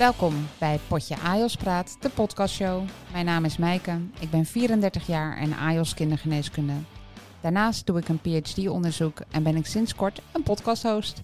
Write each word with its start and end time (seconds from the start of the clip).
Welkom 0.00 0.34
bij 0.58 0.78
Potje 0.88 1.18
AIOS 1.18 1.56
Praat, 1.56 1.96
de 2.00 2.08
podcastshow. 2.08 2.82
Mijn 3.12 3.24
naam 3.24 3.44
is 3.44 3.56
Meike, 3.56 4.00
ik 4.20 4.30
ben 4.30 4.44
34 4.44 5.06
jaar 5.06 5.36
en 5.36 5.56
AIOS 5.56 5.94
kindergeneeskunde. 5.94 6.72
Daarnaast 7.40 7.86
doe 7.86 7.98
ik 7.98 8.08
een 8.08 8.20
PhD-onderzoek 8.20 9.20
en 9.30 9.42
ben 9.42 9.56
ik 9.56 9.66
sinds 9.66 9.94
kort 9.94 10.20
een 10.32 10.42
podcasthost. 10.42 11.20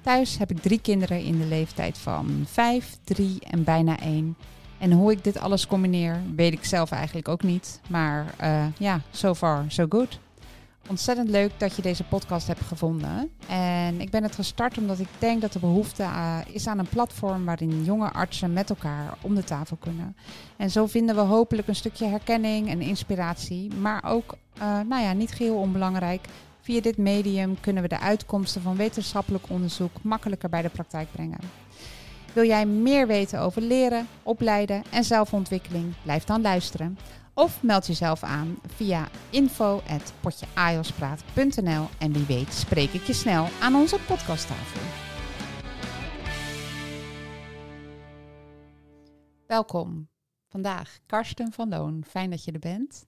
Thuis 0.00 0.38
heb 0.38 0.50
ik 0.50 0.58
drie 0.58 0.80
kinderen 0.80 1.22
in 1.22 1.38
de 1.38 1.44
leeftijd 1.44 1.98
van 1.98 2.44
5, 2.46 2.96
3 3.04 3.38
en 3.40 3.64
bijna 3.64 3.98
1. 4.00 4.36
En 4.78 4.92
hoe 4.92 5.12
ik 5.12 5.24
dit 5.24 5.38
alles 5.38 5.66
combineer, 5.66 6.22
weet 6.36 6.52
ik 6.52 6.64
zelf 6.64 6.90
eigenlijk 6.90 7.28
ook 7.28 7.42
niet. 7.42 7.80
Maar 7.88 8.34
uh, 8.42 8.66
ja, 8.78 9.00
so 9.10 9.34
far, 9.34 9.64
so 9.68 9.86
good. 9.88 10.18
Ontzettend 10.88 11.28
leuk 11.28 11.50
dat 11.56 11.76
je 11.76 11.82
deze 11.82 12.04
podcast 12.04 12.46
hebt 12.46 12.60
gevonden. 12.60 13.30
En 13.48 14.00
ik 14.00 14.10
ben 14.10 14.22
het 14.22 14.34
gestart 14.34 14.78
omdat 14.78 14.98
ik 14.98 15.08
denk 15.18 15.40
dat 15.40 15.54
er 15.54 15.60
behoefte 15.60 16.02
uh, 16.02 16.38
is 16.50 16.66
aan 16.66 16.78
een 16.78 16.88
platform 16.88 17.44
waarin 17.44 17.84
jonge 17.84 18.12
artsen 18.12 18.52
met 18.52 18.70
elkaar 18.70 19.18
om 19.20 19.34
de 19.34 19.44
tafel 19.44 19.76
kunnen. 19.76 20.16
En 20.56 20.70
zo 20.70 20.86
vinden 20.86 21.14
we 21.14 21.20
hopelijk 21.20 21.68
een 21.68 21.76
stukje 21.76 22.06
herkenning 22.06 22.68
en 22.68 22.80
inspiratie. 22.80 23.74
Maar 23.74 24.04
ook, 24.04 24.36
uh, 24.58 24.62
nou 24.62 25.02
ja, 25.02 25.12
niet 25.12 25.32
geheel 25.32 25.56
onbelangrijk. 25.56 26.26
Via 26.60 26.80
dit 26.80 26.96
medium 26.96 27.60
kunnen 27.60 27.82
we 27.82 27.88
de 27.88 28.00
uitkomsten 28.00 28.62
van 28.62 28.76
wetenschappelijk 28.76 29.44
onderzoek 29.48 30.02
makkelijker 30.02 30.48
bij 30.48 30.62
de 30.62 30.68
praktijk 30.68 31.08
brengen. 31.12 31.40
Wil 32.32 32.44
jij 32.44 32.66
meer 32.66 33.06
weten 33.06 33.40
over 33.40 33.62
leren, 33.62 34.06
opleiden 34.22 34.82
en 34.90 35.04
zelfontwikkeling? 35.04 35.94
Blijf 36.02 36.24
dan 36.24 36.42
luisteren. 36.42 36.98
Of 37.38 37.62
meld 37.62 37.86
jezelf 37.86 38.22
aan 38.22 38.58
via 38.66 39.08
info.potjeajospraat.nl 39.30 41.88
en 41.98 42.12
wie 42.12 42.24
weet 42.24 42.52
spreek 42.52 42.90
ik 42.90 43.02
je 43.02 43.12
snel 43.12 43.48
aan 43.60 43.74
onze 43.74 43.98
podcasttafel. 44.06 44.80
Welkom. 49.46 50.08
Vandaag 50.48 50.98
Karsten 51.06 51.52
van 51.52 51.68
Loon. 51.68 52.04
Fijn 52.08 52.30
dat 52.30 52.44
je 52.44 52.52
er 52.52 52.58
bent. 52.58 53.06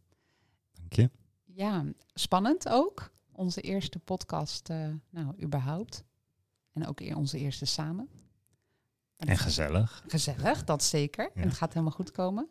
Dank 0.73 0.93
je. 0.93 1.11
Ja, 1.45 1.85
spannend 2.15 2.69
ook. 2.69 3.11
Onze 3.33 3.61
eerste 3.61 3.99
podcast, 3.99 4.71
uh, 4.71 4.89
nou, 5.11 5.43
überhaupt. 5.43 6.05
En 6.73 6.87
ook 6.87 7.01
onze 7.15 7.39
eerste 7.39 7.65
samen. 7.65 8.09
En, 9.17 9.29
en 9.29 9.39
gezellig. 9.39 10.05
Gezellig, 10.07 10.65
dat 10.65 10.83
zeker. 10.83 11.31
Ja. 11.35 11.43
En 11.43 11.49
het 11.49 11.57
gaat 11.57 11.73
helemaal 11.73 11.95
goed 11.95 12.11
komen. 12.11 12.49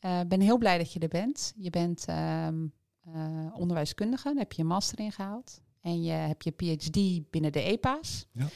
Ik 0.00 0.08
uh, 0.08 0.20
ben 0.28 0.40
heel 0.40 0.58
blij 0.58 0.78
dat 0.78 0.92
je 0.92 1.00
er 1.00 1.08
bent. 1.08 1.52
Je 1.56 1.70
bent 1.70 2.04
uh, 2.08 2.48
uh, 2.48 3.46
onderwijskundige, 3.52 4.28
daar 4.28 4.38
heb 4.38 4.52
je 4.52 4.62
een 4.62 4.68
master 4.68 4.98
in 5.00 5.12
gehaald. 5.12 5.60
En 5.80 6.02
je 6.02 6.10
hebt 6.10 6.44
je 6.44 6.50
PhD 6.50 7.30
binnen 7.30 7.52
de 7.52 7.62
EPA's. 7.62 8.26
Ja. 8.32 8.46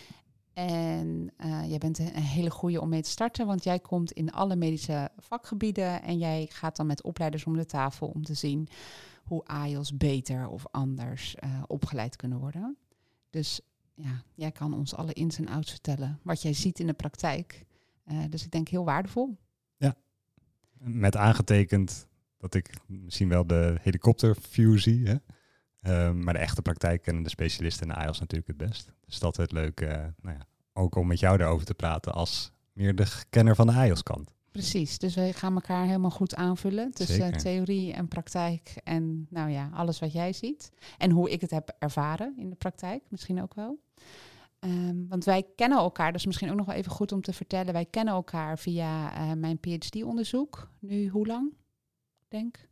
En 0.52 1.30
uh, 1.44 1.68
jij 1.68 1.78
bent 1.78 1.98
een 1.98 2.14
hele 2.14 2.50
goede 2.50 2.80
om 2.80 2.88
mee 2.88 3.02
te 3.02 3.10
starten, 3.10 3.46
want 3.46 3.64
jij 3.64 3.78
komt 3.78 4.12
in 4.12 4.32
alle 4.32 4.56
medische 4.56 5.10
vakgebieden 5.16 6.02
en 6.02 6.18
jij 6.18 6.46
gaat 6.50 6.76
dan 6.76 6.86
met 6.86 7.02
opleiders 7.02 7.44
om 7.44 7.56
de 7.56 7.66
tafel 7.66 8.06
om 8.06 8.24
te 8.24 8.34
zien 8.34 8.68
hoe 9.24 9.44
AIOS 9.44 9.96
beter 9.96 10.48
of 10.48 10.64
anders 10.70 11.34
opgeleid 11.66 12.16
kunnen 12.16 12.38
worden. 12.38 12.76
Dus 13.30 13.60
ja, 13.94 14.22
jij 14.34 14.52
kan 14.52 14.74
ons 14.74 14.94
alle 14.94 15.12
ins 15.12 15.38
en 15.38 15.48
outs 15.48 15.70
vertellen, 15.70 16.20
wat 16.22 16.42
jij 16.42 16.52
ziet 16.52 16.80
in 16.80 16.86
de 16.86 16.92
praktijk. 16.92 17.66
Dus 18.28 18.44
ik 18.44 18.50
denk 18.50 18.68
heel 18.68 18.84
waardevol. 18.84 19.36
Met 20.84 21.16
aangetekend 21.16 22.06
dat 22.38 22.54
ik 22.54 22.70
misschien 22.86 23.28
wel 23.28 23.46
de 23.46 23.76
helikopterview 23.80 24.78
zie. 24.78 25.08
Hè? 25.08 25.14
Uh, 25.82 26.14
maar 26.14 26.34
de 26.34 26.40
echte 26.40 26.62
praktijk 26.62 27.02
kennen 27.02 27.22
de 27.22 27.28
specialisten 27.28 27.88
en 27.88 27.94
de 27.94 28.00
AIOS 28.00 28.20
natuurlijk 28.20 28.48
het 28.48 28.68
best. 28.68 28.92
Dus 29.06 29.18
dat 29.18 29.38
is 29.38 29.42
het 29.42 29.52
leuk, 29.52 29.80
uh, 29.80 29.88
nou 30.20 30.36
ja, 30.36 30.46
ook 30.72 30.94
om 30.94 31.06
met 31.06 31.20
jou 31.20 31.36
daarover 31.36 31.66
te 31.66 31.74
praten 31.74 32.12
als 32.12 32.52
meer 32.72 32.94
de 32.94 33.06
kenner 33.30 33.54
van 33.54 33.66
de 33.66 33.72
AIOS 33.72 34.02
kant. 34.02 34.34
Precies, 34.52 34.98
dus 34.98 35.14
we 35.14 35.32
gaan 35.32 35.54
elkaar 35.54 35.86
helemaal 35.86 36.10
goed 36.10 36.34
aanvullen 36.34 36.90
tussen 36.92 37.16
Zeker. 37.16 37.38
theorie 37.38 37.92
en 37.92 38.08
praktijk 38.08 38.74
en 38.84 39.26
nou 39.30 39.50
ja, 39.50 39.70
alles 39.74 39.98
wat 39.98 40.12
jij 40.12 40.32
ziet. 40.32 40.70
En 40.98 41.10
hoe 41.10 41.30
ik 41.30 41.40
het 41.40 41.50
heb 41.50 41.76
ervaren 41.78 42.34
in 42.36 42.50
de 42.50 42.56
praktijk, 42.56 43.02
misschien 43.08 43.42
ook 43.42 43.54
wel. 43.54 43.78
Um, 44.64 45.08
want 45.08 45.24
wij 45.24 45.46
kennen 45.56 45.78
elkaar, 45.78 46.06
dat 46.06 46.20
is 46.20 46.26
misschien 46.26 46.50
ook 46.50 46.56
nog 46.56 46.66
wel 46.66 46.74
even 46.74 46.92
goed 46.92 47.12
om 47.12 47.20
te 47.20 47.32
vertellen. 47.32 47.72
Wij 47.72 47.84
kennen 47.84 48.14
elkaar 48.14 48.58
via 48.58 49.18
uh, 49.18 49.32
mijn 49.32 49.58
PhD-onderzoek. 49.58 50.70
Nu 50.78 51.08
hoe 51.08 51.26
lang? 51.26 51.52
Denk 52.28 52.68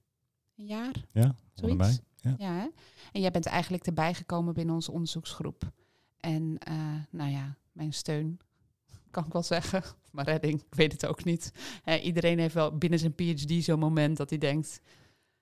een 0.56 0.66
jaar? 0.66 1.04
Ja, 1.12 1.34
allebei. 1.62 1.98
Ja. 2.16 2.34
ja 2.38 2.52
hè? 2.52 2.66
En 3.12 3.20
jij 3.20 3.30
bent 3.30 3.46
eigenlijk 3.46 3.86
erbij 3.86 4.14
gekomen 4.14 4.54
binnen 4.54 4.74
onze 4.74 4.92
onderzoeksgroep. 4.92 5.72
En 6.20 6.58
uh, 6.68 6.74
nou 7.10 7.30
ja, 7.30 7.56
mijn 7.72 7.92
steun, 7.92 8.38
kan 9.10 9.24
ik 9.24 9.32
wel 9.32 9.42
zeggen. 9.42 9.82
Maar 10.10 10.24
redding, 10.24 10.60
ik 10.60 10.74
weet 10.74 10.92
het 10.92 11.06
ook 11.06 11.24
niet. 11.24 11.52
Uh, 11.84 12.04
iedereen 12.04 12.38
heeft 12.38 12.54
wel 12.54 12.78
binnen 12.78 12.98
zijn 12.98 13.14
PhD 13.14 13.64
zo'n 13.64 13.78
moment 13.78 14.16
dat 14.16 14.30
hij 14.30 14.38
denkt... 14.38 14.80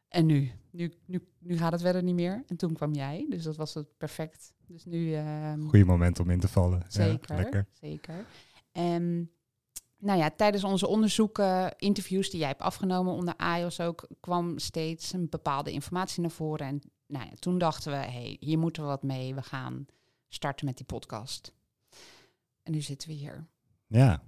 En 0.08 0.26
nu? 0.26 0.52
nu? 0.70 0.92
Nu, 1.04 1.28
nu 1.38 1.56
gaat 1.56 1.72
het 1.72 1.80
verder 1.80 2.02
niet 2.02 2.14
meer. 2.14 2.44
En 2.46 2.56
toen 2.56 2.72
kwam 2.72 2.94
jij, 2.94 3.26
dus 3.28 3.42
dat 3.42 3.56
was 3.56 3.74
het 3.74 3.96
perfect. 3.96 4.52
Dus 4.66 4.84
nu... 4.84 5.08
Uh, 5.08 5.52
Goeie 5.68 5.84
moment 5.84 6.20
om 6.20 6.30
in 6.30 6.40
te 6.40 6.48
vallen. 6.48 6.84
Zeker, 6.88 7.36
ja, 7.36 7.42
lekker. 7.42 7.66
zeker. 7.72 8.26
En 8.72 9.30
nou 9.98 10.18
ja, 10.18 10.30
tijdens 10.30 10.64
onze 10.64 10.86
onderzoeken, 10.86 11.74
interviews 11.76 12.30
die 12.30 12.38
jij 12.38 12.48
hebt 12.48 12.60
afgenomen 12.60 13.12
onder 13.12 13.36
AIOS 13.36 13.80
ook, 13.80 14.08
kwam 14.20 14.58
steeds 14.58 15.12
een 15.12 15.28
bepaalde 15.28 15.72
informatie 15.72 16.20
naar 16.20 16.30
voren. 16.30 16.66
En 16.66 16.80
nou 17.06 17.24
ja, 17.24 17.32
toen 17.38 17.58
dachten 17.58 17.92
we, 17.92 17.96
hey, 17.96 18.36
hier 18.40 18.58
moeten 18.58 18.82
we 18.82 18.88
wat 18.88 19.02
mee. 19.02 19.34
We 19.34 19.42
gaan 19.42 19.86
starten 20.28 20.66
met 20.66 20.76
die 20.76 20.86
podcast. 20.86 21.54
En 22.62 22.72
nu 22.72 22.80
zitten 22.80 23.08
we 23.08 23.14
hier. 23.14 23.46
Ja, 23.86 24.22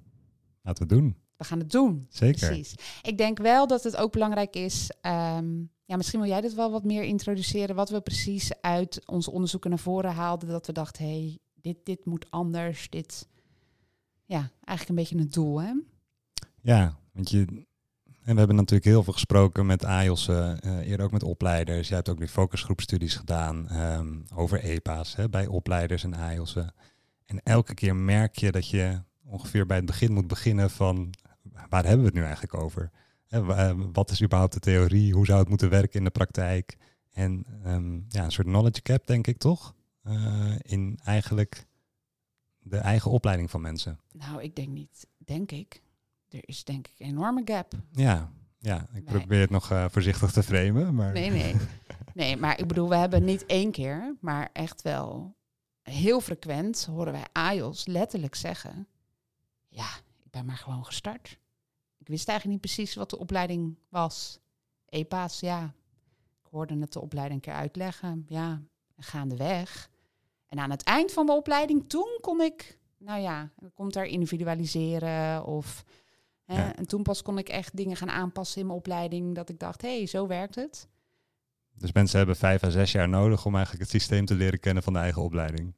laten 0.62 0.88
we 0.88 0.94
doen. 0.94 1.16
We 1.40 1.46
gaan 1.46 1.58
het 1.58 1.70
doen. 1.70 2.06
Zeker. 2.08 2.46
Precies. 2.46 2.74
Ik 3.02 3.18
denk 3.18 3.38
wel 3.38 3.66
dat 3.66 3.82
het 3.82 3.96
ook 3.96 4.12
belangrijk 4.12 4.56
is. 4.56 4.90
Um, 5.02 5.70
ja, 5.84 5.96
misschien 5.96 6.20
wil 6.20 6.28
jij 6.28 6.40
dit 6.40 6.54
wel 6.54 6.70
wat 6.70 6.84
meer 6.84 7.02
introduceren. 7.02 7.76
Wat 7.76 7.90
we 7.90 8.00
precies 8.00 8.60
uit 8.60 9.02
onze 9.06 9.30
onderzoeken 9.30 9.70
naar 9.70 9.78
voren 9.78 10.12
haalden. 10.12 10.48
Dat 10.48 10.66
we 10.66 10.72
dachten, 10.72 11.04
hé, 11.04 11.10
hey, 11.10 11.38
dit, 11.54 11.76
dit 11.84 12.04
moet 12.04 12.30
anders. 12.30 12.90
Dit, 12.90 13.28
ja, 14.24 14.50
eigenlijk 14.64 14.88
een 14.88 14.94
beetje 14.94 15.18
het 15.18 15.32
doel, 15.32 15.60
hè? 15.60 15.72
Ja, 16.60 16.98
want 17.12 17.30
je, 17.30 17.38
en 18.04 18.32
we 18.32 18.38
hebben 18.38 18.56
natuurlijk 18.56 18.84
heel 18.84 19.02
veel 19.02 19.12
gesproken 19.12 19.66
met 19.66 19.84
AIOS, 19.84 20.28
uh, 20.28 20.52
eerder 20.62 21.02
ook 21.06 21.12
met 21.12 21.22
opleiders. 21.22 21.88
Je 21.88 21.94
hebt 21.94 22.08
ook 22.08 22.18
nu 22.18 22.28
focusgroepstudies 22.28 23.14
gedaan 23.14 23.76
um, 23.76 24.24
over 24.34 24.60
EPA's 24.60 25.16
hè, 25.16 25.28
bij 25.28 25.46
opleiders 25.46 26.04
en 26.04 26.14
AIOS'en. 26.14 26.74
En 27.26 27.40
elke 27.42 27.74
keer 27.74 27.96
merk 27.96 28.38
je 28.38 28.50
dat 28.50 28.68
je 28.68 29.02
ongeveer 29.24 29.66
bij 29.66 29.76
het 29.76 29.86
begin 29.86 30.12
moet 30.12 30.26
beginnen 30.26 30.70
van 30.70 31.10
waar 31.68 31.84
hebben 31.84 32.00
we 32.00 32.06
het 32.06 32.14
nu 32.14 32.22
eigenlijk 32.22 32.54
over? 32.54 32.90
Hè, 33.26 33.74
wat 33.92 34.10
is 34.10 34.22
überhaupt 34.22 34.52
de 34.52 34.60
theorie? 34.60 35.12
Hoe 35.12 35.26
zou 35.26 35.38
het 35.38 35.48
moeten 35.48 35.70
werken 35.70 35.98
in 35.98 36.04
de 36.04 36.10
praktijk? 36.10 36.76
En 37.12 37.46
um, 37.66 38.04
ja, 38.08 38.24
een 38.24 38.32
soort 38.32 38.46
knowledge 38.46 38.80
gap, 38.82 39.06
denk 39.06 39.26
ik 39.26 39.38
toch? 39.38 39.74
Uh, 40.04 40.54
in 40.62 40.98
eigenlijk 41.04 41.66
de 42.58 42.76
eigen 42.76 43.10
opleiding 43.10 43.50
van 43.50 43.60
mensen. 43.60 43.98
Nou, 44.12 44.42
ik 44.42 44.56
denk 44.56 44.68
niet, 44.68 45.06
denk 45.18 45.52
ik. 45.52 45.82
Er 46.28 46.40
is 46.42 46.64
denk 46.64 46.86
ik 46.86 46.94
een 46.98 47.06
enorme 47.06 47.42
gap. 47.44 47.72
Ja, 47.92 48.32
ja 48.58 48.86
ik 48.92 49.04
nee. 49.04 49.18
probeer 49.18 49.40
het 49.40 49.50
nog 49.50 49.72
uh, 49.72 49.84
voorzichtig 49.88 50.32
te 50.32 50.42
framen. 50.42 50.94
Maar... 50.94 51.12
Nee, 51.12 51.30
nee. 51.30 51.54
Nee, 52.14 52.36
maar 52.36 52.58
ik 52.58 52.66
bedoel, 52.66 52.88
we 52.88 52.96
hebben 52.96 53.24
niet 53.24 53.46
één 53.46 53.70
keer, 53.70 54.16
maar 54.20 54.50
echt 54.52 54.82
wel 54.82 55.36
heel 55.82 56.20
frequent 56.20 56.84
horen 56.84 57.12
wij 57.12 57.26
AIOS 57.32 57.86
letterlijk 57.86 58.34
zeggen... 58.34 58.88
Ja, 59.68 59.88
ik 60.24 60.30
ben 60.30 60.44
maar 60.44 60.56
gewoon 60.56 60.84
gestart. 60.84 61.38
Ik 62.00 62.08
wist 62.08 62.28
eigenlijk 62.28 62.62
niet 62.62 62.74
precies 62.74 62.94
wat 62.94 63.10
de 63.10 63.18
opleiding 63.18 63.76
was. 63.88 64.38
EPA's, 64.88 65.40
ja. 65.40 65.74
Ik 66.42 66.46
hoorde 66.50 66.78
het 66.78 66.92
de 66.92 67.00
opleiding 67.00 67.36
een 67.36 67.52
keer 67.52 67.60
uitleggen. 67.60 68.24
Ja, 68.28 68.62
gaandeweg. 68.96 69.90
En 70.48 70.58
aan 70.58 70.70
het 70.70 70.82
eind 70.82 71.12
van 71.12 71.26
de 71.26 71.32
opleiding, 71.32 71.88
toen 71.88 72.18
kon 72.20 72.40
ik, 72.40 72.78
nou 72.98 73.20
ja, 73.20 73.50
komt 73.74 73.96
er 73.96 74.04
individualiseren 74.04 75.44
of... 75.44 75.84
Hè, 76.44 76.56
ja. 76.56 76.76
En 76.76 76.86
toen 76.86 77.02
pas 77.02 77.22
kon 77.22 77.38
ik 77.38 77.48
echt 77.48 77.76
dingen 77.76 77.96
gaan 77.96 78.10
aanpassen 78.10 78.60
in 78.60 78.66
mijn 78.66 78.78
opleiding, 78.78 79.34
dat 79.34 79.48
ik 79.48 79.58
dacht, 79.58 79.82
hé, 79.82 79.96
hey, 79.96 80.06
zo 80.06 80.26
werkt 80.26 80.54
het. 80.54 80.88
Dus 81.74 81.92
mensen 81.92 82.18
hebben 82.18 82.36
vijf 82.36 82.62
à 82.62 82.70
zes 82.70 82.92
jaar 82.92 83.08
nodig 83.08 83.46
om 83.46 83.54
eigenlijk 83.54 83.82
het 83.82 84.00
systeem 84.00 84.24
te 84.24 84.34
leren 84.34 84.60
kennen 84.60 84.82
van 84.82 84.92
de 84.92 84.98
eigen 84.98 85.22
opleiding. 85.22 85.74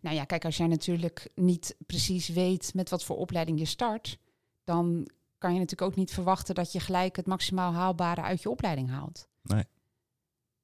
Nou 0.00 0.16
ja, 0.16 0.24
kijk, 0.24 0.44
als 0.44 0.56
jij 0.56 0.66
natuurlijk 0.66 1.30
niet 1.34 1.76
precies 1.86 2.28
weet 2.28 2.74
met 2.74 2.90
wat 2.90 3.04
voor 3.04 3.16
opleiding 3.16 3.58
je 3.58 3.64
start, 3.64 4.18
dan 4.64 5.08
kan 5.44 5.52
je 5.52 5.60
natuurlijk 5.60 5.90
ook 5.90 5.96
niet 5.96 6.12
verwachten 6.12 6.54
dat 6.54 6.72
je 6.72 6.80
gelijk 6.80 7.16
het 7.16 7.26
maximaal 7.26 7.72
haalbare 7.72 8.20
uit 8.20 8.42
je 8.42 8.50
opleiding 8.50 8.90
haalt. 8.90 9.28
Nee, 9.42 9.64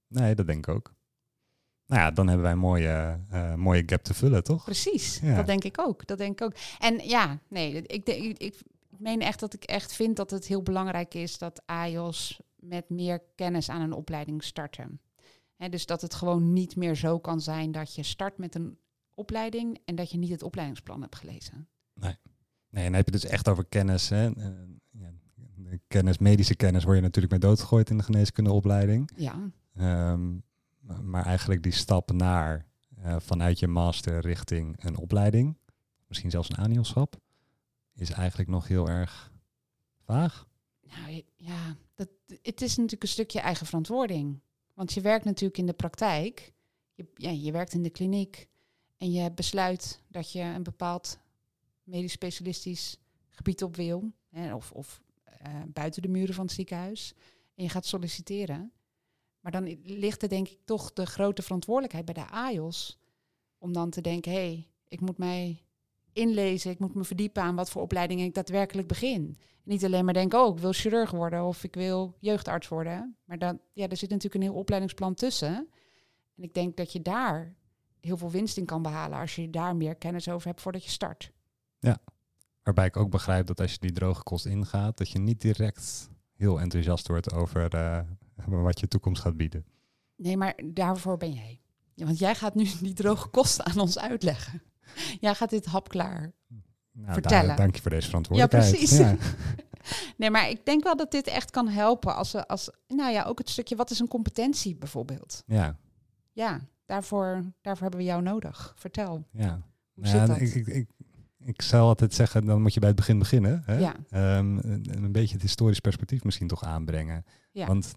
nee 0.06 0.34
dat 0.34 0.46
denk 0.46 0.66
ik 0.66 0.74
ook. 0.74 0.94
Nou 1.86 2.00
ja, 2.00 2.10
dan 2.10 2.26
hebben 2.26 2.44
wij 2.44 2.52
een 2.52 2.58
mooie, 2.58 3.20
uh, 3.32 3.54
mooie 3.54 3.82
gap 3.86 4.02
te 4.02 4.14
vullen, 4.14 4.44
toch? 4.44 4.64
Precies, 4.64 5.18
ja. 5.18 5.36
dat 5.36 5.46
denk 5.46 5.64
ik 5.64 5.80
ook. 5.80 6.06
Dat 6.06 6.18
denk 6.18 6.40
ik 6.40 6.46
ook. 6.46 6.54
En 6.78 7.08
ja, 7.08 7.38
nee, 7.48 7.72
ik, 7.72 8.06
ik, 8.08 8.38
ik 8.38 8.62
meen 8.88 9.20
echt 9.20 9.40
dat 9.40 9.54
ik 9.54 9.64
echt 9.64 9.92
vind 9.92 10.16
dat 10.16 10.30
het 10.30 10.46
heel 10.46 10.62
belangrijk 10.62 11.14
is 11.14 11.38
dat 11.38 11.62
AIOS 11.66 12.40
met 12.56 12.88
meer 12.88 13.22
kennis 13.34 13.68
aan 13.68 13.80
een 13.80 13.92
opleiding 13.92 14.44
starten. 14.44 15.00
He, 15.56 15.68
dus 15.68 15.86
dat 15.86 16.02
het 16.02 16.14
gewoon 16.14 16.52
niet 16.52 16.76
meer 16.76 16.94
zo 16.94 17.18
kan 17.18 17.40
zijn 17.40 17.72
dat 17.72 17.94
je 17.94 18.02
start 18.02 18.38
met 18.38 18.54
een 18.54 18.78
opleiding 19.14 19.78
en 19.84 19.94
dat 19.94 20.10
je 20.10 20.18
niet 20.18 20.30
het 20.30 20.42
opleidingsplan 20.42 21.00
hebt 21.00 21.16
gelezen. 21.16 21.68
Nee. 21.94 22.16
Nee, 22.70 22.84
en 22.84 22.90
dan 22.90 22.94
heb 22.94 23.04
je 23.04 23.12
dus 23.12 23.24
echt 23.24 23.48
over 23.48 23.64
kennis. 23.64 24.08
Hè? 24.08 24.36
Uh, 24.36 24.46
ja, 24.90 25.10
kennis, 25.88 26.18
medische 26.18 26.54
kennis 26.54 26.84
word 26.84 26.96
je 26.96 27.02
natuurlijk 27.02 27.32
mee 27.32 27.40
doodgegooid 27.40 27.90
in 27.90 27.96
de 27.96 28.02
geneeskundeopleiding. 28.02 29.10
Ja. 29.16 29.50
Um, 30.12 30.42
maar 31.02 31.24
eigenlijk 31.26 31.62
die 31.62 31.72
stap 31.72 32.12
naar 32.12 32.66
uh, 33.04 33.16
vanuit 33.18 33.58
je 33.58 33.66
master 33.66 34.20
richting 34.20 34.84
een 34.84 34.96
opleiding, 34.96 35.56
misschien 36.06 36.30
zelfs 36.30 36.48
een 36.48 36.58
aanhielschap, 36.58 37.16
is 37.94 38.10
eigenlijk 38.10 38.48
nog 38.48 38.68
heel 38.68 38.88
erg 38.88 39.32
vaag. 40.04 40.48
Nou 40.82 41.22
ja, 41.36 41.76
dat, 41.94 42.08
het 42.42 42.60
is 42.62 42.76
natuurlijk 42.76 43.02
een 43.02 43.08
stukje 43.08 43.40
eigen 43.40 43.66
verantwoording. 43.66 44.40
Want 44.74 44.92
je 44.92 45.00
werkt 45.00 45.24
natuurlijk 45.24 45.58
in 45.58 45.66
de 45.66 45.72
praktijk, 45.72 46.52
je, 46.94 47.06
ja, 47.14 47.30
je 47.30 47.52
werkt 47.52 47.72
in 47.72 47.82
de 47.82 47.90
kliniek 47.90 48.48
en 48.96 49.12
je 49.12 49.32
besluit 49.32 50.02
dat 50.08 50.32
je 50.32 50.40
een 50.40 50.62
bepaald 50.62 51.18
medisch 51.90 52.12
specialistisch 52.12 52.96
gebied 53.28 53.62
op 53.62 53.76
wil, 53.76 54.12
hè, 54.30 54.54
of, 54.54 54.72
of 54.72 55.00
uh, 55.46 55.62
buiten 55.66 56.02
de 56.02 56.08
muren 56.08 56.34
van 56.34 56.44
het 56.44 56.54
ziekenhuis, 56.54 57.14
en 57.54 57.64
je 57.64 57.70
gaat 57.70 57.86
solliciteren. 57.86 58.72
Maar 59.40 59.52
dan 59.52 59.78
ligt 59.82 60.22
er 60.22 60.28
denk 60.28 60.48
ik 60.48 60.58
toch 60.64 60.92
de 60.92 61.06
grote 61.06 61.42
verantwoordelijkheid 61.42 62.04
bij 62.04 62.14
de 62.14 62.30
AIOS 62.30 62.98
om 63.58 63.72
dan 63.72 63.90
te 63.90 64.00
denken, 64.00 64.32
hé, 64.32 64.38
hey, 64.38 64.68
ik 64.88 65.00
moet 65.00 65.18
mij 65.18 65.64
inlezen, 66.12 66.70
ik 66.70 66.78
moet 66.78 66.94
me 66.94 67.04
verdiepen 67.04 67.42
aan 67.42 67.54
wat 67.54 67.70
voor 67.70 67.82
opleiding 67.82 68.20
ik 68.20 68.34
daadwerkelijk 68.34 68.88
begin. 68.88 69.36
niet 69.64 69.84
alleen 69.84 70.04
maar 70.04 70.14
denken, 70.14 70.44
oh, 70.44 70.56
ik 70.56 70.62
wil 70.62 70.72
chirurg 70.72 71.10
worden 71.10 71.44
of 71.44 71.64
ik 71.64 71.74
wil 71.74 72.16
jeugdarts 72.18 72.68
worden. 72.68 73.16
Maar 73.24 73.38
dan, 73.38 73.60
ja, 73.72 73.88
er 73.88 73.96
zit 73.96 74.10
natuurlijk 74.10 74.34
een 74.34 74.50
heel 74.50 74.58
opleidingsplan 74.58 75.14
tussen. 75.14 75.68
En 76.36 76.42
ik 76.42 76.54
denk 76.54 76.76
dat 76.76 76.92
je 76.92 77.02
daar 77.02 77.54
heel 78.00 78.16
veel 78.16 78.30
winst 78.30 78.56
in 78.56 78.64
kan 78.64 78.82
behalen 78.82 79.18
als 79.18 79.34
je 79.34 79.50
daar 79.50 79.76
meer 79.76 79.94
kennis 79.94 80.28
over 80.28 80.48
hebt 80.48 80.60
voordat 80.60 80.84
je 80.84 80.90
start. 80.90 81.32
Ja, 81.80 81.98
waarbij 82.62 82.86
ik 82.86 82.96
ook 82.96 83.10
begrijp 83.10 83.46
dat 83.46 83.60
als 83.60 83.72
je 83.72 83.78
die 83.78 83.92
droge 83.92 84.22
kost 84.22 84.46
ingaat, 84.46 84.96
dat 84.96 85.10
je 85.10 85.18
niet 85.18 85.40
direct 85.40 86.10
heel 86.32 86.60
enthousiast 86.60 87.08
wordt 87.08 87.32
over 87.32 87.74
uh, 87.74 88.00
wat 88.46 88.80
je 88.80 88.88
toekomst 88.88 89.22
gaat 89.22 89.36
bieden. 89.36 89.64
Nee, 90.16 90.36
maar 90.36 90.60
daarvoor 90.64 91.16
ben 91.16 91.32
jij. 91.32 91.60
Ja, 91.94 92.04
want 92.04 92.18
jij 92.18 92.34
gaat 92.34 92.54
nu 92.54 92.68
die 92.80 92.94
droge 92.94 93.28
kosten 93.28 93.64
aan 93.64 93.78
ons 93.78 93.98
uitleggen. 93.98 94.62
Jij 95.20 95.34
gaat 95.34 95.50
dit 95.50 95.66
hapklaar 95.66 96.32
nou, 96.92 97.12
vertellen. 97.12 97.56
dank 97.56 97.74
je 97.74 97.82
voor 97.82 97.90
deze 97.90 98.06
verantwoordelijkheid. 98.08 98.80
Ja, 98.80 98.86
precies. 98.86 99.18
nee, 100.18 100.30
maar 100.30 100.50
ik 100.50 100.64
denk 100.64 100.84
wel 100.84 100.96
dat 100.96 101.10
dit 101.10 101.26
echt 101.26 101.50
kan 101.50 101.68
helpen 101.68 102.14
als, 102.14 102.46
als, 102.46 102.70
nou 102.86 103.12
ja, 103.12 103.24
ook 103.24 103.38
het 103.38 103.50
stukje 103.50 103.76
wat 103.76 103.90
is 103.90 103.98
een 103.98 104.08
competentie 104.08 104.76
bijvoorbeeld. 104.76 105.42
Ja. 105.46 105.76
Ja, 106.32 106.60
daarvoor, 106.86 107.44
daarvoor 107.60 107.82
hebben 107.82 108.00
we 108.00 108.06
jou 108.06 108.22
nodig. 108.22 108.72
Vertel. 108.76 109.24
Ja. 109.32 109.62
Hoe 109.94 110.06
ja, 110.06 110.26
zit 110.26 110.40
Ik, 110.40 110.54
ik, 110.54 110.66
ik, 110.66 110.88
ik 111.44 111.62
zou 111.62 111.82
altijd 111.82 112.14
zeggen, 112.14 112.44
dan 112.44 112.62
moet 112.62 112.74
je 112.74 112.80
bij 112.80 112.88
het 112.88 112.98
begin 112.98 113.18
beginnen. 113.18 113.62
Hè? 113.64 113.78
Ja. 113.78 113.94
Um, 114.38 114.58
een 114.84 115.12
beetje 115.12 115.34
het 115.34 115.42
historisch 115.42 115.80
perspectief 115.80 116.24
misschien 116.24 116.48
toch 116.48 116.64
aanbrengen. 116.64 117.24
Ja. 117.52 117.66
Want 117.66 117.94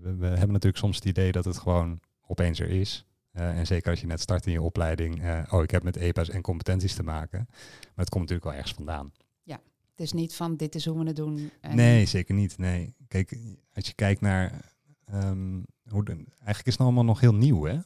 we, 0.00 0.16
we, 0.16 0.26
hebben 0.26 0.52
natuurlijk 0.52 0.76
soms 0.76 0.96
het 0.96 1.04
idee 1.04 1.32
dat 1.32 1.44
het 1.44 1.58
gewoon 1.58 2.00
opeens 2.26 2.60
er 2.60 2.68
is. 2.68 3.06
Uh, 3.32 3.58
en 3.58 3.66
zeker 3.66 3.90
als 3.90 4.00
je 4.00 4.06
net 4.06 4.20
start 4.20 4.46
in 4.46 4.52
je 4.52 4.62
opleiding, 4.62 5.24
uh, 5.24 5.42
oh, 5.50 5.62
ik 5.62 5.70
heb 5.70 5.82
met 5.82 5.96
EPA's 5.96 6.28
en 6.28 6.42
competenties 6.42 6.94
te 6.94 7.02
maken. 7.02 7.46
Maar 7.48 7.90
het 7.94 8.08
komt 8.08 8.20
natuurlijk 8.22 8.44
wel 8.44 8.54
ergens 8.54 8.74
vandaan. 8.74 9.12
Ja, 9.42 9.60
het 9.90 10.00
is 10.00 10.12
niet 10.12 10.34
van 10.34 10.56
dit 10.56 10.74
is 10.74 10.84
hoe 10.84 10.98
we 10.98 11.06
het 11.06 11.16
doen. 11.16 11.50
En 11.60 11.76
nee, 11.76 12.06
zeker 12.06 12.34
niet. 12.34 12.58
Nee. 12.58 12.94
Kijk, 13.08 13.38
als 13.74 13.86
je 13.86 13.94
kijkt 13.94 14.20
naar 14.20 14.72
um, 15.14 15.64
hoe 15.88 16.04
de, 16.04 16.12
eigenlijk 16.12 16.66
is 16.66 16.72
het 16.72 16.80
allemaal 16.80 17.04
nog 17.04 17.20
heel 17.20 17.34
nieuw, 17.34 17.64
hè? 17.64 17.78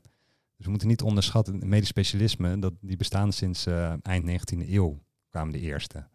Dus 0.56 0.64
we 0.64 0.70
moeten 0.70 0.88
niet 0.88 1.02
onderschatten, 1.02 1.68
medisch 1.68 1.88
specialisme, 1.88 2.58
dat, 2.58 2.74
die 2.80 2.96
bestaan 2.96 3.32
sinds 3.32 3.66
uh, 3.66 3.92
eind 4.02 4.30
19e 4.30 4.68
eeuw, 4.68 5.02
kwamen 5.30 5.52
de 5.52 5.60
eerste. 5.60 6.06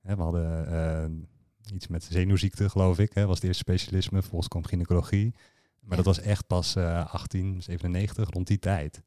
Hè, 0.00 0.16
we 0.16 0.22
hadden 0.22 1.28
iets 1.72 1.86
met 1.86 2.04
zenuwziekte, 2.04 2.68
geloof 2.68 2.98
ik, 2.98 3.12
hè, 3.12 3.26
was 3.26 3.34
het 3.34 3.44
eerste 3.44 3.62
specialisme. 3.62 4.20
Vervolgens 4.20 4.48
kwam 4.48 4.64
gynaecologie. 4.64 5.34
Maar 5.80 5.96
dat 5.96 6.06
was 6.06 6.20
echt 6.20 6.46
pas 6.46 6.76
uh, 6.76 6.84
1897, 6.84 8.30
rond 8.30 8.46
die 8.46 8.58
tijd. 8.58 9.02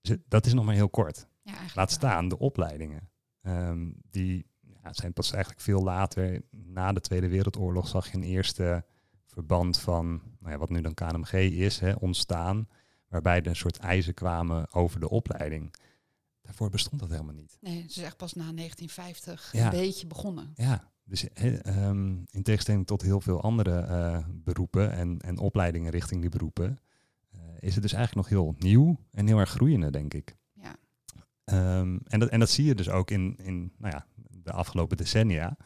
Dus 0.00 0.16
dat 0.28 0.46
is 0.46 0.52
nog 0.52 0.64
maar 0.64 0.74
heel 0.74 0.88
kort. 0.88 1.26
Ja, 1.42 1.54
Laat 1.74 1.90
staan 1.90 2.28
de 2.28 2.38
opleidingen. 2.38 3.08
Um, 3.42 3.94
die 4.10 4.46
ja, 4.82 4.92
zijn 4.92 5.12
pas 5.12 5.32
eigenlijk 5.32 5.62
veel 5.62 5.82
later, 5.82 6.42
na 6.50 6.92
de 6.92 7.00
Tweede 7.00 7.28
Wereldoorlog, 7.28 7.88
zag 7.88 8.10
je 8.10 8.16
een 8.16 8.22
eerste 8.22 8.84
verband 9.26 9.78
van 9.78 10.22
nou 10.38 10.52
ja, 10.52 10.58
wat 10.58 10.70
nu 10.70 10.80
dan 10.80 10.94
KNMG 10.94 11.32
is, 11.32 11.78
hè, 11.78 11.92
ontstaan. 11.92 12.68
Waarbij 13.10 13.40
er 13.40 13.46
een 13.46 13.56
soort 13.56 13.78
eisen 13.78 14.14
kwamen 14.14 14.72
over 14.72 15.00
de 15.00 15.08
opleiding. 15.08 15.74
Daarvoor 16.42 16.70
bestond 16.70 17.00
dat 17.00 17.10
helemaal 17.10 17.34
niet. 17.34 17.58
Nee, 17.60 17.82
het 17.82 17.90
is 17.90 17.98
echt 17.98 18.16
pas 18.16 18.32
na 18.32 18.52
1950 18.52 19.52
een 19.54 19.70
beetje 19.70 20.06
begonnen. 20.06 20.52
Ja, 20.54 20.90
dus 21.04 21.26
um, 21.66 22.24
in 22.30 22.42
tegenstelling 22.42 22.86
tot 22.86 23.02
heel 23.02 23.20
veel 23.20 23.42
andere 23.42 23.86
uh, 23.88 24.18
beroepen 24.32 24.92
en, 24.92 25.18
en 25.18 25.38
opleidingen 25.38 25.90
richting 25.90 26.20
die 26.20 26.30
beroepen, 26.30 26.78
uh, 27.34 27.40
is 27.58 27.74
het 27.74 27.82
dus 27.82 27.92
eigenlijk 27.92 28.28
nog 28.28 28.38
heel 28.38 28.54
nieuw 28.58 28.96
en 29.10 29.26
heel 29.26 29.38
erg 29.38 29.50
groeiende, 29.50 29.90
denk 29.90 30.14
ik. 30.14 30.36
Ja. 30.52 30.76
Um, 31.78 32.00
en, 32.04 32.20
dat, 32.20 32.28
en 32.28 32.40
dat 32.40 32.50
zie 32.50 32.64
je 32.64 32.74
dus 32.74 32.88
ook 32.88 33.10
in, 33.10 33.36
in 33.36 33.72
nou 33.76 33.94
ja, 33.94 34.06
de 34.42 34.52
afgelopen 34.52 34.96
decennia. 34.96 35.56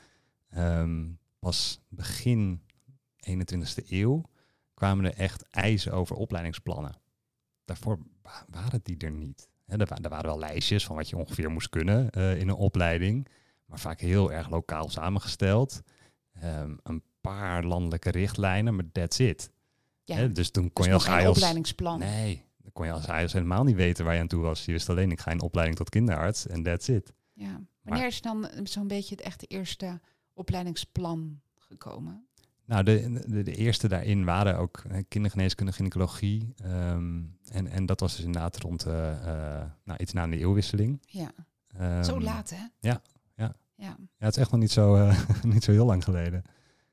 Um, 0.56 1.18
pas 1.38 1.80
begin 1.88 2.62
21ste 3.30 3.88
eeuw 3.88 4.22
kwamen 4.74 5.04
er 5.04 5.14
echt 5.14 5.48
eisen 5.50 5.92
over 5.92 6.16
opleidingsplannen. 6.16 7.02
Daarvoor 7.64 7.98
waren 8.48 8.80
die 8.82 8.96
er 8.98 9.10
niet. 9.10 9.48
He, 9.64 9.76
er, 9.76 9.92
er, 10.02 10.08
waren 10.08 10.26
wel 10.26 10.38
lijstjes 10.38 10.86
van 10.86 10.96
wat 10.96 11.08
je 11.08 11.16
ongeveer 11.16 11.50
moest 11.50 11.68
kunnen 11.68 12.08
uh, 12.16 12.40
in 12.40 12.48
een 12.48 12.54
opleiding 12.54 13.28
maar 13.66 13.78
vaak 13.78 14.00
heel 14.00 14.32
erg 14.32 14.50
lokaal 14.50 14.88
samengesteld. 14.88 15.82
Um, 16.44 16.78
een 16.82 17.02
paar 17.20 17.64
landelijke 17.64 18.10
richtlijnen, 18.10 18.74
maar 18.74 18.92
that's 18.92 19.18
it. 19.18 19.50
Ja, 20.04 20.26
dus 20.26 20.50
toen 20.50 20.72
kon 20.72 20.86
je 20.86 20.92
als 20.92 21.04
geen 21.04 21.28
opleidingsplan. 21.28 21.98
Nee, 21.98 22.44
dan 22.56 22.72
kon 22.72 22.86
je 22.86 22.92
als 22.92 23.06
AIOS 23.06 23.32
helemaal 23.32 23.64
niet 23.64 23.76
weten 23.76 24.04
waar 24.04 24.14
je 24.14 24.20
aan 24.20 24.26
toe 24.26 24.42
was. 24.42 24.64
Je 24.64 24.72
wist 24.72 24.88
alleen, 24.88 25.10
ik 25.10 25.20
ga 25.20 25.30
in 25.30 25.40
opleiding 25.40 25.78
tot 25.78 25.88
kinderarts 25.88 26.46
en 26.46 26.62
that's 26.62 26.88
it. 26.88 27.12
Ja. 27.32 27.60
Wanneer 27.82 28.06
is 28.06 28.20
dan 28.20 28.48
zo'n 28.62 28.88
beetje 28.88 29.14
het 29.14 29.24
echte 29.24 29.46
eerste 29.46 30.00
opleidingsplan 30.32 31.40
gekomen? 31.56 32.26
Nou, 32.66 32.82
de, 32.82 33.22
de, 33.26 33.42
de, 33.42 33.54
eerste 33.54 33.88
daarin 33.88 34.24
waren 34.24 34.58
ook 34.58 34.82
kindergeneeskunde, 35.08 35.72
gynaecologie. 35.72 36.54
Um, 36.64 37.38
en, 37.50 37.66
en 37.66 37.86
dat 37.86 38.00
was 38.00 38.16
dus 38.16 38.24
inderdaad 38.24 38.58
rond 38.58 38.86
uh, 38.86 39.10
uh, 39.10 39.62
nou, 39.84 39.98
iets 39.98 40.12
na 40.12 40.26
de 40.26 40.38
eeuwwisseling. 40.38 41.02
Ja. 41.06 41.30
Um, 41.80 42.04
zo 42.04 42.20
laat, 42.20 42.50
hè? 42.50 42.66
Ja, 42.80 43.02
ja. 43.76 43.96
ja, 44.18 44.26
het 44.26 44.36
is 44.36 44.42
echt 44.42 44.50
nog 44.50 44.60
niet 44.60 44.70
zo, 44.70 44.96
uh, 44.96 45.20
niet 45.42 45.64
zo 45.64 45.72
heel 45.72 45.86
lang 45.86 46.04
geleden. 46.04 46.42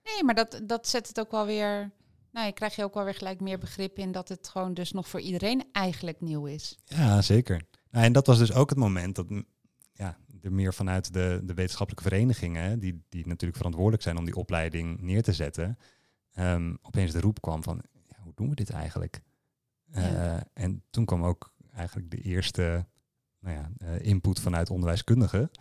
Nee, 0.03 0.23
maar 0.23 0.35
dat, 0.35 0.61
dat 0.63 0.87
zet 0.87 1.07
het 1.07 1.19
ook 1.19 1.31
wel 1.31 1.45
weer. 1.45 1.91
Nou, 2.31 2.45
je 2.45 2.53
krijg 2.53 2.75
je 2.75 2.83
ook 2.83 2.93
wel 2.93 3.03
weer 3.03 3.15
gelijk 3.15 3.39
meer 3.39 3.57
begrip 3.57 3.97
in 3.97 4.11
dat 4.11 4.29
het 4.29 4.47
gewoon 4.47 4.73
dus 4.73 4.91
nog 4.91 5.07
voor 5.07 5.19
iedereen 5.19 5.63
eigenlijk 5.71 6.21
nieuw 6.21 6.45
is. 6.45 6.77
Ja, 6.85 7.21
zeker. 7.21 7.61
Nou, 7.91 8.05
en 8.05 8.13
dat 8.13 8.27
was 8.27 8.37
dus 8.37 8.53
ook 8.53 8.69
het 8.69 8.79
moment 8.79 9.15
dat 9.15 9.27
ja, 9.93 10.17
er 10.41 10.53
meer 10.53 10.73
vanuit 10.73 11.13
de, 11.13 11.41
de 11.43 11.53
wetenschappelijke 11.53 12.09
verenigingen, 12.09 12.79
die, 12.79 13.03
die 13.09 13.27
natuurlijk 13.27 13.57
verantwoordelijk 13.57 14.03
zijn 14.03 14.17
om 14.17 14.25
die 14.25 14.35
opleiding 14.35 15.01
neer 15.01 15.23
te 15.23 15.33
zetten, 15.33 15.77
um, 16.35 16.77
opeens 16.81 17.11
de 17.11 17.19
roep 17.19 17.41
kwam 17.41 17.63
van, 17.63 17.81
ja, 18.07 18.15
hoe 18.23 18.33
doen 18.35 18.49
we 18.49 18.55
dit 18.55 18.69
eigenlijk? 18.69 19.21
Uh, 19.95 20.37
en 20.53 20.83
toen 20.89 21.05
kwam 21.05 21.23
ook 21.23 21.53
eigenlijk 21.73 22.11
de 22.11 22.21
eerste 22.21 22.85
nou 23.39 23.55
ja, 23.55 23.71
uh, 23.77 24.05
input 24.05 24.39
vanuit 24.39 24.69
onderwijskundigen. 24.69 25.51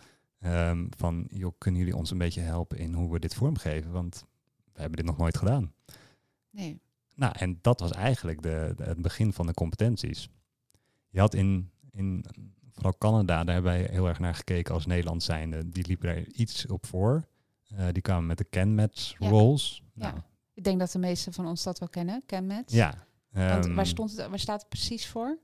Um, 0.45 0.87
van, 0.97 1.27
joh, 1.31 1.51
kunnen 1.57 1.79
jullie 1.79 1.95
ons 1.95 2.11
een 2.11 2.17
beetje 2.17 2.41
helpen 2.41 2.77
in 2.77 2.93
hoe 2.93 3.11
we 3.11 3.19
dit 3.19 3.33
vormgeven? 3.33 3.91
Want 3.91 4.25
we 4.73 4.79
hebben 4.79 4.97
dit 4.97 5.05
nog 5.05 5.17
nooit 5.17 5.37
gedaan. 5.37 5.73
Nee. 6.49 6.81
Nou, 7.15 7.33
en 7.37 7.59
dat 7.61 7.79
was 7.79 7.91
eigenlijk 7.91 8.41
de, 8.41 8.73
de, 8.75 8.83
het 8.83 9.01
begin 9.01 9.33
van 9.33 9.45
de 9.45 9.53
competenties. 9.53 10.29
Je 11.09 11.19
had 11.19 11.33
in, 11.33 11.71
in 11.91 12.25
vooral 12.73 12.97
Canada, 12.97 13.43
daar 13.43 13.53
hebben 13.53 13.71
wij 13.71 13.87
heel 13.91 14.07
erg 14.07 14.19
naar 14.19 14.35
gekeken 14.35 14.73
als 14.73 14.85
Nederland 14.85 15.23
zijnde. 15.23 15.69
Die 15.69 15.87
liepen 15.87 16.09
er 16.09 16.27
iets 16.27 16.65
op 16.65 16.85
voor. 16.85 17.23
Uh, 17.73 17.85
die 17.91 18.01
kwamen 18.01 18.25
met 18.25 18.37
de 18.37 18.49
CanMats 18.49 19.15
ja. 19.19 19.29
roles. 19.29 19.83
Ja. 19.93 20.11
Nou. 20.11 20.21
Ik 20.53 20.63
denk 20.63 20.79
dat 20.79 20.91
de 20.91 20.99
meesten 20.99 21.33
van 21.33 21.47
ons 21.47 21.63
dat 21.63 21.79
wel 21.79 21.89
kennen, 21.89 22.23
CanMats. 22.25 22.73
Ja. 22.73 22.93
Um, 23.33 23.47
Want 23.47 23.65
waar, 23.65 23.77
ehm, 23.77 23.85
stond 23.85 24.17
het, 24.17 24.27
waar 24.27 24.39
staat 24.39 24.59
het 24.59 24.69
precies 24.69 25.07
voor? 25.07 25.39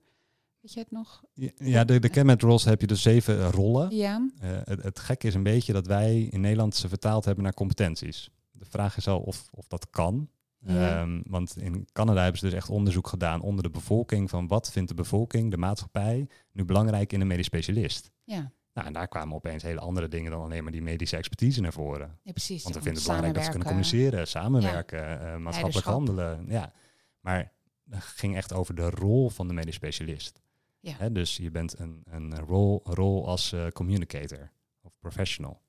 Weet 0.61 0.73
je 0.73 0.79
het 0.79 0.91
nog? 0.91 1.23
Ja, 1.55 1.83
de, 1.83 1.99
de 1.99 2.35
Rolls 2.37 2.63
heb 2.63 2.81
je 2.81 2.87
dus 2.87 3.01
zeven 3.01 3.51
rollen. 3.51 3.95
Ja. 3.95 4.29
Uh, 4.43 4.49
het, 4.63 4.83
het 4.83 4.99
gekke 4.99 5.27
is 5.27 5.33
een 5.33 5.43
beetje 5.43 5.73
dat 5.73 5.87
wij 5.87 6.21
in 6.21 6.41
Nederland 6.41 6.75
ze 6.75 6.89
vertaald 6.89 7.25
hebben 7.25 7.43
naar 7.43 7.53
competenties. 7.53 8.29
De 8.51 8.65
vraag 8.65 8.97
is 8.97 9.07
al 9.07 9.19
of, 9.19 9.49
of 9.51 9.67
dat 9.67 9.89
kan. 9.89 10.29
Ja. 10.59 11.01
Um, 11.01 11.23
want 11.27 11.57
in 11.57 11.87
Canada 11.91 12.21
hebben 12.21 12.39
ze 12.39 12.45
dus 12.45 12.55
echt 12.55 12.69
onderzoek 12.69 13.07
gedaan 13.07 13.41
onder 13.41 13.63
de 13.63 13.69
bevolking 13.69 14.29
van 14.29 14.47
wat 14.47 14.71
vindt 14.71 14.89
de 14.89 14.95
bevolking, 14.95 15.51
de 15.51 15.57
maatschappij, 15.57 16.27
nu 16.51 16.65
belangrijk 16.65 17.13
in 17.13 17.21
een 17.21 17.27
medisch 17.27 17.45
specialist. 17.45 18.11
Ja. 18.23 18.51
Nou, 18.73 18.87
en 18.87 18.93
daar 18.93 19.07
kwamen 19.07 19.35
opeens 19.35 19.63
hele 19.63 19.79
andere 19.79 20.07
dingen 20.07 20.31
dan 20.31 20.41
alleen 20.41 20.63
maar 20.63 20.71
die 20.71 20.81
medische 20.81 21.17
expertise 21.17 21.61
naar 21.61 21.73
voren. 21.73 22.19
Ja, 22.23 22.31
precies. 22.31 22.63
Want 22.63 22.75
we 22.75 22.81
vinden 22.81 22.93
het 22.93 23.03
belangrijk 23.03 23.33
dat 23.33 23.43
ze 23.43 23.49
kunnen 23.49 23.67
communiceren, 23.67 24.27
samenwerken, 24.27 24.99
ja. 24.99 25.33
uh, 25.33 25.37
maatschappelijk 25.37 25.87
handelen. 25.87 26.45
Ja. 26.47 26.73
Maar 27.19 27.51
het 27.89 28.03
ging 28.03 28.35
echt 28.35 28.53
over 28.53 28.75
de 28.75 28.89
rol 28.89 29.29
van 29.29 29.47
de 29.47 29.53
medisch 29.53 29.75
specialist. 29.75 30.41
Ja. 30.79 30.93
Hè, 30.97 31.11
dus 31.11 31.37
je 31.37 31.51
bent 31.51 31.79
een, 31.79 32.03
een 32.09 32.39
rol, 32.39 32.81
rol 32.83 33.27
als 33.27 33.53
uh, 33.53 33.67
communicator 33.67 34.51
of 34.81 34.91
professional. 34.99 35.61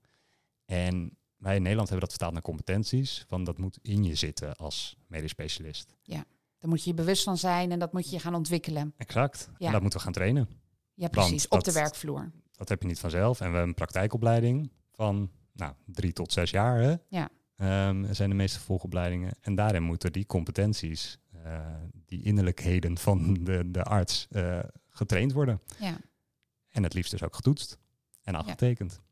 En 0.65 1.18
wij 1.39 1.57
in 1.57 1.63
Nederland 1.63 1.89
hebben 1.89 2.09
dat 2.09 2.11
vertaald 2.11 2.33
naar 2.33 2.43
competenties. 2.43 3.25
Van 3.27 3.45
dat 3.45 3.59
moet 3.59 3.79
in 3.83 4.05
je 4.05 4.15
zitten 4.15 4.57
als 4.57 4.97
medisch 5.07 5.31
specialist. 5.31 5.97
Daar 6.59 6.69
moet 6.69 6.85
je 6.85 6.91
je 6.91 6.97
bewust 6.97 7.23
van 7.23 7.39
zijn 7.39 7.71
en 7.73 7.79
dat 7.79 7.93
moet 7.93 8.11
je 8.11 8.19
gaan 8.19 8.35
ontwikkelen. 8.35 8.95
Exact. 8.97 9.51
Ja. 9.59 9.67
En 9.67 9.73
dat 9.73 9.81
moeten 9.81 9.99
we 9.99 10.05
gaan 10.05 10.15
trainen. 10.15 10.49
Ja, 10.95 11.09
precies. 11.09 11.49
Op 11.49 11.65
de 11.65 11.73
werkvloer. 11.73 12.31
Dat 12.53 12.69
heb 12.69 12.83
je 12.83 12.89
niet 12.89 12.99
vanzelf. 12.99 13.41
En 13.41 13.47
we 13.47 13.53
hebben 13.53 13.69
een 13.69 13.75
praktijkopleiding 13.75 14.71
van 14.91 15.31
nou, 15.53 15.73
drie 15.85 16.13
tot 16.13 16.33
zes 16.33 16.51
jaar. 16.51 16.81
Hè? 16.81 16.95
Ja. 17.09 17.29
Ehm, 17.57 18.13
zijn 18.13 18.31
de 18.31 18.37
meeste 18.37 18.61
volgopleidingen. 18.61 19.37
En 19.41 19.55
daarin 19.55 19.83
moeten 19.83 20.13
die 20.13 20.27
competenties, 20.27 21.19
eh, 21.43 21.61
die 22.07 22.23
innerlijkheden 22.23 22.99
van 22.99 23.35
de, 23.35 23.71
de 23.71 23.83
arts, 23.83 24.27
eh, 24.31 24.59
getraind 24.89 25.33
worden. 25.33 25.61
Ja. 25.79 25.97
En 26.69 26.83
het 26.83 26.95
liefst 26.95 27.11
dus 27.11 27.23
ook 27.23 27.35
getoetst 27.35 27.79
en 28.23 28.35
afgetekend. 28.35 28.93
Ja, 28.93 29.08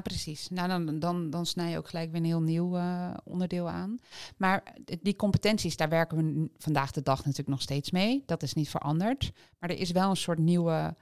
precies. 0.00 0.48
Nou, 0.48 0.68
dan, 0.68 0.98
dan, 0.98 1.30
dan 1.30 1.46
snij 1.46 1.70
je 1.70 1.78
ook 1.78 1.88
gelijk 1.88 2.10
weer 2.10 2.20
een 2.20 2.26
heel 2.26 2.42
nieuw 2.42 2.76
eh, 2.76 3.10
onderdeel 3.24 3.68
aan. 3.68 3.98
Maar 4.36 4.62
die 5.02 5.16
competenties, 5.16 5.76
daar 5.76 5.88
werken 5.88 6.16
we 6.16 6.50
vandaag 6.58 6.90
de 6.90 7.02
dag 7.02 7.18
natuurlijk 7.18 7.48
nog 7.48 7.62
steeds 7.62 7.90
mee. 7.90 8.22
Dat 8.26 8.42
is 8.42 8.54
niet 8.54 8.68
veranderd. 8.68 9.32
Maar 9.58 9.70
er 9.70 9.78
is 9.78 9.90
wel 9.90 10.10
een 10.10 10.16
soort 10.16 10.38
nieuwe 10.38 10.96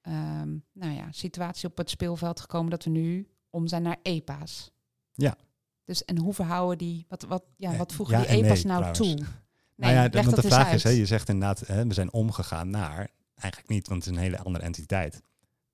ehm, 0.00 0.56
nou 0.72 0.92
ja, 0.92 1.06
situatie 1.10 1.68
op 1.68 1.76
het 1.76 1.90
speelveld 1.90 2.40
gekomen 2.40 2.70
dat 2.70 2.84
we 2.84 2.90
nu 2.90 3.28
om 3.50 3.66
zijn 3.66 3.82
naar 3.82 3.98
EPA's. 4.02 4.70
Ja. 5.12 5.36
Dus 5.84 6.04
en 6.04 6.18
hoe 6.18 6.34
verhouden 6.34 6.78
die, 6.78 7.06
wat, 7.08 7.22
wat, 7.22 7.44
ja, 7.56 7.72
Eh, 7.72 7.78
wat 7.78 7.92
voegen 7.92 8.20
ja 8.20 8.26
die 8.26 8.30
EPA's 8.44 8.64
nee, 8.64 8.72
nou 8.72 8.92
trouwens. 8.92 8.98
toe? 8.98 9.26
nou 9.74 9.92
ja, 9.92 10.02
leg 10.02 10.12
want 10.12 10.36
dat 10.36 10.44
de 10.44 10.50
vraag 10.50 10.72
is, 10.72 10.82
hè, 10.82 10.90
je 10.90 11.06
zegt 11.06 11.28
inderdaad, 11.28 11.66
hè, 11.66 11.86
we 11.86 11.94
zijn 11.94 12.12
omgegaan 12.12 12.70
naar, 12.70 13.10
eigenlijk 13.34 13.72
niet, 13.72 13.88
want 13.88 14.04
het 14.04 14.12
is 14.12 14.18
een 14.18 14.24
hele 14.24 14.38
andere 14.38 14.64
entiteit. 14.64 15.22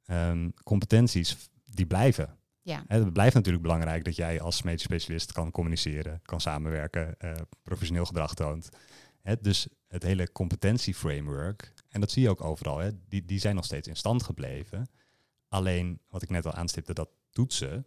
Ehm, 0.05 0.51
competenties, 0.63 1.37
die 1.65 1.87
blijven. 1.87 2.36
Ja, 2.67 2.85
Het 2.87 3.13
blijft 3.13 3.35
natuurlijk 3.35 3.63
belangrijk 3.63 4.05
dat 4.05 4.17
jij 4.17 4.41
als 4.41 4.63
medisch 4.63 4.83
specialist 4.83 5.33
kan 5.33 5.51
communiceren, 5.51 6.21
kan 6.23 6.41
samenwerken, 6.41 7.19
eh, 7.19 7.33
professioneel 7.63 8.05
gedrag 8.05 8.35
toont. 8.35 8.69
Hè, 9.23 9.37
dus 9.41 9.69
het 9.89 10.03
hele 10.03 10.33
competentieframework, 10.33 11.73
en 11.89 12.01
dat 12.01 12.11
zie 12.11 12.23
je 12.23 12.29
ook 12.29 12.45
overal, 12.45 12.79
hè, 12.79 12.91
die, 13.09 13.25
die 13.25 13.39
zijn 13.39 13.55
nog 13.55 13.65
steeds 13.65 13.89
in 13.89 13.97
stand 13.97 14.23
gebleven. 14.23 14.89
Alleen, 15.49 16.01
wat 16.09 16.23
ik 16.23 16.31
net 16.31 16.47
al 16.47 16.53
aanstipte, 16.53 16.95
dat 16.95 17.09
toetsen 17.31 17.87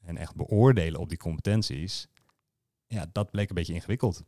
en 0.00 0.16
echt 0.16 0.34
beoordelen 0.34 1.00
op 1.00 1.08
die 1.08 1.18
competenties, 1.18 2.06
ja, 2.86 3.06
dat 3.12 3.30
bleek 3.30 3.48
een 3.48 3.54
beetje 3.54 3.74
ingewikkeld. 3.74 4.22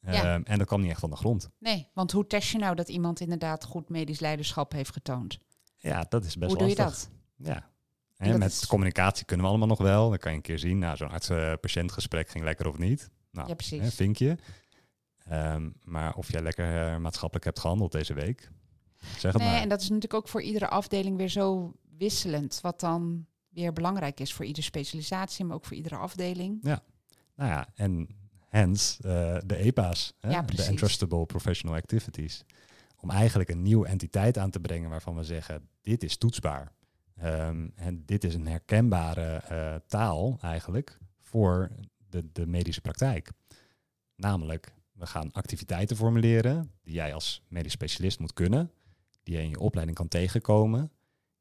Ja. 0.00 0.12
Ehm, 0.12 0.42
en 0.44 0.58
dat 0.58 0.66
kwam 0.66 0.80
niet 0.80 0.90
echt 0.90 1.00
van 1.00 1.10
de 1.10 1.16
grond. 1.16 1.50
nee, 1.58 1.88
want 1.94 2.12
hoe 2.12 2.26
test 2.26 2.50
je 2.50 2.58
nou 2.58 2.74
dat 2.74 2.88
iemand 2.88 3.20
inderdaad 3.20 3.64
goed 3.64 3.88
medisch 3.88 4.20
leiderschap 4.20 4.72
heeft 4.72 4.92
getoond? 4.92 5.38
Ja, 5.76 6.06
dat 6.08 6.24
is 6.24 6.36
best 6.36 6.50
hoe 6.50 6.60
doe 6.60 6.68
je 6.68 6.76
lastig. 6.76 7.10
dat? 7.36 7.46
Ja. 7.54 7.70
Dat 8.30 8.38
met 8.38 8.52
is- 8.52 8.66
communicatie 8.66 9.24
kunnen 9.24 9.44
we 9.44 9.50
allemaal 9.50 9.68
nog 9.68 9.78
wel. 9.78 10.08
Dan 10.08 10.18
kan 10.18 10.30
je 10.30 10.36
een 10.36 10.42
keer 10.42 10.58
zien, 10.58 10.78
nou, 10.78 10.96
zo'n 10.96 11.10
arts-patiëntgesprek 11.10 12.28
ging 12.28 12.44
lekker 12.44 12.68
of 12.68 12.78
niet. 12.78 13.10
Nou, 13.30 13.48
Ja, 13.48 13.54
precies. 13.54 13.80
hè, 13.80 13.90
vinkje. 13.90 14.38
Ehm, 15.24 15.70
maar 15.84 16.14
of 16.14 16.32
jij 16.32 16.42
lekker 16.42 16.92
eh, 16.92 16.96
maatschappelijk 16.96 17.44
hebt 17.44 17.58
gehandeld 17.60 17.92
deze 17.92 18.14
week, 18.14 18.50
zeg 19.18 19.32
het 19.32 19.42
Nee, 19.42 19.50
maar. 19.50 19.60
en 19.60 19.68
dat 19.68 19.80
is 19.80 19.86
natuurlijk 19.88 20.14
ook 20.14 20.28
voor 20.28 20.42
iedere 20.42 20.68
afdeling 20.68 21.16
weer 21.16 21.28
zo 21.28 21.72
wisselend. 21.98 22.58
Wat 22.60 22.80
dan 22.80 23.26
weer 23.48 23.72
belangrijk 23.72 24.20
is 24.20 24.32
voor 24.32 24.44
iedere 24.44 24.66
specialisatie, 24.66 25.44
maar 25.44 25.56
ook 25.56 25.64
voor 25.64 25.76
iedere 25.76 25.96
afdeling. 25.96 26.62
Nou 26.62 27.50
ja, 27.50 27.68
en 27.74 28.08
hence 28.48 29.02
eh, 29.02 29.38
de 29.46 29.56
EPA's, 29.56 30.12
hè, 30.20 30.30
Ja, 30.30 30.42
de. 30.42 30.62
Entrustable 30.62 31.26
Professional 31.26 31.76
Activities. 31.76 32.44
Om 33.00 33.10
eigenlijk 33.10 33.48
een 33.50 33.62
nieuwe 33.62 33.86
entiteit 33.86 34.38
aan 34.38 34.50
te 34.50 34.60
brengen 34.60 34.90
waarvan 34.90 35.16
we 35.16 35.24
zeggen, 35.24 35.68
dit 35.80 36.02
is 36.02 36.16
toetsbaar. 36.16 36.72
Ehm, 37.22 37.68
en 37.74 38.04
dit 38.04 38.24
is 38.24 38.34
een 38.34 38.46
herkenbare 38.46 39.36
eh, 39.36 39.74
taal 39.86 40.38
eigenlijk 40.40 40.98
voor 41.20 41.70
de, 42.08 42.32
de 42.32 42.46
medische 42.46 42.80
praktijk. 42.80 43.30
Namelijk, 44.14 44.74
we 44.92 45.06
gaan 45.06 45.32
activiteiten 45.32 45.96
formuleren 45.96 46.72
die 46.82 46.94
jij 46.94 47.14
als 47.14 47.42
medisch 47.48 47.72
specialist 47.72 48.18
moet 48.18 48.32
kunnen, 48.32 48.70
die 49.22 49.36
je 49.36 49.42
in 49.42 49.48
je 49.48 49.60
opleiding 49.60 49.96
kan 49.96 50.08
tegenkomen 50.08 50.92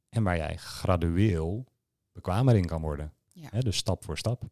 en 0.09 0.23
waar 0.23 0.37
jij 0.37 0.57
gradueel 0.57 1.65
bekwamer 2.11 2.55
in 2.55 2.65
kan 2.65 2.81
worden. 2.81 3.13
Ja. 3.33 3.49
Dus 3.49 3.77
stap 3.77 4.03
voor 4.03 4.17
stap. 4.17 4.43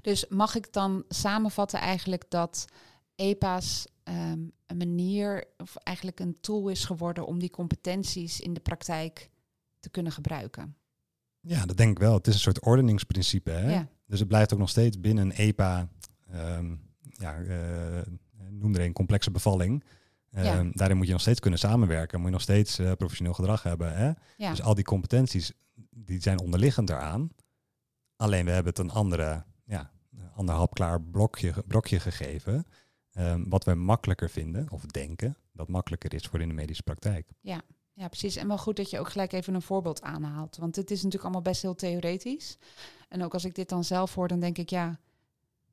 Dus 0.00 0.28
mag 0.28 0.54
ik 0.54 0.72
dan 0.72 1.04
samenvatten 1.08 1.78
eigenlijk 1.78 2.24
dat 2.28 2.64
EPA's 3.14 3.86
ehm, 4.02 4.40
een 4.66 4.76
manier 4.76 5.44
of 5.56 5.76
eigenlijk 5.76 6.20
een 6.20 6.40
tool 6.40 6.68
is 6.68 6.84
geworden 6.84 7.26
om 7.26 7.38
die 7.38 7.50
competenties 7.50 8.40
in 8.40 8.54
de 8.54 8.60
praktijk 8.60 9.30
te 9.86 9.92
kunnen 9.92 10.12
gebruiken? 10.12 10.76
Ja, 11.40 11.66
dat 11.66 11.76
denk 11.76 11.90
ik 11.90 11.98
wel. 11.98 12.14
Het 12.14 12.26
is 12.26 12.34
een 12.34 12.40
soort 12.40 12.60
ordeningsprincipe. 12.64 13.50
Hè? 13.50 13.72
Ja. 13.72 13.88
Dus 14.06 14.18
het 14.18 14.28
blijft 14.28 14.52
ook 14.52 14.58
nog 14.58 14.68
steeds 14.68 15.00
binnen 15.00 15.24
een 15.24 15.36
EPA, 15.36 15.88
ehm, 16.30 16.74
ja, 17.00 17.38
eh, 17.42 18.02
noem 18.50 18.74
er 18.74 18.80
een 18.80 18.92
complexe 18.92 19.30
bevalling. 19.30 19.84
Ehm, 20.30 20.44
Ja. 20.44 20.70
Daarin 20.72 20.96
moet 20.96 21.06
je 21.06 21.12
nog 21.12 21.20
steeds 21.20 21.40
kunnen 21.40 21.58
samenwerken, 21.58 22.18
moet 22.18 22.26
je 22.28 22.32
nog 22.32 22.42
steeds 22.42 22.78
eh, 22.78 22.92
professioneel 22.92 23.34
gedrag 23.34 23.62
hebben. 23.62 23.96
Hè? 23.96 24.12
Ja, 24.36 24.50
Dus 24.50 24.62
al 24.62 24.74
die 24.74 24.84
competenties, 24.84 25.52
die 25.90 26.20
zijn 26.20 26.40
onderliggend 26.40 26.88
daaraan. 26.88 27.28
Alleen 28.16 28.44
we 28.44 28.50
hebben 28.50 28.72
het 28.72 28.82
een 28.82 28.90
andere, 28.90 29.44
ja, 29.64 29.90
ander 30.34 30.54
hapklaar 30.54 31.02
blokje, 31.02 31.54
brokje 31.66 32.00
gegeven. 32.00 32.64
ehm, 33.12 33.44
wat 33.48 33.64
we 33.64 33.74
makkelijker 33.74 34.30
vinden, 34.30 34.70
of 34.70 34.82
denken, 34.86 35.36
dat 35.52 35.68
makkelijker 35.68 36.14
is 36.14 36.26
voor 36.26 36.40
in 36.40 36.48
de 36.48 36.54
medische 36.54 36.82
praktijk. 36.82 37.28
ja, 37.40 37.60
precies. 38.04 38.36
En 38.36 38.48
wel 38.48 38.58
goed 38.58 38.76
dat 38.76 38.90
je 38.90 38.98
ook 38.98 39.08
gelijk 39.08 39.32
even 39.32 39.54
een 39.54 39.62
voorbeeld 39.62 40.02
aanhaalt. 40.02 40.56
Want 40.56 40.76
het 40.76 40.90
is 40.90 40.96
natuurlijk 40.96 41.22
allemaal 41.22 41.42
best 41.42 41.62
heel 41.62 41.74
theoretisch. 41.74 42.58
En 43.08 43.24
ook 43.24 43.32
als 43.32 43.44
ik 43.44 43.54
dit 43.54 43.68
dan 43.68 43.84
zelf 43.84 44.14
hoor, 44.14 44.28
dan 44.28 44.40
denk 44.40 44.58
ik, 44.58 44.70
ja, 44.70 45.00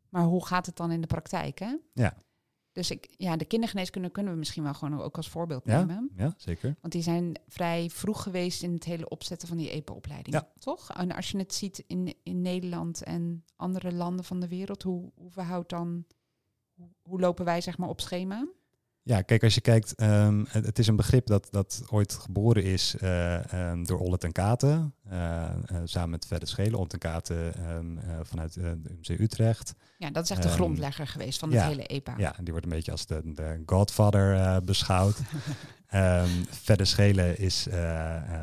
maar 0.10 0.24
hoe 0.24 0.46
gaat 0.46 0.66
het 0.66 0.76
dan 0.76 0.92
in 0.92 1.02
de 1.02 1.08
praktijk? 1.08 1.60
Hè? 1.60 1.76
Ja. 1.94 2.24
Dus 2.72 2.92
ik, 2.92 3.14
ja, 3.18 3.36
de 3.38 3.46
kindergeneeskunde 3.46 4.10
kunnen 4.10 4.34
we 4.34 4.40
misschien 4.40 4.64
wel 4.64 4.74
gewoon 4.74 5.02
ook 5.02 5.18
als 5.18 5.30
voorbeeld 5.30 5.66
Ja? 5.66 5.84
nemen. 5.84 6.10
Ja, 6.16 6.34
zeker. 6.38 6.76
Want 6.82 6.94
die 6.94 7.02
zijn 7.02 7.36
vrij 7.48 7.90
vroeg 7.90 8.24
geweest 8.24 8.64
in 8.64 8.74
het 8.74 8.84
hele 8.84 9.10
opzetten 9.10 9.48
van 9.48 9.58
die 9.58 9.70
EPO-opleiding. 9.70 10.36
Ja. 10.36 10.52
Toch? 10.60 10.92
En 10.92 11.12
als 11.12 11.32
je 11.32 11.38
het 11.38 11.54
ziet 11.54 11.84
in, 11.88 12.16
in 12.24 12.42
Nederland 12.42 13.04
en 13.04 13.46
andere 13.56 13.92
landen 13.92 14.26
van 14.26 14.40
de 14.40 14.48
wereld, 14.48 14.84
hoe, 14.84 15.12
hoe 15.16 15.32
verhoudt 15.32 15.70
dan, 15.70 16.06
hoe 17.02 17.20
lopen 17.20 17.46
wij 17.46 17.62
zeg 17.62 17.78
maar 17.78 17.90
op 17.90 18.02
schema? 18.02 18.48
Ja, 19.06 19.22
kijk, 19.22 19.44
als 19.44 19.54
je 19.54 19.62
kijkt, 19.62 19.96
ehm, 19.96 20.44
het, 20.48 20.66
het 20.66 20.80
is 20.80 20.88
een 20.88 20.96
begrip 20.96 21.26
dat, 21.26 21.48
dat 21.52 21.84
ooit 21.90 22.14
geboren 22.14 22.64
is 22.64 22.96
eh, 22.96 23.54
ehm, 23.54 23.84
door 23.84 24.00
Ollet 24.00 24.24
en 24.24 24.32
Katen, 24.32 24.96
eh, 25.10 25.44
eh, 25.44 25.54
samen 25.84 26.10
met 26.10 26.26
Verder 26.26 26.48
Schelen. 26.48 26.78
Ollet 26.78 26.94
en 26.94 27.00
Katen 27.00 27.56
ehm, 27.56 27.98
eh, 27.98 28.20
vanuit 28.22 28.54
de 28.54 28.78
UMC 28.90 29.20
Utrecht. 29.20 29.74
Ja, 29.98 30.10
dat 30.12 30.24
is 30.24 30.30
echt 30.30 30.44
de 30.44 30.50
grondlegger 30.50 31.08
geweest 31.08 31.40
van 31.40 31.50
ja, 31.50 31.56
het 31.56 31.68
hele 31.68 31.86
EPA. 31.86 32.14
Ja, 32.18 32.36
die 32.42 32.52
wordt 32.52 32.66
een 32.66 32.72
beetje 32.72 32.92
als 32.92 33.06
de, 33.06 33.22
de 33.24 33.64
godfather 33.66 34.64
beschouwd. 34.64 35.20
Verder 36.64 36.88
Schelen 36.88 37.38
is 37.38 37.68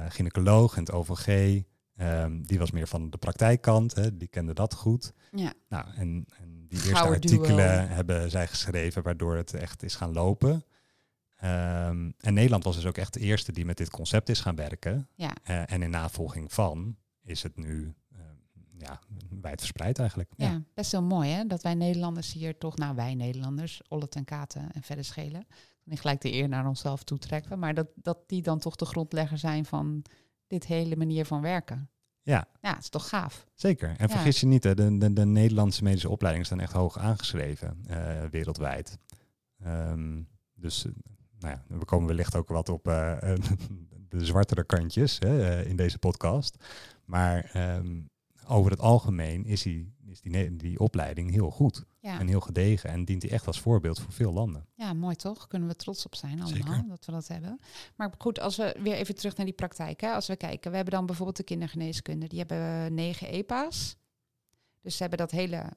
gynaecoloog 0.08 0.76
in 0.76 0.82
het 0.82 0.92
OVG. 0.92 1.62
Die 2.42 2.58
was 2.58 2.70
meer 2.70 2.86
van 2.86 3.10
de 3.10 3.18
praktijkkant, 3.18 3.94
hè, 3.94 4.16
die 4.16 4.28
kende 4.28 4.54
dat 4.54 4.74
goed. 4.74 5.12
Ja, 5.30 5.52
Nou, 5.68 5.84
en, 5.96 6.26
en 6.40 6.49
die 6.70 6.78
eerste 6.78 6.94
Gouden 6.94 7.14
artikelen 7.14 7.86
duo. 7.86 7.94
hebben 7.94 8.30
zij 8.30 8.46
geschreven, 8.46 9.02
waardoor 9.02 9.36
het 9.36 9.54
echt 9.54 9.82
is 9.82 9.94
gaan 9.94 10.12
lopen. 10.12 10.64
Ehm, 11.36 12.10
en 12.18 12.34
Nederland 12.34 12.64
was 12.64 12.74
dus 12.74 12.86
ook 12.86 12.96
echt 12.96 13.14
de 13.14 13.20
eerste 13.20 13.52
die 13.52 13.64
met 13.64 13.76
dit 13.76 13.90
concept 13.90 14.28
is 14.28 14.40
gaan 14.40 14.56
werken. 14.56 15.08
ja. 15.14 15.32
Eh, 15.42 15.72
en 15.72 15.82
in 15.82 15.90
navolging 15.90 16.52
van 16.52 16.96
is 17.22 17.42
het 17.42 17.56
nu 17.56 17.94
ehm, 18.12 18.22
ja, 18.78 19.00
wijdverspreid 19.40 19.98
eigenlijk. 19.98 20.30
Ja. 20.36 20.62
best 20.74 20.92
wel 20.92 21.02
mooi 21.02 21.30
hè, 21.30 21.46
dat 21.46 21.62
wij 21.62 21.74
Nederlanders 21.74 22.32
hier 22.32 22.58
toch, 22.58 22.76
nou 22.76 22.94
wij 22.94 23.14
Nederlanders, 23.14 23.82
Ollet 23.88 24.14
en 24.14 24.24
Katen 24.24 24.72
en 24.72 24.82
verder 24.82 25.04
schelen, 25.04 25.46
niet 25.84 26.00
gelijk 26.00 26.20
de 26.20 26.32
eer 26.32 26.48
naar 26.48 26.66
onszelf 26.66 27.04
toetrekken, 27.04 27.58
maar 27.58 27.74
dat, 27.74 27.88
dat 27.94 28.18
die 28.26 28.42
dan 28.42 28.58
toch 28.58 28.76
de 28.76 28.84
grondlegger 28.84 29.38
zijn 29.38 29.64
van 29.64 30.02
dit 30.46 30.66
hele 30.66 30.96
manier 30.96 31.24
van 31.24 31.40
werken. 31.40 31.90
Ja, 32.30 32.46
Ja, 32.60 32.70
het 32.70 32.82
is 32.82 32.88
toch 32.88 33.08
gaaf. 33.08 33.46
zeker. 33.54 33.94
En 33.98 34.08
vergis 34.08 34.40
je 34.40 34.46
niet, 34.46 34.64
hè, 34.64 34.74
de, 34.74 34.98
de, 34.98 35.12
de 35.12 35.26
Nederlandse 35.26 35.82
medische 35.82 36.08
opleidingen 36.08 36.46
staan 36.46 36.60
echt 36.60 36.72
hoog 36.72 36.98
aangeschreven 36.98 37.84
eh, 37.86 38.24
wereldwijd. 38.30 38.98
Ehm, 39.64 40.22
dus 40.54 40.84
eh, 40.84 40.92
nou 41.38 41.54
ja, 41.54 41.76
we 41.78 41.84
komen 41.84 42.06
wellicht 42.06 42.36
ook 42.36 42.48
wat 42.48 42.68
op 42.68 42.88
eh, 42.88 43.18
de 44.08 44.24
zwartere 44.24 44.64
kantjes 44.64 45.18
hè, 45.18 45.64
in 45.64 45.76
deze 45.76 45.98
podcast. 45.98 46.64
Maar 47.04 47.50
ehm, 47.52 48.00
over 48.46 48.70
het 48.70 48.80
algemeen 48.80 49.44
is 49.44 49.62
die, 49.62 49.94
is 50.06 50.20
die, 50.20 50.56
die 50.56 50.78
opleiding 50.78 51.30
heel 51.30 51.50
goed 51.50 51.84
Ja. 52.02 52.18
en 52.18 52.28
heel 52.28 52.40
gedegen 52.40 52.90
en 52.90 53.04
dient 53.04 53.20
die 53.20 53.30
echt 53.30 53.46
als 53.46 53.60
voorbeeld 53.60 54.00
voor 54.00 54.12
veel 54.12 54.32
landen. 54.32 54.66
Ja, 54.74 54.92
mooi 54.92 55.16
toch? 55.16 55.46
Kunnen 55.46 55.68
we 55.68 55.76
trots 55.76 56.06
op 56.06 56.14
zijn 56.14 56.40
allemaal 56.40 56.48
Zeker. 56.48 56.88
dat 56.88 57.04
we 57.04 57.12
dat 57.12 57.28
hebben. 57.28 57.60
Maar 57.96 58.12
goed, 58.18 58.40
als 58.40 58.56
we 58.56 58.76
weer 58.82 58.94
even 58.94 59.14
terug 59.14 59.36
naar 59.36 59.46
die 59.46 59.54
praktijk. 59.54 60.00
Hè? 60.00 60.12
Als 60.12 60.26
we 60.26 60.36
kijken, 60.36 60.70
we 60.70 60.76
hebben 60.76 60.94
dan 60.94 61.06
bijvoorbeeld 61.06 61.36
de 61.36 61.42
kindergeneeskunde. 61.42 62.26
Die 62.26 62.38
hebben 62.38 62.94
negen 62.94 63.28
EPA's. 63.28 63.96
Dus 64.80 64.96
ze 64.96 65.00
hebben 65.00 65.18
dat 65.18 65.30
hele 65.30 65.72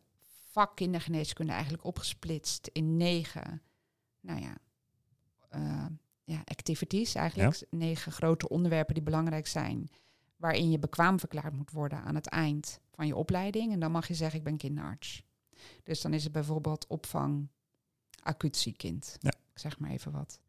vak 0.49 0.75
kindergeneeskunde 0.75 1.51
eigenlijk 1.51 1.83
opgesplitst 1.83 2.69
in 2.73 2.97
negen, 2.97 3.61
nou 4.19 4.41
ja, 4.41 4.57
eh, 5.49 5.85
ja 6.23 6.41
activities 6.45 7.15
eigenlijk. 7.15 7.65
Negen 7.69 8.11
grote 8.11 8.49
onderwerpen 8.49 8.93
die 8.93 9.03
belangrijk 9.03 9.47
zijn. 9.47 9.89
waarin 10.35 10.71
je 10.71 10.79
bekwaam 10.79 11.19
verklaard 11.19 11.53
moet 11.53 11.71
worden 11.71 12.03
aan 12.03 12.15
het 12.15 12.27
eind 12.27 12.79
van 12.91 13.07
je 13.07 13.15
opleiding. 13.15 13.71
En 13.71 13.79
dan 13.79 13.91
mag 13.91 14.07
je 14.07 14.13
zeggen, 14.13 14.37
ik 14.37 14.43
ben 14.43 14.57
kinderarts. 14.57 15.23
Dus 15.83 16.01
dan 16.01 16.13
is 16.13 16.23
het 16.23 16.31
bijvoorbeeld 16.31 16.87
opvang 16.87 17.47
acuut 18.23 18.57
ziek 18.57 18.77
kind. 18.77 19.17
Ja. 19.19 19.29
Ik 19.53 19.59
zeg 19.59 19.79
maar 19.79 19.89
even 19.89 20.11
wat. 20.11 20.39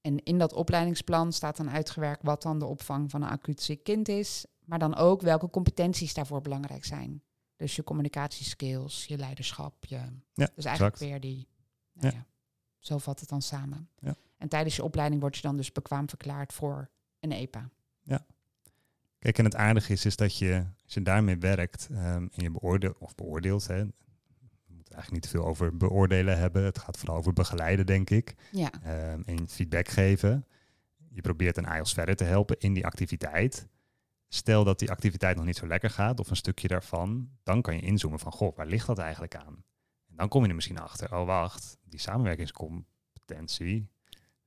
En 0.00 0.22
in 0.22 0.38
dat 0.38 0.52
opleidingsplan 0.52 1.32
staat 1.32 1.56
dan 1.56 1.70
uitgewerkt 1.70 2.22
wat 2.22 2.42
dan 2.42 2.58
de 2.58 2.64
opvang 2.64 3.10
van 3.10 3.22
een 3.22 3.28
acuut 3.28 3.62
ziek 3.62 3.84
kind 3.84 4.08
is. 4.08 4.44
Maar 4.64 4.78
dan 4.78 4.94
ook 4.94 5.20
welke 5.20 5.50
competenties 5.50 6.14
daarvoor 6.14 6.40
belangrijk 6.40 6.84
zijn. 6.84 7.22
Dus 7.56 7.76
je 7.76 7.84
communicatieskills, 7.84 9.04
je 9.06 9.16
leiderschap. 9.16 9.84
Je, 9.84 9.96
Ja, 10.34 10.50
dus 10.54 10.64
eigenlijk 10.64 10.94
exact. 10.94 10.98
weer 10.98 11.20
die. 11.20 11.48
Nou 11.92 12.14
Ja. 12.14 12.18
ja. 12.18 12.26
zo 12.78 12.98
vat 12.98 13.20
het 13.20 13.28
dan 13.28 13.42
samen. 13.42 13.88
Ja. 13.98 14.14
En 14.36 14.48
tijdens 14.48 14.76
je 14.76 14.84
opleiding 14.84 15.20
word 15.20 15.36
je 15.36 15.42
dan 15.42 15.56
dus 15.56 15.72
bekwaam 15.72 16.08
verklaard 16.08 16.52
voor 16.52 16.90
een 17.20 17.32
EPA. 17.32 17.70
Kijk, 19.18 19.38
en 19.38 19.44
het 19.44 19.54
aardige 19.56 19.92
is, 19.92 20.04
is 20.04 20.16
dat 20.16 20.36
je, 20.36 20.66
als 20.84 20.94
je 20.94 21.02
daarmee 21.02 21.36
werkt 21.36 21.88
ehm, 21.90 22.26
en 22.32 22.42
je 22.42 22.50
beoordeelt, 22.50 22.98
of 22.98 23.14
beoordeelt, 23.14 23.66
hè, 23.66 23.84
eigenlijk 24.92 25.12
niet 25.12 25.32
te 25.32 25.38
veel 25.38 25.46
over 25.46 25.76
beoordelen 25.76 26.38
hebben. 26.38 26.64
Het 26.64 26.78
gaat 26.78 26.98
vooral 26.98 27.16
over 27.16 27.32
begeleiden, 27.32 27.86
denk 27.86 28.10
ik. 28.10 28.34
Ja, 28.50 28.70
Ehm, 28.82 29.22
en 29.24 29.48
feedback 29.48 29.88
geven. 29.88 30.46
Je 31.08 31.20
probeert 31.20 31.56
een 31.56 31.64
IELTS 31.74 31.92
verder 31.92 32.16
te 32.16 32.24
helpen 32.24 32.56
in 32.58 32.72
die 32.74 32.86
activiteit. 32.86 33.68
Stel 34.28 34.64
dat 34.64 34.78
die 34.78 34.90
activiteit 34.90 35.36
nog 35.36 35.44
niet 35.44 35.56
zo 35.56 35.66
lekker 35.66 35.90
gaat, 35.90 36.20
of 36.20 36.30
een 36.30 36.36
stukje 36.36 36.68
daarvan, 36.68 37.30
dan 37.42 37.62
kan 37.62 37.74
je 37.74 37.80
inzoomen 37.80 38.18
van, 38.18 38.32
goh, 38.32 38.56
waar 38.56 38.66
ligt 38.66 38.86
dat 38.86 38.98
eigenlijk 38.98 39.34
aan? 39.36 39.64
En 40.08 40.16
dan 40.16 40.28
kom 40.28 40.42
je 40.42 40.48
er 40.48 40.54
misschien 40.54 40.78
achter, 40.78 41.14
oh 41.14 41.26
wacht, 41.26 41.78
die 41.84 42.00
samenwerkingscompetentie, 42.00 43.88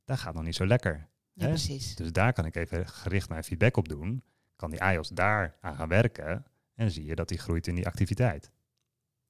daar 0.05 0.17
gaat 0.17 0.33
nog 0.33 0.43
niet 0.43 0.55
zo 0.55 0.65
lekker. 0.67 1.07
ja 1.33 1.43
Hè? 1.43 1.47
precies. 1.49 1.95
Dus 1.95 2.11
daar 2.11 2.33
kan 2.33 2.45
ik 2.45 2.55
even 2.55 2.87
gericht 2.87 3.29
mijn 3.29 3.43
feedback 3.43 3.77
op 3.77 3.87
doen. 3.87 4.23
Kan 4.55 4.69
die 4.71 4.79
IELTS 4.83 5.09
daar 5.09 5.57
aan 5.61 5.75
gaan 5.75 5.87
werken 5.89 6.45
en 6.75 6.91
zie 6.91 7.05
je 7.05 7.15
dat 7.15 7.27
die 7.27 7.37
groeit 7.37 7.67
in 7.67 7.75
die 7.75 7.87
activiteit. 7.87 8.51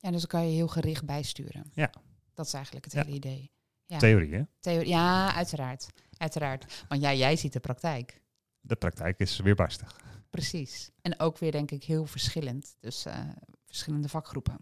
Ja, 0.03 0.11
dus 0.11 0.19
dan 0.19 0.29
kan 0.29 0.47
je 0.49 0.53
heel 0.55 0.67
gericht 0.67 1.05
bijsturen. 1.05 1.69
Ja. 1.73 1.91
Dat 2.33 2.45
is 2.45 2.53
eigenlijk 2.53 2.85
het 2.85 2.93
Ja. 2.93 3.03
hele 3.03 3.15
idee. 3.15 3.51
Ja. 3.85 3.97
Theorie, 3.97 4.33
hè? 4.33 4.41
Theo- 4.59 4.81
ja, 4.81 5.33
uiteraard. 5.35 5.87
Uiteraard. 6.17 6.85
Want 6.87 7.01
ja, 7.01 7.13
jij 7.13 7.35
ziet 7.35 7.53
de 7.53 7.59
praktijk. 7.59 8.21
De 8.61 8.75
praktijk 8.75 9.19
is 9.19 9.37
weer 9.39 9.55
barstig. 9.55 9.99
Precies. 10.29 10.91
En 11.01 11.19
ook 11.19 11.37
weer 11.37 11.51
denk 11.51 11.71
ik 11.71 11.83
heel 11.83 12.05
verschillend. 12.05 12.75
Dus 12.79 13.05
eh, 13.05 13.19
verschillende 13.65 14.09
vakgroepen. 14.09 14.57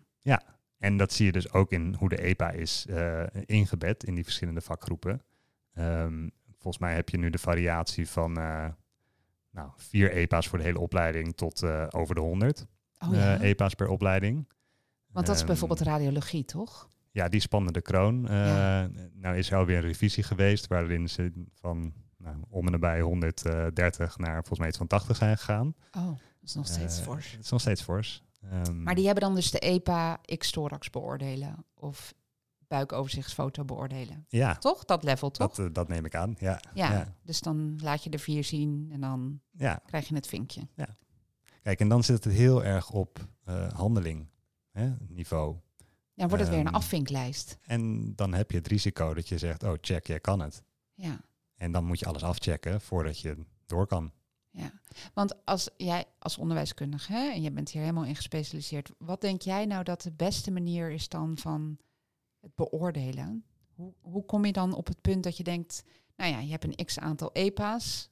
En 0.78 0.98
dat 0.98 1.14
zie 1.14 1.26
je 1.26 1.32
dus 1.32 1.52
ook 1.54 1.72
in 1.72 1.96
hoe 1.98 2.10
de 2.10 2.22
EPA 2.24 2.50
is 2.52 2.86
eh, 2.86 3.24
ingebed 3.46 4.04
in 4.04 4.16
die 4.16 4.24
verschillende 4.24 4.62
vakgroepen. 4.62 5.22
Ehm, 5.74 6.28
volgens 6.52 6.78
mij 6.78 6.94
heb 6.96 7.10
je 7.10 7.18
nu 7.18 7.30
de 7.30 7.38
variatie 7.38 8.08
van 8.10 8.38
eh, 8.38 8.68
nou, 9.52 9.70
vier 9.76 10.12
EPA's 10.12 10.48
voor 10.48 10.58
de 10.58 10.64
hele 10.64 10.80
opleiding 10.80 11.36
tot 11.38 11.64
over 11.94 12.16
de 12.16 12.22
100 12.22 12.66
Oh 13.00 13.14
ja. 13.14 13.38
eh, 13.40 13.50
EPA's 13.50 13.74
per 13.74 13.88
opleiding. 13.88 14.48
Want 15.12 15.26
dat 15.26 15.36
is 15.36 15.42
Ehm, 15.42 15.50
bijvoorbeeld 15.50 15.80
radiologie, 15.82 16.46
toch? 16.46 16.90
Ja, 17.12 17.28
die 17.28 17.40
spannen 17.40 17.74
de 17.74 17.82
kroon. 17.82 18.28
Eh, 18.28 18.36
Ja. 18.48 18.90
Nou 19.14 19.38
is 19.38 19.52
er 19.52 19.58
alweer 19.58 19.78
een 19.78 19.84
revisie 19.84 20.24
geweest 20.24 20.68
waarin 20.68 21.10
ze 21.10 21.32
van 21.54 21.94
nou, 22.18 22.36
om 22.50 22.66
en 22.66 22.72
nabij 22.72 23.02
130 23.02 24.18
naar 24.18 24.34
volgens 24.36 24.60
mij 24.60 24.68
iets 24.68 24.78
van 24.78 24.88
80 24.88 25.16
zijn 25.18 25.38
gegaan. 25.38 25.76
Oh, 25.92 26.06
dat 26.08 26.18
is 26.44 26.54
nog 26.56 26.68
steeds 26.68 26.98
Eh, 27.00 27.04
fors. 27.04 27.32
Het 27.32 27.44
is 27.44 27.50
nog 27.50 27.62
steeds 27.62 27.82
fors. 27.82 28.24
Ehm, 28.52 28.84
Maar 28.84 28.96
die 28.96 29.06
hebben 29.06 29.24
dan 29.24 29.36
dus 29.36 29.52
de 29.52 29.60
EPA 29.60 30.20
X-thorax 30.38 30.90
beoordelen. 30.90 31.66
Of 31.74 32.14
buikoverzichtsfoto 32.68 33.66
beoordelen. 33.66 34.26
ja, 34.30 34.56
Toch? 34.56 34.86
Dat 34.86 35.04
level, 35.04 35.32
toch? 35.32 35.56
dat, 35.56 35.66
eh, 35.68 35.74
dat 35.74 35.88
neem 35.88 36.06
ik 36.06 36.16
aan. 36.16 36.36
Ja, 36.40 36.60
ja. 36.74 36.92
ja. 36.92 37.16
Dus 37.24 37.40
dan 37.42 37.80
laat 37.84 38.04
je 38.04 38.10
de 38.10 38.18
vier 38.20 38.44
zien 38.44 38.90
en 38.92 39.02
dan 39.02 39.40
ja. 39.52 39.82
krijg 39.86 40.08
je 40.08 40.16
het 40.16 40.28
vinkje. 40.28 40.68
Kijk, 41.62 41.80
en 41.80 41.88
dan 41.90 42.04
zit 42.04 42.24
het 42.24 42.34
heel 42.34 42.64
erg 42.64 42.90
op 42.92 43.20
handeling, 43.74 44.28
hè, 44.72 44.94
niveau. 45.08 45.56
Dan 46.16 46.28
wordt 46.28 46.44
het 46.44 46.54
weer 46.54 46.60
een 46.60 46.66
Ehm, 46.66 46.76
afvinklijst. 46.76 47.58
En 47.62 48.14
dan 48.16 48.34
heb 48.34 48.52
je 48.52 48.58
het 48.58 48.68
risico 48.68 49.14
dat 49.14 49.28
je 49.28 49.38
zegt, 49.38 49.64
oh 49.64 49.74
check, 49.82 50.08
jij 50.08 50.20
kan 50.20 50.40
het. 50.40 50.64
Ja. 50.94 51.22
En 51.56 51.72
dan 51.72 51.86
moet 51.86 52.00
je 52.00 52.06
alles 52.06 52.24
afchecken 52.24 52.82
voordat 52.82 53.20
je 53.20 53.46
door 53.66 53.88
kan. 53.88 54.12
Ja, 54.50 54.72
want 55.14 55.46
als 55.46 55.70
jij 55.78 56.06
als 56.20 56.38
onderwijskundige, 56.38 57.12
hè, 57.12 57.32
en 57.32 57.42
je 57.42 57.52
bent 57.52 57.70
hier 57.70 57.82
helemaal 57.82 58.06
in 58.06 58.16
gespecialiseerd, 58.16 58.92
wat 58.98 59.22
denk 59.22 59.42
jij 59.42 59.66
nou 59.66 59.84
dat 59.84 60.02
de 60.02 60.12
beste 60.12 60.52
manier 60.52 60.92
is 60.92 61.10
dan 61.10 61.38
van 61.38 61.78
het 62.40 62.56
beoordelen? 62.56 63.46
Hoe, 63.74 63.94
hoe 64.02 64.26
kom 64.26 64.46
je 64.46 64.52
dan 64.52 64.74
op 64.74 64.88
het 64.88 65.02
punt 65.02 65.24
dat 65.24 65.38
je 65.38 65.44
denkt, 65.44 65.84
nou 66.16 66.32
ja, 66.32 66.40
je 66.40 66.52
hebt 66.52 66.64
een 66.64 66.86
x 66.86 67.00
aantal 67.00 67.32
EPA's 67.34 68.10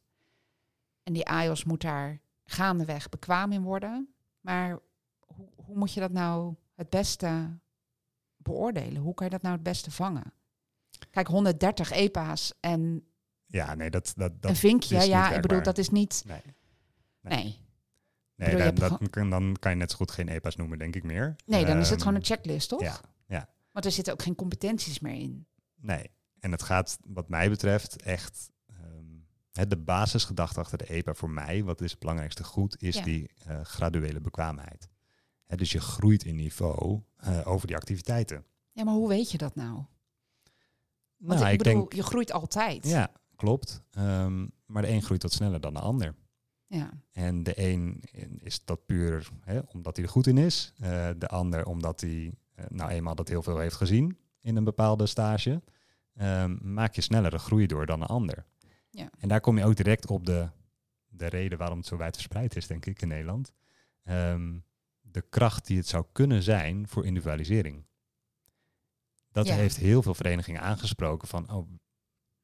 en 1.04 1.14
die 1.14 1.28
AIOS 1.28 1.64
moet 1.64 1.82
daar 1.82 2.22
gaandeweg 2.46 3.10
bekwaam 3.10 3.52
in 3.52 3.62
worden, 3.62 4.14
maar 4.40 4.80
hoe, 5.40 5.50
hoe 5.66 5.78
moet 5.78 5.94
je 5.94 6.00
dat 6.00 6.12
nou 6.12 6.56
het 6.76 6.90
beste 6.90 7.60
beoordelen? 8.38 9.02
Hoe 9.02 9.14
kan 9.14 9.26
je 9.26 9.32
dat 9.32 9.42
nou 9.42 9.54
het 9.56 9.64
beste 9.64 9.92
vangen? 9.92 10.34
Kijk, 11.12 11.28
130 11.28 11.92
EPA's 11.92 12.54
en 12.60 13.04
Ja, 13.46 13.76
nee, 13.76 13.90
dat, 13.90 14.14
dat, 14.16 14.42
dat 14.42 14.52
een 14.52 14.58
vinkje, 14.58 14.96
is 14.96 15.02
niet 15.02 15.12
ja, 15.12 15.32
ik 15.34 15.42
bedoel, 15.42 15.64
dat 15.64 15.78
is 15.78 15.90
niet, 15.90 16.24
Nee, 16.28 16.42
nee. 17.22 17.44
nee 17.44 17.58
bedoel, 18.36 18.52
dan, 18.58 18.62
hebt 18.62 18.80
dat 18.80 18.92
gewoon- 18.92 19.10
kan, 19.10 19.30
dan 19.30 19.56
kan 19.60 19.72
je 19.72 19.78
net 19.78 19.92
zo 19.92 19.98
goed 19.98 20.12
geen 20.12 20.28
EPA's 20.28 20.56
noemen, 20.56 20.78
denk 20.78 20.96
ik 20.96 21.04
meer. 21.04 21.36
Nee, 21.46 21.66
dan 21.66 21.78
is 21.78 21.84
het 21.84 21.92
Ehm, 21.92 22.00
gewoon 22.00 22.16
een 22.16 22.26
checklist, 22.26 22.70
toch? 22.70 22.82
Ja, 22.82 23.00
ja. 23.28 23.50
Want 23.72 23.86
er 23.86 23.92
zitten 23.92 24.14
ook 24.14 24.22
geen 24.22 24.36
competenties 24.36 25.00
meer 25.00 25.14
in. 25.14 25.46
Nee. 25.76 26.10
En 26.40 26.52
het 26.52 26.64
gaat, 26.64 27.00
wat 27.08 27.30
mij 27.30 27.50
betreft, 27.50 28.02
echt. 28.02 28.52
ehm, 28.68 29.68
de 29.70 29.78
basisgedachte 29.78 30.60
achter 30.60 30.78
de 30.78 30.90
EPA 30.94 31.14
voor 31.14 31.30
mij, 31.30 31.64
wat 31.64 31.82
is 31.82 31.92
het 31.92 32.00
belangrijkste 32.00 32.44
goed, 32.44 32.82
is 32.82 32.96
Ja. 32.96 33.04
die 33.04 33.30
eh, 33.46 33.62
graduele 33.62 34.20
bekwaamheid. 34.22 34.90
Dus 35.58 35.72
je 35.72 35.80
groeit 35.80 36.24
in 36.24 36.36
niveau 36.36 37.02
eh, 37.16 37.48
over 37.48 37.68
die 37.68 37.76
activiteiten. 37.76 38.46
Ja, 38.72 38.84
maar 38.84 38.94
hoe 38.94 39.08
weet 39.08 39.32
je 39.32 39.38
dat 39.38 39.56
nou? 39.56 39.84
Want 41.18 41.40
nou, 41.40 41.46
ik 41.46 41.52
ik 41.52 41.58
bedoel, 41.58 41.80
denk. 41.80 41.94
je 41.94 42.04
groeit 42.04 42.32
altijd. 42.32 42.88
Ja, 42.88 43.12
klopt. 43.36 43.82
Ehm, 43.92 44.48
maar 44.66 44.82
de 44.82 44.88
een 44.88 45.02
groeit 45.02 45.24
wat 45.24 45.34
sneller 45.34 45.62
dan 45.62 45.74
de 45.74 45.80
ander. 45.80 46.16
Ja. 46.68 46.90
En 47.12 47.44
de 47.44 47.54
een 47.56 48.04
is 48.40 48.66
dat 48.66 48.86
puur 48.86 49.30
hè, 49.42 49.60
omdat 49.60 49.96
hij 49.96 50.06
er 50.06 50.12
goed 50.12 50.28
in 50.28 50.38
is. 50.38 50.74
Eh, 50.80 51.10
de 51.18 51.28
ander 51.28 51.66
omdat 51.66 52.02
hij 52.02 52.34
eh, 52.56 52.66
nou 52.70 52.90
eenmaal 52.90 53.16
dat 53.16 53.28
heel 53.28 53.44
veel 53.44 53.58
heeft 53.58 53.76
gezien 53.76 54.18
in 54.42 54.56
een 54.56 54.64
bepaalde 54.64 55.06
stage. 55.06 55.62
Ehm, 56.16 56.74
maak 56.74 56.96
je 56.96 57.02
snellere 57.02 57.38
groei 57.38 57.68
door 57.68 57.86
dan 57.86 58.02
een 58.02 58.08
ander. 58.08 58.46
Ja. 58.90 59.10
En 59.18 59.28
daar 59.28 59.42
kom 59.42 59.58
je 59.58 59.66
ook 59.66 59.76
direct 59.76 60.08
op 60.08 60.26
de, 60.26 60.50
de 61.08 61.28
reden 61.28 61.58
waarom 61.58 61.78
het 61.78 61.88
zo 61.88 61.98
wijd 61.98 62.14
verspreid 62.14 62.56
is, 62.56 62.68
denk 62.68 62.86
ik, 62.86 63.02
in 63.02 63.08
Nederland. 63.08 63.54
Ehm, 64.04 64.58
de 65.12 65.22
kracht 65.22 65.66
die 65.68 65.78
het 65.78 65.88
zou 65.88 66.06
kunnen 66.12 66.44
zijn 66.44 66.88
voor 66.88 67.06
individualisering. 67.06 67.86
Dat 69.32 69.48
Ja. 69.48 69.56
heeft 69.56 69.78
heel 69.78 70.02
veel 70.02 70.14
verenigingen 70.14 70.62
aangesproken 70.62 71.28
van, 71.28 71.52
oh 71.52 71.70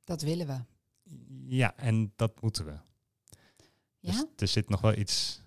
Dat 0.04 0.22
willen 0.22 0.48
we. 0.48 0.60
ja, 1.46 1.78
en 1.78 2.14
dat 2.16 2.42
moeten 2.42 2.66
we. 2.66 2.78
Ja? 4.00 4.12
Dus 4.12 4.26
er 4.36 4.48
zit 4.48 4.70
nog 4.70 4.82
wel 4.82 4.94
iets, 4.98 5.42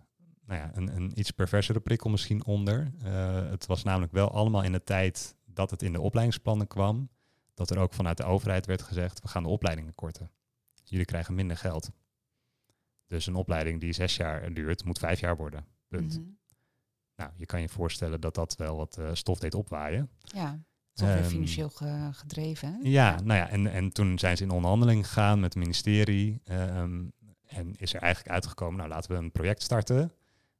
nou 0.44 0.60
ja, 0.60 0.70
een, 0.76 0.96
een 0.96 1.18
iets 1.18 1.30
perversere 1.30 1.80
prikkel 1.80 2.10
misschien 2.10 2.44
onder. 2.44 2.92
Eh, 3.02 3.48
het 3.50 3.66
was 3.66 3.82
namelijk 3.82 4.12
wel 4.12 4.30
allemaal 4.30 4.62
in 4.62 4.72
de 4.72 4.84
tijd 4.84 5.34
dat 5.44 5.70
het 5.70 5.82
in 5.82 5.92
de 5.92 6.00
opleidingsplannen 6.00 6.66
kwam, 6.66 7.08
dat 7.54 7.70
er 7.70 7.78
ook 7.78 7.92
vanuit 7.94 8.16
de 8.16 8.24
overheid 8.24 8.66
werd 8.66 8.82
gezegd, 8.82 9.20
we 9.20 9.28
gaan 9.28 9.42
de 9.42 9.48
opleidingen 9.48 9.94
korten. 9.94 10.30
Jullie 10.84 11.04
krijgen 11.06 11.34
minder 11.34 11.56
geld. 11.56 11.90
Dus 13.06 13.26
een 13.26 13.34
opleiding 13.34 13.80
die 13.80 13.92
zes 13.92 14.16
jaar 14.16 14.52
duurt, 14.54 14.84
moet 14.84 14.98
vijf 14.98 15.20
jaar 15.20 15.36
worden. 15.36 15.66
Punt. 15.88 16.18
Mhm. 16.18 16.28
Nou, 17.18 17.30
je 17.36 17.46
kan 17.46 17.60
je 17.60 17.68
voorstellen 17.68 18.20
dat 18.20 18.34
dat 18.34 18.56
wel 18.56 18.76
wat 18.76 18.96
eh, 18.98 19.08
stof 19.12 19.38
deed 19.38 19.54
opwaaien. 19.54 20.10
Ja, 20.20 20.58
toch 20.92 21.08
weer 21.08 21.16
Ehm, 21.16 21.28
financieel 21.28 21.68
ge- 21.68 22.08
gedreven. 22.12 22.72
hè? 22.72 22.78
Ja, 22.82 23.20
nou 23.20 23.38
ja, 23.38 23.48
en, 23.48 23.66
en 23.66 23.92
toen 23.92 24.18
zijn 24.18 24.36
ze 24.36 24.42
in 24.42 24.50
onderhandeling 24.50 25.06
gegaan 25.06 25.40
met 25.40 25.54
het 25.54 25.62
ministerie. 25.62 26.40
ehm, 26.44 27.04
en 27.46 27.74
is 27.76 27.94
er 27.94 28.00
eigenlijk 28.00 28.34
uitgekomen, 28.34 28.76
nou 28.76 28.88
laten 28.88 29.10
we 29.10 29.16
een 29.16 29.32
project 29.32 29.62
starten. 29.62 30.12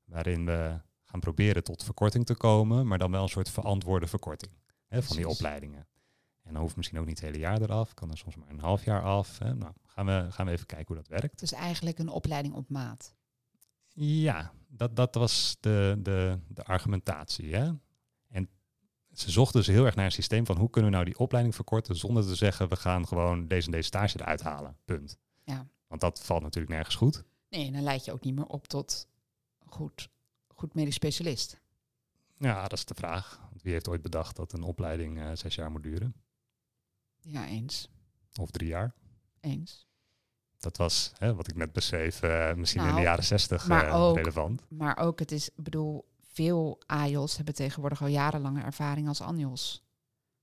Waarin 0.05 0.44
we 0.44 0.81
gaan 1.05 1.21
proberen 1.21 1.64
tot 1.64 1.85
verkorting 1.85 2.27
te 2.27 2.35
komen, 2.35 2.87
maar 2.87 2.99
dan 2.99 3.11
wel 3.11 3.23
een 3.23 3.29
soort 3.29 3.51
verantwoorde 3.51 4.07
verkorting 4.07 4.53
hè, 4.87 5.03
van 5.03 5.16
die 5.16 5.29
opleidingen. 5.29 5.87
En 6.42 6.53
dan 6.53 6.62
hoeft 6.62 6.77
misschien 6.77 6.99
ook 6.99 7.07
niet 7.07 7.18
het 7.21 7.27
hele 7.31 7.38
jaar 7.42 7.61
eraf, 7.62 7.94
kan 7.94 8.11
er 8.11 8.18
soms 8.18 8.37
maar 8.37 8.49
een 8.49 8.61
half 8.61 8.85
jaar 8.85 9.03
af. 9.03 9.38
Hè. 9.38 9.55
Nou, 9.55 9.73
gaan 9.87 10.07
we, 10.07 10.27
gaan 10.31 10.47
we 10.47 10.53
even 10.53 10.66
kijken 10.66 10.87
hoe 10.87 10.97
dat 10.97 11.09
werkt. 11.21 11.38
Dus 11.38 11.53
eigenlijk 11.53 11.99
een 11.99 12.09
opleiding 12.09 12.55
op 12.55 12.68
maat. 12.71 13.14
Ja, 14.00 14.52
dat, 14.68 14.96
dat 14.96 15.14
was 15.14 15.56
de, 15.61 15.96
de, 15.98 16.38
de 16.48 16.64
argumentatie. 16.64 17.54
Hè? 17.54 17.72
En 18.28 18.48
ze 19.12 19.30
zochten 19.30 19.58
dus 19.61 19.66
heel 19.68 19.84
erg 19.84 19.94
naar 19.94 20.04
een 20.04 20.12
systeem 20.12 20.46
van 20.46 20.56
hoe 20.56 20.70
kunnen 20.70 20.90
we 20.90 20.96
nou 20.96 21.08
die 21.08 21.18
opleiding 21.18 21.54
verkorten 21.54 21.96
zonder 21.96 22.22
te 22.22 22.34
zeggen 22.34 22.68
we 22.68 22.76
gaan 22.76 23.06
gewoon 23.06 23.46
deze 23.46 23.66
en 23.66 23.72
deze 23.72 23.87
stage 23.87 24.20
eruit 24.20 24.42
halen. 24.42 24.76
Punt. 24.84 25.18
Ja. 25.44 25.66
Want 25.87 26.00
dat 26.00 26.24
valt 26.24 26.42
natuurlijk 26.42 26.72
nergens 26.72 26.94
goed. 26.94 27.24
Nee, 27.48 27.66
en 27.66 27.72
dan 27.72 27.82
leid 27.82 28.04
je 28.04 28.12
ook 28.12 28.24
niet 28.24 28.34
meer 28.34 28.46
op 28.46 28.66
tot 28.66 29.08
goed, 29.66 30.08
goed 30.46 30.74
medisch 30.74 30.94
specialist. 30.94 31.61
Ja, 32.37 32.62
dat 32.62 32.78
is 32.78 32.84
de 32.84 32.94
vraag. 32.94 33.46
Want 33.50 33.62
wie 33.62 33.72
heeft 33.72 33.88
ooit 33.88 34.02
bedacht 34.02 34.37
dat 34.37 34.52
een 34.52 34.62
opleiding 34.62 35.20
eh, 35.20 35.30
zes 35.34 35.54
jaar 35.54 35.70
moet 35.70 35.82
duren? 35.82 36.14
Ja, 37.20 37.46
eens. 37.46 37.88
Of 38.40 38.50
drie 38.50 38.68
jaar? 38.68 38.94
Eens. 39.40 39.87
Dat 40.59 40.77
was, 40.77 41.12
hè, 41.18 41.35
wat 41.35 41.49
ik 41.49 41.57
net 41.57 41.73
beschreef, 41.73 42.23
eh, 42.23 42.55
misschien 42.55 42.81
in 42.81 42.87
Nou, 42.87 43.01
de 43.01 43.07
jaren 43.07 43.25
zestig 43.25 43.68
eh, 43.68 44.12
relevant. 44.14 44.62
Maar 44.68 44.97
ook, 44.97 45.18
het 45.18 45.33
is, 45.33 45.49
ik 45.49 45.62
bedoel, 45.62 46.09
veel 46.33 46.81
AIOS 46.87 47.37
hebben 47.37 47.55
tegenwoordig 47.55 48.03
al 48.03 48.09
jarenlange 48.09 48.62
ervaring 48.62 49.09
als 49.09 49.21
ANJOS. 49.21 49.85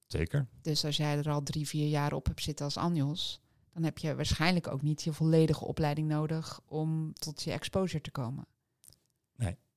Zeker. 0.07 0.47
Dus 0.61 0.85
als 0.85 0.97
jij 0.97 1.17
er 1.17 1.29
al 1.29 1.43
drie, 1.43 1.67
vier 1.67 1.87
jaar 1.87 2.13
op 2.13 2.25
hebt 2.25 2.43
zitten 2.43 2.65
als 2.65 2.77
ANJOS, 2.77 3.41
dan 3.73 3.83
heb 3.83 3.97
je 3.97 4.15
waarschijnlijk 4.15 4.67
ook 4.67 4.81
niet 4.81 5.03
je 5.03 5.13
volledige 5.13 5.65
opleiding 5.65 6.07
nodig 6.07 6.59
om 6.65 7.13
tot 7.13 7.43
je 7.43 7.51
exposure 7.51 8.01
te 8.01 8.11
komen. 8.11 8.47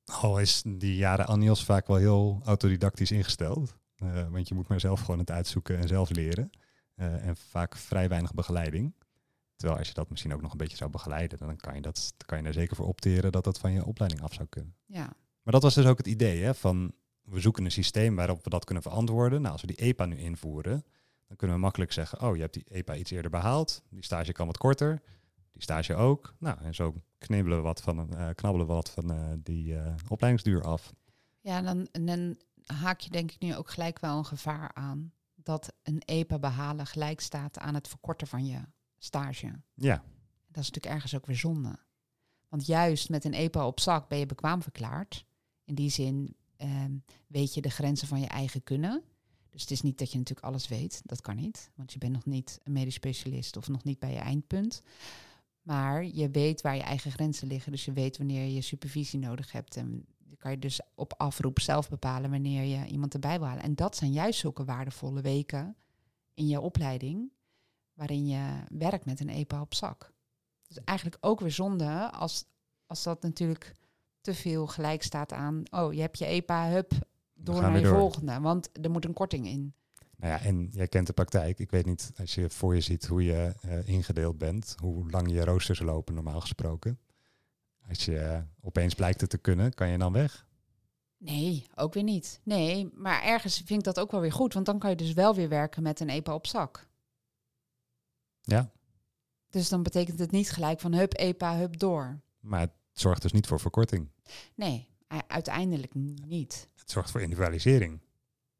Al 0.08 0.40
is 0.40 0.62
die 0.66 0.96
jaren 0.96 1.26
Anios 1.26 1.64
vaak 1.64 1.86
wel 1.86 1.96
heel 1.96 2.40
autodidactisch 2.44 3.10
ingesteld. 3.10 3.74
Eh, 3.96 4.28
want 4.28 4.48
je 4.48 4.54
moet 4.54 4.68
maar 4.68 4.80
zelf 4.80 5.00
gewoon 5.00 5.18
het 5.18 5.30
uitzoeken 5.30 5.78
en 5.78 5.88
zelf 5.88 6.10
leren. 6.10 6.50
En 6.94 7.36
vaak 7.36 7.76
vrij 7.76 8.08
weinig 8.08 8.34
begeleiding. 8.34 8.94
Terwijl 9.58 9.78
als 9.78 9.88
je 9.88 9.94
dat 9.94 10.10
misschien 10.10 10.34
ook 10.34 10.42
nog 10.42 10.52
een 10.52 10.58
beetje 10.58 10.76
zou 10.76 10.90
begeleiden, 10.90 11.38
dan 11.38 11.56
kan 11.56 11.74
je, 11.74 11.80
dat, 11.80 12.14
kan 12.26 12.38
je 12.38 12.44
er 12.44 12.52
zeker 12.52 12.76
voor 12.76 12.86
opteren 12.86 13.32
dat 13.32 13.44
dat 13.44 13.58
van 13.58 13.72
je 13.72 13.84
opleiding 13.84 14.22
af 14.22 14.32
zou 14.32 14.48
kunnen. 14.48 14.74
Ja, 14.86 15.12
Maar 15.42 15.52
dat 15.52 15.62
was 15.62 15.74
dus 15.74 15.86
ook 15.86 15.98
het 15.98 16.06
idee, 16.06 16.42
hè, 16.42 16.54
van 16.54 16.92
we 17.22 17.40
zoeken 17.40 17.64
een 17.64 17.70
systeem 17.70 18.16
waarop 18.16 18.44
we 18.44 18.50
dat 18.50 18.64
kunnen 18.64 18.82
verantwoorden. 18.82 19.40
Nou, 19.40 19.52
als 19.52 19.60
we 19.60 19.66
die 19.66 19.76
EPA 19.76 20.04
nu 20.04 20.16
invoeren, 20.18 20.84
dan 21.26 21.36
kunnen 21.36 21.56
we 21.56 21.62
makkelijk 21.62 21.92
zeggen, 21.92 22.20
oh, 22.20 22.34
je 22.34 22.40
hebt 22.40 22.54
die 22.54 22.64
EPA 22.68 22.94
iets 22.94 23.10
eerder 23.10 23.30
behaald, 23.30 23.82
die 23.90 24.04
stage 24.04 24.32
kan 24.32 24.46
wat 24.46 24.58
korter, 24.58 25.02
die 25.52 25.62
stage 25.62 25.94
ook. 25.94 26.34
Nou, 26.38 26.58
en 26.60 26.74
zo 26.74 26.94
knibbelen 27.18 27.58
we 27.58 27.64
wat 27.64 27.82
van, 27.82 28.16
eh, 28.16 28.28
knabbelen 28.34 28.66
we 28.66 28.72
wat 28.72 28.90
van 28.90 29.10
eh, 29.10 29.32
die 29.38 29.76
eh, 29.76 29.94
opleidingsduur 30.08 30.62
af. 30.62 30.92
ja 31.40 31.62
dan, 31.62 31.88
en 31.92 32.06
dan 32.06 32.36
haak 32.64 33.00
je 33.00 33.10
denk 33.10 33.30
ik 33.30 33.40
nu 33.40 33.56
ook 33.56 33.70
gelijk 33.70 33.98
wel 33.98 34.18
een 34.18 34.24
gevaar 34.24 34.70
aan 34.74 35.12
dat 35.34 35.72
een 35.82 36.02
EPA 36.04 36.38
behalen 36.38 36.86
gelijk 36.86 37.20
staat 37.20 37.58
aan 37.58 37.74
het 37.74 37.88
verkorten 37.88 38.26
van 38.26 38.46
je 38.46 38.60
stage. 38.98 39.60
Ja, 39.74 39.94
Dat 40.46 40.62
is 40.62 40.70
natuurlijk 40.70 40.94
ergens 40.94 41.14
ook 41.14 41.26
weer 41.26 41.36
zonde. 41.36 41.78
Want 42.48 42.66
juist 42.66 43.08
met 43.08 43.24
een 43.24 43.32
EPA 43.32 43.66
op 43.66 43.80
zak 43.80 44.08
ben 44.08 44.18
je 44.18 44.26
bekwaam 44.26 44.62
verklaard. 44.62 45.26
In 45.64 45.74
die 45.74 45.90
zin 45.90 46.36
ehm, 46.56 46.96
weet 47.26 47.54
je 47.54 47.60
de 47.60 47.70
grenzen 47.70 48.08
van 48.08 48.20
je 48.20 48.26
eigen 48.26 48.62
kunnen. 48.62 49.02
Dus 49.50 49.60
het 49.60 49.70
is 49.70 49.82
niet 49.82 49.98
dat 49.98 50.12
je 50.12 50.18
natuurlijk 50.18 50.46
alles 50.46 50.68
weet. 50.68 51.00
Dat 51.04 51.20
kan 51.20 51.36
niet. 51.36 51.70
Want 51.74 51.92
je 51.92 51.98
bent 51.98 52.12
nog 52.12 52.24
niet 52.24 52.60
een 52.64 52.72
medisch 52.72 52.94
specialist 52.94 53.56
of 53.56 53.68
nog 53.68 53.84
niet 53.84 53.98
bij 53.98 54.12
je 54.12 54.18
eindpunt. 54.18 54.82
Maar 55.62 56.04
je 56.04 56.30
weet 56.30 56.60
waar 56.60 56.76
je 56.76 56.82
eigen 56.82 57.10
grenzen 57.10 57.48
liggen. 57.48 57.72
Dus 57.72 57.84
je 57.84 57.92
weet 57.92 58.18
wanneer 58.18 58.46
je 58.46 58.60
supervisie 58.60 59.18
nodig 59.18 59.52
hebt. 59.52 59.76
En 59.76 60.06
kan 60.38 60.50
je 60.50 60.58
dus 60.58 60.80
op 60.94 61.14
afroep 61.16 61.60
zelf 61.60 61.88
bepalen 61.88 62.30
wanneer 62.30 62.62
je 62.62 62.86
iemand 62.86 63.14
erbij 63.14 63.38
wil 63.38 63.48
halen. 63.48 63.62
En 63.62 63.74
dat 63.74 63.96
zijn 63.96 64.12
juist 64.12 64.40
zulke 64.40 64.64
waardevolle 64.64 65.20
weken 65.20 65.76
in 66.34 66.46
je 66.46 66.60
opleiding. 66.60 67.32
Waarin 67.98 68.26
je 68.26 68.64
werkt 68.68 69.04
met 69.04 69.20
een 69.20 69.28
EPA 69.28 69.60
op 69.60 69.74
zak. 69.74 70.12
Dus 70.66 70.84
eigenlijk 70.84 71.18
ook 71.20 71.40
weer 71.40 71.50
zonde 71.50 72.10
als, 72.10 72.44
als 72.86 73.02
dat 73.02 73.22
natuurlijk 73.22 73.74
te 74.20 74.34
veel 74.34 74.66
gelijk 74.66 75.02
staat 75.02 75.32
aan... 75.32 75.62
oh, 75.70 75.92
je 75.92 76.00
hebt 76.00 76.18
je 76.18 76.24
EPA, 76.24 76.68
hup, 76.68 76.92
door 77.34 77.60
naar 77.60 77.76
je 77.76 77.82
door. 77.82 77.98
volgende. 77.98 78.40
Want 78.40 78.68
er 78.82 78.90
moet 78.90 79.04
een 79.04 79.12
korting 79.12 79.46
in. 79.46 79.74
nou 80.16 80.32
ja, 80.32 80.40
en 80.40 80.68
jij 80.72 80.88
kent 80.88 81.06
de 81.06 81.12
praktijk. 81.12 81.58
Ik 81.58 81.70
weet 81.70 81.86
niet, 81.86 82.12
als 82.18 82.34
je 82.34 82.50
voor 82.50 82.74
je 82.74 82.80
ziet 82.80 83.06
hoe 83.06 83.24
je 83.24 83.54
eh, 83.60 83.88
ingedeeld 83.88 84.38
bent, 84.38 84.74
hoe 84.80 85.10
lang 85.10 85.30
je 85.30 85.44
roosters 85.44 85.80
lopen 85.80 86.14
normaal 86.14 86.40
gesproken. 86.40 86.98
Als 87.88 88.04
je 88.04 88.18
eh, 88.18 88.40
opeens 88.60 88.94
blijkt 88.94 89.20
het 89.20 89.30
te 89.30 89.38
kunnen, 89.38 89.74
kan 89.74 89.88
je 89.88 89.98
dan 89.98 90.12
weg? 90.12 90.46
Nee, 91.16 91.66
ook 91.74 91.94
weer 91.94 92.02
niet. 92.02 92.40
Nee, 92.42 92.90
maar 92.94 93.22
ergens 93.22 93.56
vind 93.56 93.78
ik 93.78 93.84
dat 93.84 94.00
ook 94.00 94.10
wel 94.10 94.20
weer 94.20 94.32
goed. 94.32 94.54
Want 94.54 94.66
dan 94.66 94.78
kan 94.78 94.90
je 94.90 94.96
dus 94.96 95.12
wel 95.12 95.34
weer 95.34 95.48
werken 95.48 95.82
met 95.82 96.00
een 96.00 96.08
EPA 96.08 96.34
op 96.34 96.46
zak. 96.46 96.87
Ja, 98.50 98.70
Dus 99.50 99.68
dan 99.68 99.82
betekent 99.82 100.18
het 100.18 100.30
niet 100.30 100.50
gelijk 100.50 100.80
van 100.80 100.94
hup, 100.94 101.12
EPA, 101.12 101.56
hup, 101.56 101.78
door. 101.78 102.20
maar 102.40 102.60
het 102.60 102.72
zorgt 102.92 103.22
dus 103.22 103.32
niet 103.32 103.46
voor 103.46 103.60
verkorting. 103.60 104.08
Nee, 104.54 104.88
uiteindelijk 105.26 105.94
niet. 106.26 106.68
Het 106.74 106.90
zorgt 106.90 107.10
voor 107.10 107.20
individualisering. 107.22 108.00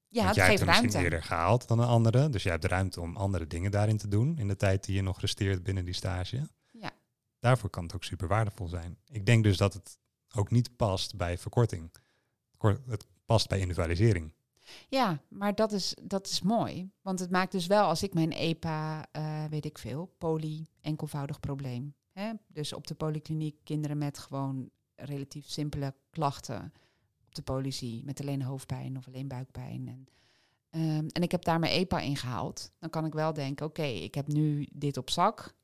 Ja, 0.08 0.16
Want 0.24 0.26
het 0.26 0.36
jij 0.36 0.46
geeft 0.46 0.58
hebt 0.58 0.70
misschien 0.70 0.90
ruimte. 0.90 1.10
eerder 1.14 1.28
gehaald 1.28 1.68
dan 1.68 1.78
een 1.78 1.86
andere. 1.88 2.28
Dus 2.28 2.42
jij 2.42 2.52
hebt 2.52 2.64
ruimte 2.64 3.00
om 3.00 3.16
andere 3.16 3.46
dingen 3.46 3.70
daarin 3.70 3.96
te 3.98 4.08
doen 4.08 4.38
in 4.38 4.48
de 4.48 4.56
tijd 4.56 4.84
die 4.84 4.94
je 4.94 5.02
nog 5.02 5.20
resteert 5.20 5.62
binnen 5.62 5.84
die 5.84 5.94
stage. 5.94 6.48
Ja. 6.72 6.90
Daarvoor 7.38 7.70
kan 7.70 7.82
het 7.82 7.94
ook 7.94 8.04
super 8.04 8.28
waardevol 8.28 8.68
zijn. 8.68 8.98
Ik 9.06 9.26
denk 9.26 9.44
dus 9.44 9.56
dat 9.56 9.74
het 9.74 9.98
ook 10.34 10.50
niet 10.50 10.76
past 10.76 11.16
bij 11.16 11.38
verkorting. 11.38 11.90
Kor- 12.56 12.80
Het 12.88 13.06
past 13.24 13.48
bij 13.48 13.58
individualisering. 13.58 14.32
Ja, 14.88 15.20
maar 15.28 15.54
dat 15.54 15.72
is, 15.72 15.96
dat 16.02 16.26
is 16.26 16.42
mooi. 16.42 16.90
Want 17.02 17.18
het 17.20 17.30
maakt 17.30 17.52
dus 17.52 17.66
wel, 17.66 17.84
als 17.84 18.02
ik 18.02 18.14
mijn 18.14 18.32
EPA, 18.32 19.06
eh, 19.12 19.44
weet 19.44 19.64
ik 19.64 19.78
veel, 19.78 20.14
poly, 20.18 20.66
enkelvoudig 20.80 21.40
probleem. 21.40 21.94
Hè? 22.12 22.32
Dus 22.46 22.72
op 22.72 22.86
de 22.86 22.94
polykliniek 22.94 23.56
kinderen 23.64 23.98
met 23.98 24.18
gewoon 24.18 24.70
relatief 24.94 25.50
simpele 25.50 25.94
klachten. 26.10 26.72
Op 27.26 27.34
de 27.34 27.42
poly 27.42 27.70
zie, 27.70 28.04
met 28.04 28.20
alleen 28.20 28.42
hoofdpijn 28.42 28.96
of 28.96 29.06
alleen 29.06 29.28
buikpijn. 29.28 29.88
En, 29.88 30.06
ehm, 30.70 31.06
en 31.06 31.22
ik 31.22 31.30
heb 31.30 31.44
daar 31.44 31.58
mijn 31.58 31.72
EPA 31.72 32.00
in 32.00 32.16
gehaald. 32.16 32.70
Dan 32.78 32.90
kan 32.90 33.04
ik 33.04 33.12
wel 33.12 33.32
denken, 33.32 33.66
oké, 33.66 33.82
ik 33.82 34.14
heb 34.14 34.26
nu 34.26 34.68
dit 34.72 34.96
op 34.96 35.10
zak. 35.10 35.56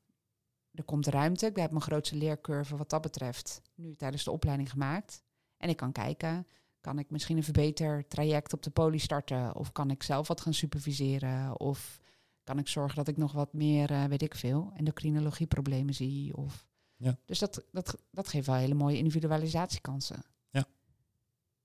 Er 0.71 0.83
komt 0.83 1.07
ruimte. 1.07 1.45
Ik 1.45 1.55
heb 1.55 1.71
mijn 1.71 1.83
grootste 1.83 2.15
leercurve 2.15 2.77
wat 2.77 2.89
dat 2.89 3.01
betreft 3.01 3.61
nu 3.75 3.95
tijdens 3.95 4.23
de 4.23 4.31
opleiding 4.31 4.69
gemaakt. 4.69 5.23
En 5.57 5.69
ik 5.69 5.77
kan 5.77 5.91
kijken, 5.91 6.47
kan 6.85 6.99
ik 6.99 7.09
misschien 7.09 7.37
een 7.37 7.43
verbeter 7.43 8.07
traject 8.07 8.53
op 8.53 8.63
de 8.63 8.69
poli 8.69 8.99
starten? 8.99 9.55
Of 9.55 9.71
kan 9.71 9.91
ik 9.91 10.03
zelf 10.03 10.27
wat 10.27 10.41
gaan 10.41 10.53
superviseren? 10.53 11.59
Of 11.59 11.99
kan 12.43 12.59
ik 12.59 12.67
zorgen 12.67 12.95
dat 12.95 13.07
ik 13.07 13.17
nog 13.17 13.31
wat 13.31 13.53
meer, 13.53 13.91
eh, 13.91 14.03
weet 14.03 14.21
ik 14.21 14.35
veel, 14.35 14.71
endocrinologieproblemen 14.75 15.93
zie? 15.93 16.37
Of... 16.37 16.67
Ja. 16.95 17.17
Dus 17.25 17.39
dat, 17.39 17.65
dat, 17.71 17.97
dat 18.11 18.27
geeft 18.27 18.47
wel 18.47 18.55
hele 18.55 18.73
mooie 18.73 18.97
individualisatiekansen. 18.97 20.23
Ja. 20.49 20.65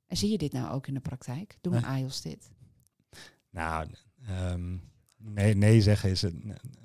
En 0.07 0.17
zie 0.17 0.31
je 0.31 0.39
dit 0.39 0.53
nou 0.53 0.73
ook 0.75 0.87
in 0.87 0.95
de 0.95 1.01
praktijk? 1.01 1.59
Doen 1.61 1.73
Nee. 1.73 1.85
AIOS 1.85 2.21
dit? 2.21 2.51
Nou, 3.51 3.91
ehm, 4.27 4.77
nee, 5.17 5.55
nee 5.55 5.83
zeggen 5.83 6.11
is 6.11 6.23
het. 6.23 6.35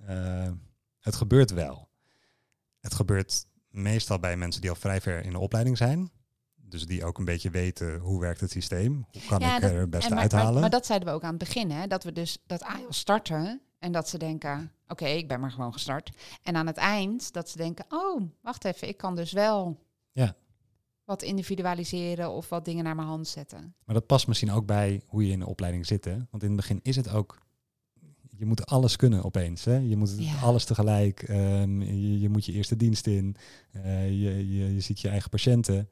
eh, 0.05 0.51
het 0.99 1.15
gebeurt 1.15 1.51
wel. 1.51 1.89
Het 2.79 2.93
gebeurt 2.93 3.47
meestal 3.69 4.19
bij 4.19 4.37
mensen 4.37 4.61
die 4.61 4.69
al 4.69 4.75
vrij 4.75 5.01
ver 5.01 5.23
in 5.25 5.31
de 5.31 5.39
opleiding 5.39 5.77
zijn. 5.77 6.11
Dus 6.69 6.85
die 6.85 7.05
ook 7.05 7.17
een 7.17 7.25
beetje 7.25 7.49
weten 7.49 7.97
hoe 7.99 8.19
werkt 8.19 8.41
het 8.41 8.51
systeem. 8.51 9.05
Hoe 9.11 9.21
kan 9.27 9.41
ik 9.41 9.61
dat- 9.61 9.71
er 9.71 9.79
het 9.79 9.89
beste 9.89 10.07
en 10.07 10.13
maar, 10.13 10.21
uithalen? 10.21 10.51
Maar, 10.51 10.61
maar 10.61 10.69
dat 10.69 10.85
zeiden 10.85 11.07
we 11.07 11.13
ook 11.13 11.23
aan 11.23 11.29
het 11.29 11.37
begin, 11.43 11.71
hè? 11.71 11.87
dat 11.87 12.03
we 12.03 12.11
dus 12.11 12.37
dat 12.45 12.63
AIOS 12.63 12.97
starten 12.97 13.61
en 13.79 13.91
dat 13.91 14.09
ze 14.09 14.17
denken, 14.17 14.71
oké, 14.87 15.05
ik 15.05 15.27
ben 15.27 15.39
maar 15.39 15.51
gewoon 15.51 15.73
gestart. 15.73 16.11
En 16.43 16.55
aan 16.55 16.67
het 16.67 16.77
eind 16.77 17.33
dat 17.33 17.49
ze 17.49 17.57
denken, 17.57 17.85
oh, 17.89 18.21
wacht 18.41 18.65
even, 18.65 18.87
ik 18.87 18.97
kan 18.97 19.15
dus 19.15 19.31
wel 19.31 19.79
Ja. 20.11 20.35
wat 21.03 21.21
individualiseren 21.21 22.31
of 22.31 22.49
wat 22.49 22.65
dingen 22.65 22.83
naar 22.83 22.95
mijn 22.95 23.07
hand 23.07 23.27
zetten. 23.27 23.75
Maar 23.85 23.95
dat 23.95 24.05
past 24.05 24.27
misschien 24.27 24.51
ook 24.51 24.65
bij 24.65 25.01
hoe 25.07 25.25
je 25.25 25.31
in 25.31 25.39
de 25.39 25.47
opleiding 25.47 25.85
zit. 25.85 26.05
Hè? 26.05 26.17
Want 26.29 26.43
in 26.43 26.47
het 26.49 26.57
begin 26.57 26.79
is 26.83 26.95
het 26.95 27.09
ook. 27.09 27.43
Je 28.37 28.45
moet 28.45 28.65
alles 28.65 28.95
kunnen 28.95 29.23
opeens. 29.23 29.65
Hè? 29.65 29.75
Je 29.77 29.95
moet 29.97 30.13
Ja. 30.17 30.39
alles 30.41 30.65
tegelijk. 30.65 31.21
ehm, 31.23 31.81
je, 31.81 32.19
je 32.19 32.29
moet 32.29 32.45
je 32.45 32.51
eerste 32.51 32.75
dienst 32.75 33.07
in. 33.07 33.35
eh, 33.71 34.07
je, 34.09 34.53
je, 34.57 34.73
je 34.73 34.79
ziet 34.81 34.99
je 35.01 35.09
eigen 35.09 35.29
patiënten. 35.29 35.89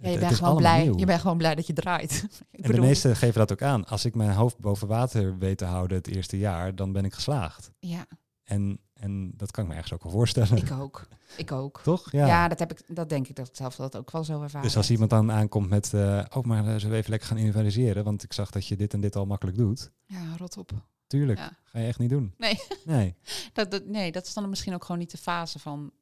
Ja, 0.00 0.08
je, 0.08 0.18
bent 0.18 0.34
gewoon 0.34 0.56
blij, 0.56 0.82
nieuw. 0.82 0.98
je 0.98 1.06
bent 1.06 1.20
gewoon 1.20 1.36
blij 1.36 1.54
dat 1.54 1.66
je 1.66 1.72
draait. 1.72 2.26
ik 2.50 2.64
En 2.64 2.72
de 2.72 2.80
meesten 2.80 3.16
geven 3.16 3.38
dat 3.38 3.52
ook 3.52 3.62
aan. 3.62 3.84
Als 3.86 4.04
ik 4.04 4.14
mijn 4.14 4.30
hoofd 4.30 4.58
boven 4.58 4.88
water 4.88 5.38
weet 5.38 5.58
te 5.58 5.64
houden 5.64 5.96
het 5.96 6.06
eerste 6.06 6.38
jaar, 6.38 6.74
dan 6.74 6.92
ben 6.92 7.04
ik 7.04 7.14
geslaagd. 7.14 7.70
Ja, 7.78 8.06
En, 8.44 8.80
en 8.92 9.32
dat 9.36 9.50
kan 9.50 9.62
ik 9.64 9.68
me 9.70 9.74
ergens 9.76 9.92
ook 9.94 10.02
wel 10.02 10.12
voorstellen. 10.12 10.56
ik 10.56 10.72
ook. 10.72 11.06
Ik 11.36 11.52
ook. 11.52 11.80
Toch? 11.82 12.12
Ja, 12.12 12.26
Ja. 12.26 12.48
dat, 12.48 12.58
heb 12.58 12.70
ik, 12.70 12.82
dat 12.96 13.08
denk 13.08 13.28
ik 13.28 13.36
dat 13.36 13.48
ik 13.48 13.56
zelf 13.56 13.76
dat 13.76 13.96
ook 13.96 14.10
wel 14.10 14.24
zo 14.24 14.42
ervaren 14.42 14.66
dus 14.66 14.76
als 14.76 14.90
iemand 14.90 15.10
dan 15.10 15.32
aankomt 15.32 15.68
met, 15.68 15.94
eh 15.94 16.24
oh, 16.34 16.44
maar 16.44 16.58
eh, 16.66 16.74
zullen 16.74 16.90
we 16.90 16.96
even 16.96 17.10
lekker 17.10 17.28
gaan 17.28 17.36
individualiseren? 17.38 18.04
Want 18.04 18.22
ik 18.22 18.32
zag 18.32 18.50
dat 18.50 18.66
je 18.66 18.76
dit 18.76 18.92
en 18.92 19.00
dit 19.00 19.16
al 19.16 19.26
makkelijk 19.26 19.56
doet. 19.56 19.90
Ja, 20.06 20.36
rot 20.36 20.56
op. 20.56 20.72
Tuurlijk, 21.06 21.38
Ja. 21.38 21.56
ga 21.64 21.78
je 21.78 21.86
echt 21.86 21.98
niet 21.98 22.10
doen. 22.10 22.34
Nee. 22.38 22.58
Nee, 22.84 23.14
Dat, 23.52 23.70
dat, 23.70 23.84
nee, 23.86 24.12
dat 24.12 24.26
is 24.26 24.34
dan 24.34 24.48
misschien 24.48 24.74
ook 24.74 24.82
gewoon 24.84 25.00
niet 25.00 25.10
de 25.10 25.18
fase 25.18 25.58
van, 25.58 25.92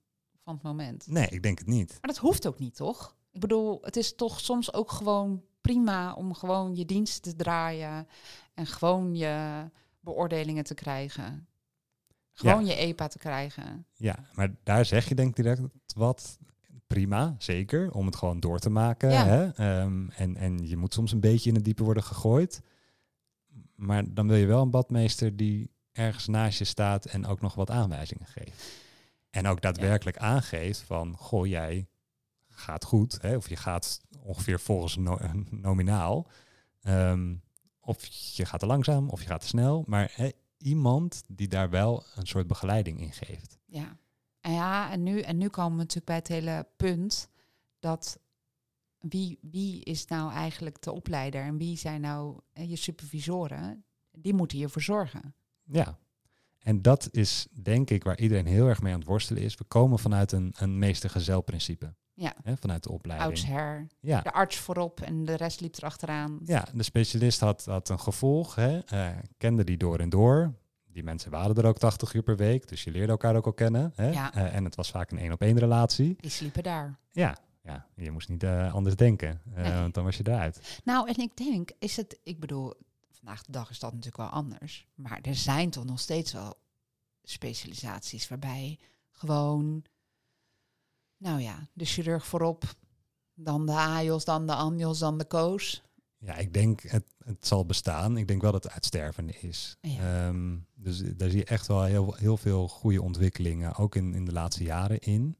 van 0.42 0.54
het 0.54 0.62
moment. 0.62 1.06
nee, 1.06 1.28
ik 1.28 1.42
denk 1.42 1.58
het 1.58 1.66
niet. 1.68 1.88
Maar 1.88 2.10
dat 2.12 2.16
hoeft 2.18 2.46
ook 2.46 2.58
niet, 2.58 2.74
toch? 2.76 3.16
Ik 3.34 3.40
bedoel, 3.40 3.78
het 3.82 3.96
is 3.96 4.14
toch 4.14 4.40
soms 4.40 4.72
ook 4.72 4.90
gewoon 4.90 5.42
prima 5.60 6.12
om 6.12 6.34
gewoon 6.34 6.76
je 6.76 6.84
dienst 6.84 7.22
te 7.22 7.36
draaien 7.36 8.08
en 8.54 8.66
gewoon 8.66 9.16
je 9.16 9.64
beoordelingen 10.00 10.64
te 10.64 10.74
krijgen. 10.74 11.46
Gewoon 12.32 12.66
je 12.66 12.74
EPA 12.74 13.08
te 13.08 13.18
krijgen. 13.18 13.86
Ja, 13.94 14.28
maar 14.32 14.54
daar 14.62 14.84
zeg 14.84 15.08
je 15.08 15.14
denk 15.14 15.28
ik 15.28 15.36
direct 15.36 15.60
wat 15.94 16.38
prima, 16.86 17.34
zeker, 17.38 17.92
om 17.92 18.06
het 18.06 18.16
gewoon 18.16 18.40
door 18.40 18.58
te 18.58 18.70
maken. 18.70 19.10
Ja. 19.10 19.26
Hè? 19.26 19.50
Ehm, 19.50 20.08
en, 20.08 20.36
en 20.36 20.68
je 20.68 20.76
moet 20.76 20.94
soms 20.94 21.12
een 21.12 21.20
beetje 21.20 21.48
in 21.48 21.54
het 21.54 21.64
diepe 21.64 21.84
worden 21.84 22.02
gegooid. 22.02 22.62
Maar 23.74 24.14
dan 24.14 24.28
wil 24.28 24.36
je 24.36 24.46
wel 24.46 24.62
een 24.62 24.70
badmeester 24.70 25.36
die 25.36 25.70
ergens 25.92 26.26
naast 26.26 26.58
je 26.58 26.64
staat 26.64 27.04
en 27.04 27.26
ook 27.26 27.40
nog 27.40 27.54
wat 27.54 27.70
aanwijzingen 27.70 28.26
geeft. 28.26 28.82
En 29.30 29.46
ook 29.46 29.60
daadwerkelijk 29.60 30.16
aangeeft 30.16 30.80
van, 30.80 31.16
goh, 31.16 31.46
jij 31.46 31.86
gaat 32.54 32.84
goed, 32.84 33.18
hè? 33.22 33.36
of 33.36 33.48
je 33.48 33.56
gaat 33.56 34.00
ongeveer 34.20 34.60
volgens 34.60 34.96
no- 34.96 35.18
nominaal. 35.50 36.28
Ehm, 36.80 37.34
of 37.80 38.06
je 38.06 38.46
gaat 38.46 38.60
te 38.60 38.66
langzaam, 38.66 39.08
of 39.08 39.20
je 39.20 39.26
gaat 39.26 39.40
te 39.40 39.46
snel. 39.46 39.84
Maar 39.86 40.12
hè, 40.14 40.30
iemand 40.58 41.24
die 41.28 41.48
daar 41.48 41.70
wel 41.70 42.04
een 42.14 42.26
soort 42.26 42.46
begeleiding 42.46 43.00
in 43.00 43.12
geeft. 43.12 43.58
Ja. 43.64 43.98
En 44.40 44.52
ja, 44.52 44.90
en 44.90 45.02
nu, 45.02 45.20
en 45.20 45.38
nu 45.38 45.48
komen 45.48 45.72
we 45.72 45.78
natuurlijk 45.78 46.06
bij 46.06 46.16
het 46.16 46.28
hele 46.28 46.68
punt 46.76 47.28
dat 47.78 48.18
wie, 48.98 49.38
wie 49.40 49.84
is 49.84 50.06
nou 50.06 50.32
eigenlijk 50.32 50.82
de 50.82 50.92
opleider 50.92 51.42
en 51.42 51.58
wie 51.58 51.76
zijn 51.76 52.00
nou 52.00 52.40
eh, 52.52 52.70
je 52.70 52.76
supervisoren? 52.76 53.84
Die 54.10 54.34
moeten 54.34 54.58
hiervoor 54.58 54.82
zorgen. 54.82 55.34
Ja. 55.62 55.98
En 56.58 56.82
dat 56.82 57.08
is 57.10 57.46
denk 57.62 57.90
ik 57.90 58.04
waar 58.04 58.18
iedereen 58.18 58.46
heel 58.46 58.66
erg 58.66 58.82
mee 58.82 58.92
aan 58.92 58.98
het 58.98 59.08
worstelen 59.08 59.42
is. 59.42 59.54
We 59.54 59.64
komen 59.64 59.98
vanuit 59.98 60.32
een, 60.32 60.52
een 60.56 60.78
meester-gezel-principe. 60.78 61.94
Ja. 62.14 62.34
Hè, 62.42 62.56
vanuit 62.56 62.82
de 62.82 62.92
opleiding. 62.92 63.30
Oudsher, 63.30 63.86
Ja. 64.00 64.20
de 64.20 64.32
arts 64.32 64.56
voorop 64.56 65.00
en 65.00 65.24
de 65.24 65.34
rest 65.34 65.60
liep 65.60 65.76
erachteraan. 65.76 66.38
ja, 66.44 66.64
de 66.74 66.82
specialist 66.82 67.40
had, 67.40 67.64
had 67.64 67.88
een 67.88 68.00
gevolg, 68.00 68.54
hè, 68.54 68.78
eh, 68.78 69.08
kende 69.38 69.64
die 69.64 69.76
door 69.76 69.98
en 69.98 70.08
door. 70.08 70.54
Die 70.84 71.02
mensen 71.02 71.30
waren 71.30 71.56
er 71.56 71.66
ook 71.66 71.78
80 71.78 72.14
uur 72.14 72.22
per 72.22 72.36
week, 72.36 72.68
dus 72.68 72.84
je 72.84 72.90
leerde 72.90 73.12
elkaar 73.12 73.36
ook 73.36 73.46
al 73.46 73.52
kennen. 73.52 73.92
Hè? 73.94 74.10
Ja. 74.10 74.34
Eh, 74.34 74.54
en 74.54 74.64
het 74.64 74.74
was 74.74 74.90
vaak 74.90 75.10
een 75.10 75.18
één-op-één 75.18 75.58
relatie. 75.58 76.16
Die 76.20 76.30
sliepen 76.30 76.62
daar. 76.62 76.98
Ja, 77.10 77.36
ja 77.62 77.86
je 77.96 78.10
moest 78.10 78.28
niet 78.28 78.42
eh, 78.42 78.74
anders 78.74 78.96
denken, 78.96 79.40
Nee. 79.44 79.72
want 79.72 79.94
dan 79.94 80.04
was 80.04 80.16
je 80.16 80.26
eruit. 80.28 80.80
Nou, 80.84 81.08
en 81.08 81.16
ik 81.16 81.36
denk, 81.36 81.70
is 81.78 81.96
het, 81.96 82.18
ik 82.22 82.40
bedoel, 82.40 82.72
vandaag 83.10 83.42
de 83.42 83.52
dag 83.52 83.70
is 83.70 83.78
dat 83.78 83.90
natuurlijk 83.90 84.16
wel 84.16 84.26
anders. 84.40 84.86
Maar 84.94 85.18
er 85.22 85.34
zijn 85.34 85.70
toch 85.70 85.84
nog 85.84 86.00
steeds 86.00 86.32
wel 86.32 86.54
specialisaties 87.22 88.28
waarbij 88.28 88.78
gewoon, 89.10 89.84
nou 91.24 91.40
ja, 91.40 91.68
de 91.72 91.84
chirurg 91.84 92.26
voorop, 92.26 92.64
dan 93.34 93.66
de 93.66 93.72
AJOS, 93.72 94.24
dan 94.24 94.46
de 94.46 94.54
ANJOS, 94.54 94.98
dan 94.98 95.18
de 95.18 95.24
KOOS. 95.24 95.82
Ja, 96.18 96.34
ik 96.36 96.52
denk 96.52 96.80
het, 96.82 97.04
het 97.24 97.46
zal 97.46 97.66
bestaan. 97.66 98.16
Ik 98.16 98.28
denk 98.28 98.42
wel 98.42 98.52
dat 98.52 98.62
het 98.64 98.72
uitstervende 98.72 99.32
is. 99.40 99.76
Ja. 99.80 100.26
Ehm, 100.26 100.56
dus 100.74 100.98
daar 101.16 101.28
zie 101.28 101.38
je 101.38 101.44
echt 101.44 101.66
wel 101.66 101.82
heel, 101.84 102.14
heel 102.14 102.36
veel 102.36 102.68
goede 102.68 103.02
ontwikkelingen, 103.02 103.74
ook 103.74 103.94
in, 103.94 104.14
in 104.14 104.24
de 104.24 104.32
laatste 104.32 104.64
jaren 104.64 104.98
in. 104.98 105.36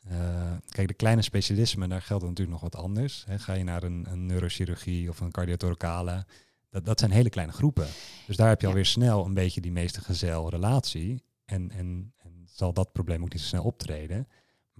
Eh, 0.00 0.52
kijk, 0.68 0.88
de 0.88 0.94
kleine 0.94 1.22
specialismen, 1.22 1.88
daar 1.88 2.02
geldt 2.02 2.22
het 2.22 2.30
natuurlijk 2.30 2.62
nog 2.62 2.72
wat 2.72 2.82
anders. 2.82 3.24
Ga 3.28 3.52
je 3.52 3.64
naar 3.64 3.82
een, 3.82 4.06
een 4.10 4.26
neurochirurgie 4.26 5.08
of 5.08 5.20
een 5.20 5.30
cardiothoracale, 5.30 6.26
dat, 6.70 6.84
dat 6.84 6.98
zijn 6.98 7.10
hele 7.10 7.30
kleine 7.30 7.52
groepen. 7.52 7.86
Dus 8.26 8.36
daar 8.36 8.48
heb 8.48 8.60
je 8.60 8.66
Ja. 8.66 8.72
alweer 8.72 8.86
snel 8.86 9.24
een 9.24 9.34
beetje 9.34 9.60
die 9.60 9.72
meester-gezel 9.72 10.50
relatie. 10.50 11.22
En, 11.44 11.70
en, 11.70 12.12
en 12.16 12.42
zal 12.46 12.72
dat 12.72 12.92
probleem 12.92 13.22
ook 13.22 13.32
niet 13.32 13.42
zo 13.42 13.46
snel 13.48 13.64
optreden. 13.64 14.28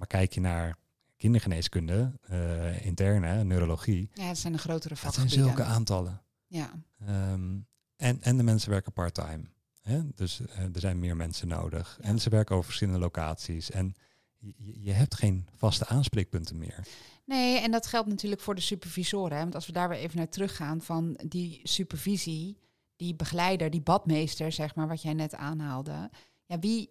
Maar 0.01 0.09
kijk 0.09 0.33
je 0.33 0.41
naar 0.41 0.77
kindergeneeskunde, 1.17 2.13
eh, 2.23 2.87
interne, 2.87 3.45
neurologie, 3.45 4.11
Ja, 4.15 4.27
dat 4.29 4.39
zijn 4.39 4.53
de 4.53 4.59
grotere 4.59 4.89
dat 4.89 4.99
zijn 4.99 5.13
vakgebieden. 5.13 5.47
zulke 5.47 5.63
aantallen. 5.63 6.23
Ja, 6.47 6.71
Ehm, 7.07 7.59
en, 7.97 8.23
en 8.23 8.37
de 8.37 8.43
mensen 8.43 8.71
werken 8.71 8.93
part-time. 8.93 9.43
Hè? 9.83 10.01
Dus 10.15 10.41
eh, 10.41 10.59
er 10.63 10.81
zijn 10.81 10.99
meer 10.99 11.17
mensen 11.17 11.49
nodig. 11.49 11.99
Ja. 12.01 12.09
En 12.09 12.19
ze 12.19 12.31
werken 12.31 12.53
over 12.55 12.67
verschillende 12.67 13.01
locaties. 13.01 13.71
En 13.71 13.95
je, 14.39 14.55
je- 14.57 14.83
je 14.83 14.93
hebt 14.93 15.15
geen 15.15 15.49
vaste 15.57 15.87
aanspreekpunten 15.87 16.59
meer. 16.59 16.87
Nee, 17.25 17.59
en 17.61 17.71
dat 17.71 17.87
geldt 17.87 18.09
natuurlijk 18.09 18.41
voor 18.41 18.55
de 18.55 18.61
supervisoren. 18.61 19.37
Hè? 19.37 19.43
Want 19.43 19.55
als 19.55 19.67
we 19.67 19.73
daar 19.73 19.89
weer 19.89 19.99
even 19.99 20.17
naar 20.17 20.29
teruggaan 20.29 20.81
van 20.83 21.21
die 21.29 21.61
supervisie, 21.63 22.57
die 22.97 23.15
begeleider, 23.15 23.71
die 23.71 23.81
badmeester, 23.83 24.53
zeg 24.53 24.75
maar, 24.75 24.89
wat 24.89 25.03
jij 25.03 25.15
net 25.15 25.35
aanhaalde. 25.35 26.11
Ja, 26.47 26.59
wie, 26.59 26.91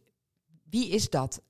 wie 0.69 0.89
is 0.89 1.09
dat? 1.09 1.41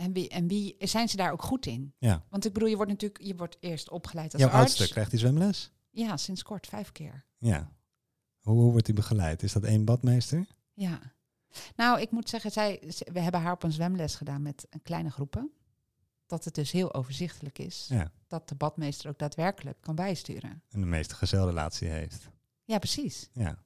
En 0.00 0.12
wie, 0.12 0.28
en 0.28 0.48
wie 0.48 0.76
zijn 0.78 1.08
ze 1.08 1.16
daar 1.16 1.32
ook 1.32 1.42
goed 1.42 1.66
in? 1.66 1.94
Ja. 1.98 2.24
Want 2.28 2.44
ik 2.44 2.52
bedoel, 2.52 2.68
je 2.68 2.76
wordt 2.76 2.90
natuurlijk, 2.90 3.24
je 3.24 3.36
wordt 3.36 3.56
eerst 3.60 3.90
opgeleid 3.90 4.32
als 4.32 4.42
Jouw 4.42 4.50
arts. 4.50 4.60
oudste 4.60 4.88
krijgt 4.88 5.10
die 5.10 5.20
zwemles? 5.20 5.72
Ja, 5.90 6.16
sinds 6.16 6.42
kort, 6.42 6.66
vijf 6.66 6.92
keer. 6.92 7.24
Ja. 7.38 7.72
Hoe, 8.40 8.54
hoe 8.60 8.70
wordt 8.70 8.86
die 8.86 8.94
begeleid? 8.94 9.42
Is 9.42 9.52
dat 9.52 9.64
één 9.64 9.84
badmeester? 9.84 10.46
Ja. 10.74 11.00
Nou, 11.76 12.00
ik 12.00 12.10
moet 12.10 12.28
zeggen, 12.28 12.50
zij, 12.50 12.92
we 13.12 13.20
hebben 13.20 13.40
haar 13.40 13.52
op 13.52 13.62
een 13.62 13.72
zwemles 13.72 14.14
gedaan 14.14 14.42
met 14.42 14.66
een 14.70 14.82
kleine 14.82 15.10
groepen. 15.10 15.50
Dat 16.26 16.44
het 16.44 16.54
dus 16.54 16.70
heel 16.70 16.94
overzichtelijk 16.94 17.58
is. 17.58 17.86
Ja. 17.88 18.12
Dat 18.26 18.48
de 18.48 18.54
badmeester 18.54 19.10
ook 19.10 19.18
daadwerkelijk 19.18 19.80
kan 19.80 19.94
bijsturen. 19.94 20.62
En 20.68 20.80
de 20.80 20.86
meeste 20.86 21.14
gezelrelatie 21.14 21.88
heeft. 21.88 22.28
Ja, 22.64 22.78
precies. 22.78 23.28
Ja. 23.32 23.58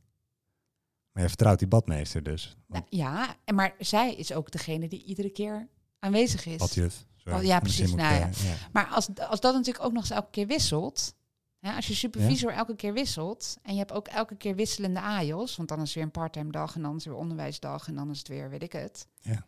Maar 1.13 1.23
je 1.23 1.29
vertrouwt 1.29 1.59
die 1.59 1.69
badmeester 1.69 2.23
dus. 2.23 2.57
Nou, 2.67 2.85
ja, 2.89 3.37
maar 3.55 3.75
zij 3.79 4.15
is 4.15 4.33
ook 4.33 4.51
degene 4.51 4.89
die 4.89 5.05
iedere 5.05 5.31
keer 5.31 5.69
aanwezig 6.05 6.47
is. 6.47 6.57
Badjuf. 6.57 7.07
Oh, 7.25 7.43
ja, 7.43 7.61
precies. 7.61 7.95
Nou, 7.95 8.15
eh, 8.15 8.33
ja. 8.33 8.57
Maar 8.73 8.87
als, 8.87 9.09
als 9.15 9.41
dat 9.41 9.55
natuurlijk 9.55 9.85
ook 9.85 9.93
nog 9.93 10.03
eens 10.03 10.11
elke 10.11 10.31
keer 10.31 10.47
wisselt. 10.47 11.15
Als 11.61 11.87
je 11.87 11.95
supervisor 11.95 12.53
elke 12.53 12.77
keer 12.77 12.93
wisselt. 12.93 13.59
En 13.63 13.73
je 13.73 13.79
hebt 13.79 13.93
ook 13.93 14.09
elke 14.09 14.37
keer 14.37 14.55
wisselende 14.55 15.01
AJOS. 15.01 15.57
Want 15.57 15.69
dan 15.69 15.81
is 15.81 15.85
het 15.85 15.95
weer 15.95 16.05
een 16.05 16.11
parttime 16.11 16.51
dag. 16.51 16.75
En 16.75 16.83
dan 16.83 16.97
is 16.97 17.05
het 17.05 17.13
weer 17.13 17.23
onderwijsdag. 17.23 17.89
En 17.89 17.95
dan 17.95 18.11
is 18.11 18.19
het 18.19 18.29
weer, 18.29 18.51
weet 18.51 18.63
ik 18.63 18.73
het. 18.73 19.09
Ja. 19.21 19.47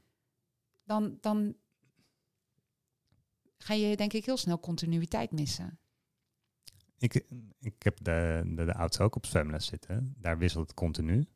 Dan, 0.84 1.18
dan 1.20 1.56
ga 3.58 3.74
je 3.74 3.96
denk 3.96 4.12
ik 4.12 4.24
heel 4.24 4.36
snel 4.36 4.60
continuïteit 4.60 5.32
missen. 5.32 5.78
Ik, 6.98 7.24
ik 7.60 7.82
heb 7.82 8.04
de, 8.04 8.42
de, 8.46 8.64
de 8.64 8.74
oudste 8.74 9.02
ook 9.02 9.16
op 9.16 9.26
zwemles 9.26 9.66
zitten. 9.66 10.14
Daar 10.18 10.38
wisselt 10.38 10.66
het 10.66 10.76
continu. 10.76 11.26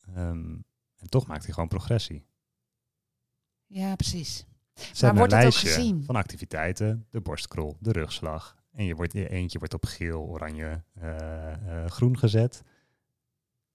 Ehm, 0.00 0.58
en 0.96 1.08
toch 1.08 1.26
maakt 1.26 1.44
hij 1.44 1.52
gewoon 1.52 1.68
progressie. 1.68 2.24
Ja, 3.66 3.96
precies. 3.96 4.46
Ze 4.92 5.04
hebben 5.04 5.22
een 5.22 5.28
wordt 5.30 5.32
het 5.32 5.32
ook 5.32 5.62
lijstje 5.62 5.68
gezien? 5.68 6.04
van 6.04 6.16
activiteiten. 6.16 7.06
De 7.10 7.20
borstkrol, 7.20 7.76
de 7.80 7.92
rugslag. 7.92 8.56
En 8.72 8.84
je 8.84 8.94
wordt, 8.94 9.14
eentje 9.14 9.58
wordt 9.58 9.74
op 9.74 9.84
geel, 9.84 10.22
oranje, 10.22 10.82
eh, 10.94 11.52
eh, 11.52 11.90
groen 11.90 12.18
gezet. 12.18 12.62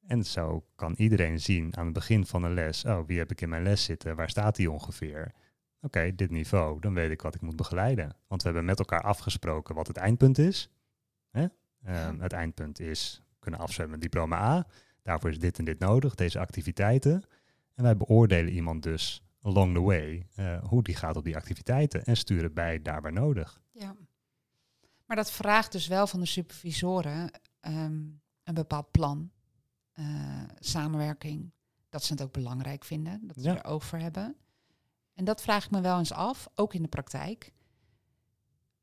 En 0.07 0.23
zo 0.23 0.65
kan 0.75 0.93
iedereen 0.97 1.39
zien 1.39 1.77
aan 1.77 1.85
het 1.85 1.93
begin 1.93 2.25
van 2.25 2.41
de 2.41 2.49
les... 2.49 2.85
oh, 2.85 2.99
wie 3.07 3.17
heb 3.17 3.31
ik 3.31 3.41
in 3.41 3.49
mijn 3.49 3.63
les 3.63 3.83
zitten? 3.83 4.15
Waar 4.15 4.29
staat 4.29 4.55
die 4.55 4.71
ongeveer? 4.71 5.31
Oké, 5.81 6.15
dit 6.15 6.31
niveau, 6.31 6.79
dan 6.79 6.93
weet 6.93 7.11
ik 7.11 7.21
wat 7.21 7.35
ik 7.35 7.41
moet 7.41 7.55
begeleiden. 7.55 8.15
Want 8.27 8.41
we 8.41 8.47
hebben 8.47 8.65
met 8.65 8.79
elkaar 8.79 9.01
afgesproken 9.01 9.75
wat 9.75 9.87
het 9.87 9.97
eindpunt 9.97 10.37
is. 10.37 10.69
Hè? 11.31 11.45
Ehm, 11.83 12.19
Het 12.19 12.33
eindpunt 12.33 12.79
is 12.79 13.21
kunnen 13.39 13.59
afzwemmen 13.59 13.99
diploma 13.99 14.37
A. 14.37 14.67
Daarvoor 15.03 15.29
is 15.29 15.39
dit 15.39 15.57
en 15.57 15.65
dit 15.65 15.79
nodig, 15.79 16.15
deze 16.15 16.39
activiteiten. 16.39 17.23
En 17.75 17.83
wij 17.83 17.97
beoordelen 17.97 18.53
iemand 18.53 18.83
dus 18.83 19.24
along 19.45 19.73
the 19.73 19.81
way 19.81 20.27
eh, 20.35 20.63
hoe 20.63 20.83
die 20.83 20.95
gaat 20.95 21.15
op 21.15 21.23
die 21.23 21.35
activiteiten 21.35 22.03
en 22.05 22.17
sturen 22.17 22.53
bij 22.53 22.81
daar 22.81 23.01
waar 23.01 23.13
nodig. 23.13 23.61
Ja. 23.71 23.95
Maar 25.05 25.15
dat 25.15 25.31
vraagt 25.31 25.71
dus 25.71 25.87
wel 25.87 26.07
van 26.07 26.19
de 26.19 26.25
supervisoren 26.25 27.31
ehm, 27.59 28.01
een 28.43 28.53
bepaald 28.53 28.91
plan, 28.91 29.31
eh, 29.91 30.05
samenwerking. 30.59 31.51
Dat 31.89 32.03
ze 32.03 32.13
het 32.13 32.21
ook 32.21 32.31
belangrijk 32.33 32.83
vinden, 32.83 33.21
dat 33.27 33.35
ze 33.35 33.41
Ja. 33.43 33.55
er 33.57 33.65
oog 33.65 33.85
voor 33.85 33.99
hebben. 33.99 34.35
En 35.13 35.25
dat 35.25 35.41
vraag 35.41 35.65
ik 35.65 35.71
me 35.71 35.81
wel 35.81 35.97
eens 35.97 36.11
af, 36.11 36.47
ook 36.55 36.73
in 36.73 36.81
de 36.81 36.87
praktijk. 36.87 37.53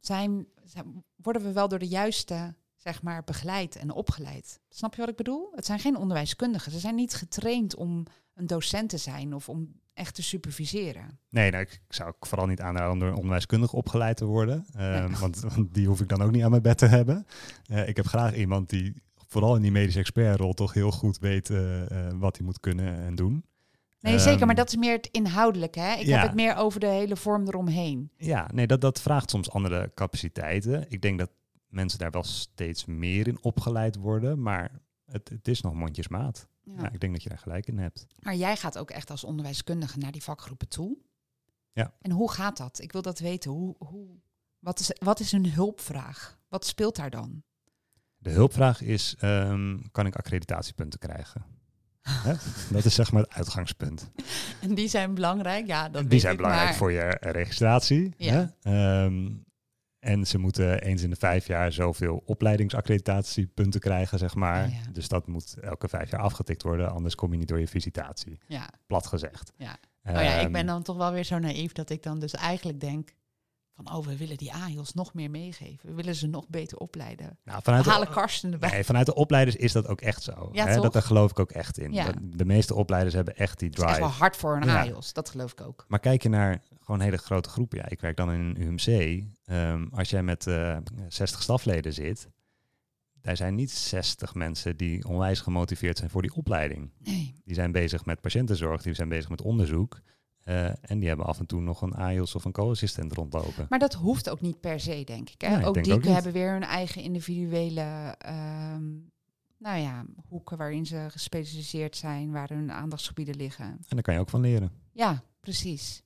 Zijn, 0.00 0.46
zijn- 0.64 1.04
worden 1.16 1.42
we 1.42 1.52
wel 1.52 1.68
door 1.68 1.78
de 1.78 1.88
juiste, 1.88 2.54
zeg 2.76 3.02
maar, 3.02 3.24
begeleid 3.24 3.76
en 3.76 3.90
opgeleid? 3.90 4.60
Snap 4.68 4.94
je 4.94 5.00
wat 5.00 5.10
ik 5.10 5.16
bedoel? 5.16 5.52
Het 5.54 5.66
zijn 5.66 5.78
geen 5.78 5.96
onderwijskundigen. 5.96 6.72
Ze 6.72 6.78
zijn 6.78 6.94
niet 6.94 7.14
getraind 7.14 7.74
om 7.74 8.04
een 8.34 8.46
docent 8.46 8.88
te 8.88 8.96
zijn 8.98 9.34
of 9.34 9.48
om 9.48 9.80
echt 9.94 10.14
te 10.14 10.22
superviseren. 10.22 11.18
Nee, 11.28 11.50
nou, 11.50 11.62
ik 11.62 11.80
zou 11.88 12.08
ook 12.08 12.26
vooral 12.26 12.46
niet 12.46 12.60
aanraden 12.60 12.92
om 12.92 12.98
door 12.98 13.08
een 13.08 13.14
onderwijskundige 13.14 13.76
opgeleid 13.76 14.16
te 14.16 14.24
worden. 14.24 14.66
ehm, 14.74 15.12
want, 15.20 15.40
want 15.40 15.74
die 15.74 15.86
hoef 15.86 16.00
ik 16.00 16.08
dan 16.08 16.22
ook 16.22 16.30
niet 16.30 16.42
aan 16.42 16.50
mijn 16.50 16.62
bed 16.62 16.78
te 16.78 16.86
hebben. 16.86 17.26
Eh, 17.66 17.88
ik 17.88 17.96
heb 17.96 18.06
graag 18.06 18.34
iemand 18.34 18.70
die 18.70 19.02
vooral 19.28 19.56
in 19.56 19.62
die 19.62 19.72
medisch 19.72 19.96
expertrol 19.96 20.52
toch 20.52 20.72
heel 20.72 20.90
goed 20.90 21.18
weet 21.18 21.50
eh, 21.50 21.82
eh, 21.82 22.14
wat 22.14 22.36
hij 22.36 22.46
moet 22.46 22.60
kunnen 22.60 22.96
en 22.96 23.14
doen. 23.14 23.44
Nee, 24.00 24.18
zeker, 24.18 24.38
maar 24.38 24.48
Ehm, 24.48 24.56
dat 24.56 24.68
is 24.68 24.76
meer 24.76 24.92
het 24.92 25.08
inhoudelijke. 25.10 25.80
Hè? 25.80 25.94
Ik 25.94 26.06
ja. 26.06 26.18
heb 26.18 26.26
het 26.26 26.34
meer 26.34 26.56
over 26.56 26.80
de 26.80 26.86
hele 26.86 27.16
vorm 27.16 27.46
eromheen. 27.46 28.10
Ja, 28.16 28.50
nee, 28.52 28.66
dat, 28.66 28.80
dat 28.80 29.00
vraagt 29.00 29.30
soms 29.30 29.50
andere 29.50 29.90
capaciteiten. 29.94 30.84
Ik 30.88 31.02
denk 31.02 31.18
dat 31.18 31.30
mensen 31.68 31.98
daar 31.98 32.10
wel 32.10 32.24
steeds 32.24 32.84
meer 32.84 33.28
in 33.28 33.42
opgeleid 33.42 33.96
worden, 33.96 34.42
maar 34.42 34.70
het, 35.06 35.28
het 35.28 35.48
is 35.48 35.60
nog 35.60 35.74
mondjesmaat. 35.74 36.48
Ja. 36.64 36.72
Ja, 36.82 36.90
ik 36.92 37.00
denk 37.00 37.12
dat 37.12 37.22
je 37.22 37.28
daar 37.28 37.38
gelijk 37.38 37.66
in 37.66 37.78
hebt. 37.78 38.06
Maar 38.20 38.34
jij 38.34 38.56
gaat 38.56 38.78
ook 38.78 38.90
echt 38.90 39.10
als 39.10 39.24
onderwijskundige 39.24 39.98
naar 39.98 40.12
die 40.12 40.22
vakgroepen 40.22 40.68
toe. 40.68 40.96
Ja. 41.72 41.94
En 42.00 42.10
hoe 42.10 42.30
gaat 42.32 42.56
dat? 42.56 42.80
Ik 42.80 42.92
wil 42.92 43.02
dat 43.02 43.18
weten. 43.18 43.50
Hoe, 43.50 43.74
hoe, 43.78 44.08
wat, 44.58 44.80
is, 44.80 44.90
wat 44.98 45.20
is 45.20 45.32
een 45.32 45.52
hulpvraag? 45.52 46.38
Wat 46.48 46.66
speelt 46.66 46.96
daar 46.96 47.10
dan? 47.10 47.42
De 48.16 48.30
hulpvraag 48.30 48.80
is, 48.80 49.14
ehm, 49.18 49.78
kan 49.92 50.06
ik 50.06 50.16
accreditatiepunten 50.16 50.98
krijgen? 50.98 51.44
Hè? 52.02 52.34
Dat 52.70 52.84
is 52.84 52.94
zeg 52.94 53.12
maar 53.12 53.22
het 53.22 53.32
uitgangspunt. 53.32 54.10
En 54.60 54.74
die 54.74 54.88
zijn 54.88 55.14
belangrijk, 55.14 55.66
ja. 55.66 55.88
Dat 55.88 56.00
Die 56.00 56.10
weet 56.10 56.20
zijn 56.20 56.32
ik, 56.32 56.38
belangrijk 56.38 56.68
maar- 56.68 56.78
voor 56.78 56.92
je 56.92 57.16
registratie. 57.20 58.14
Ja. 58.16 58.54
Hè? 58.60 59.04
Ehm, 59.04 59.30
en 60.02 60.26
ze 60.26 60.38
moeten 60.38 60.80
eens 60.82 61.02
in 61.02 61.10
de 61.10 61.16
vijf 61.16 61.46
jaar 61.46 61.72
zoveel 61.72 62.22
opleidingsaccreditatiepunten 62.86 63.80
krijgen, 63.80 64.18
zeg 64.18 64.34
maar. 64.34 64.68
Ja. 64.68 64.76
Dus 64.92 65.08
dat 65.08 65.26
moet 65.26 65.54
elke 65.60 65.88
vijf 65.88 66.10
jaar 66.10 66.20
afgetikt 66.20 66.62
worden, 66.62 66.92
anders 66.92 67.14
kom 67.14 67.32
je 67.32 67.38
niet 67.38 67.48
door 67.48 67.60
je 67.60 67.68
visitatie. 67.68 68.38
Ja. 68.46 68.68
Plat 68.86 69.06
gezegd. 69.06 69.52
Ja. 69.56 69.76
Oh 70.04 70.12
ja, 70.12 70.20
ik 70.20 70.42
Ehm, 70.42 70.52
ben 70.52 70.66
dan 70.66 70.82
toch 70.82 70.96
wel 70.96 71.12
weer 71.12 71.24
zo 71.24 71.38
naïef 71.38 71.72
dat 71.72 71.90
ik 71.90 72.02
dan 72.02 72.18
dus 72.18 72.32
eigenlijk 72.34 72.80
denk... 72.80 73.14
van, 73.74 73.94
oh, 73.94 74.06
we 74.06 74.16
willen 74.16 74.36
die 74.36 74.52
AIOS 74.52 74.94
nog 74.94 75.14
meer 75.14 75.30
meegeven. 75.30 75.88
We 75.88 75.94
willen 75.94 76.14
ze 76.14 76.26
nog 76.26 76.48
beter 76.48 76.78
opleiden. 76.78 77.38
nou, 77.44 77.56
We 77.56 77.62
vanuit, 77.64 77.84
halen 77.84 78.06
de, 78.06 78.12
Karsten 78.12 78.52
erbij. 78.52 78.70
nee, 78.70 78.84
vanuit 78.84 79.06
de 79.06 79.14
opleiders 79.14 79.56
is 79.56 79.72
dat 79.72 79.86
ook 79.86 80.00
echt 80.00 80.22
zo. 80.22 80.48
Ja, 80.52 80.66
hè? 80.66 80.74
toch? 80.74 80.82
Dat, 80.82 80.92
daar 80.92 81.02
geloof 81.02 81.30
ik 81.30 81.38
ook 81.38 81.50
echt 81.50 81.78
in. 81.78 81.92
Ja. 81.92 82.12
De, 82.22 82.44
meeste 82.44 82.74
opleiders 82.74 83.14
hebben 83.14 83.36
echt 83.36 83.58
die 83.58 83.68
Het 83.68 83.78
is 83.78 83.84
echt 83.84 83.92
drive. 83.94 84.08
wel 84.10 84.18
hard 84.18 84.36
voor 84.36 84.56
een. 84.56 84.68
AIOS. 84.70 85.12
Dat 85.12 85.28
geloof 85.30 85.52
ik 85.52 85.60
ook. 85.60 85.84
Maar 85.88 85.98
kijk 86.00 86.22
je 86.22 86.28
naar 86.28 86.62
gewoon 86.84 87.00
hele 87.00 87.16
grote 87.16 87.48
groepen. 87.48 87.78
Ja, 87.78 87.88
ik 87.88 88.00
werk 88.00 88.16
dan 88.16 88.32
in 88.32 88.40
een 88.40 88.60
UMC. 88.62 89.22
Ehm, 89.44 89.86
als 89.90 90.10
jij 90.10 90.22
met 90.22 90.46
eh 90.46 90.76
60 91.08 91.42
stafleden 91.42 91.92
zit, 91.92 92.28
daar 93.20 93.36
zijn 93.36 93.54
niet 93.54 93.70
60 93.70 94.34
mensen 94.34 94.76
die 94.76 95.04
onwijs 95.08 95.40
gemotiveerd 95.40 95.98
zijn 95.98 96.10
voor 96.10 96.22
die 96.22 96.34
opleiding. 96.34 96.90
Nee. 96.98 97.34
Die 97.44 97.54
zijn 97.54 97.72
bezig 97.72 98.04
met 98.04 98.20
patiëntenzorg, 98.20 98.82
die 98.82 98.94
zijn 98.94 99.08
bezig 99.08 99.28
met 99.30 99.42
onderzoek. 99.42 100.00
eh, 100.42 100.90
en 100.90 100.98
die 100.98 101.08
hebben 101.08 101.26
af 101.26 101.38
en 101.38 101.46
toe 101.46 101.60
nog 101.60 101.82
een 101.82 101.94
AIOS 101.94 102.34
of 102.34 102.44
een 102.44 102.52
co-assistent 102.52 103.12
rondlopen. 103.12 103.66
Maar 103.68 103.78
dat 103.78 103.94
hoeft 103.94 104.30
ook 104.30 104.40
niet 104.40 104.60
per 104.60 104.80
se, 104.80 105.02
denk 105.04 105.30
ik. 105.30 105.40
Hè? 105.40 105.58
Ik 105.58 105.66
ook 105.66 105.74
denk 105.74 105.86
die 105.86 105.94
ook 105.94 106.04
hebben 106.04 106.32
weer 106.32 106.52
hun 106.52 106.62
eigen 106.62 107.02
individuele 107.02 108.14
ehm, 108.18 108.82
nou 109.58 109.78
ja, 109.80 110.04
hoeken 110.28 110.56
waarin 110.56 110.86
ze 110.86 111.06
gespecialiseerd 111.10 111.96
zijn, 111.96 112.30
waar 112.32 112.48
hun 112.48 112.72
aandachtsgebieden 112.72 113.36
liggen. 113.36 113.64
En 113.64 113.78
daar 113.88 114.02
kan 114.02 114.14
je 114.14 114.20
ook 114.20 114.28
van 114.30 114.40
leren. 114.40 114.70
Ja, 114.92 115.22
precies. 115.40 116.02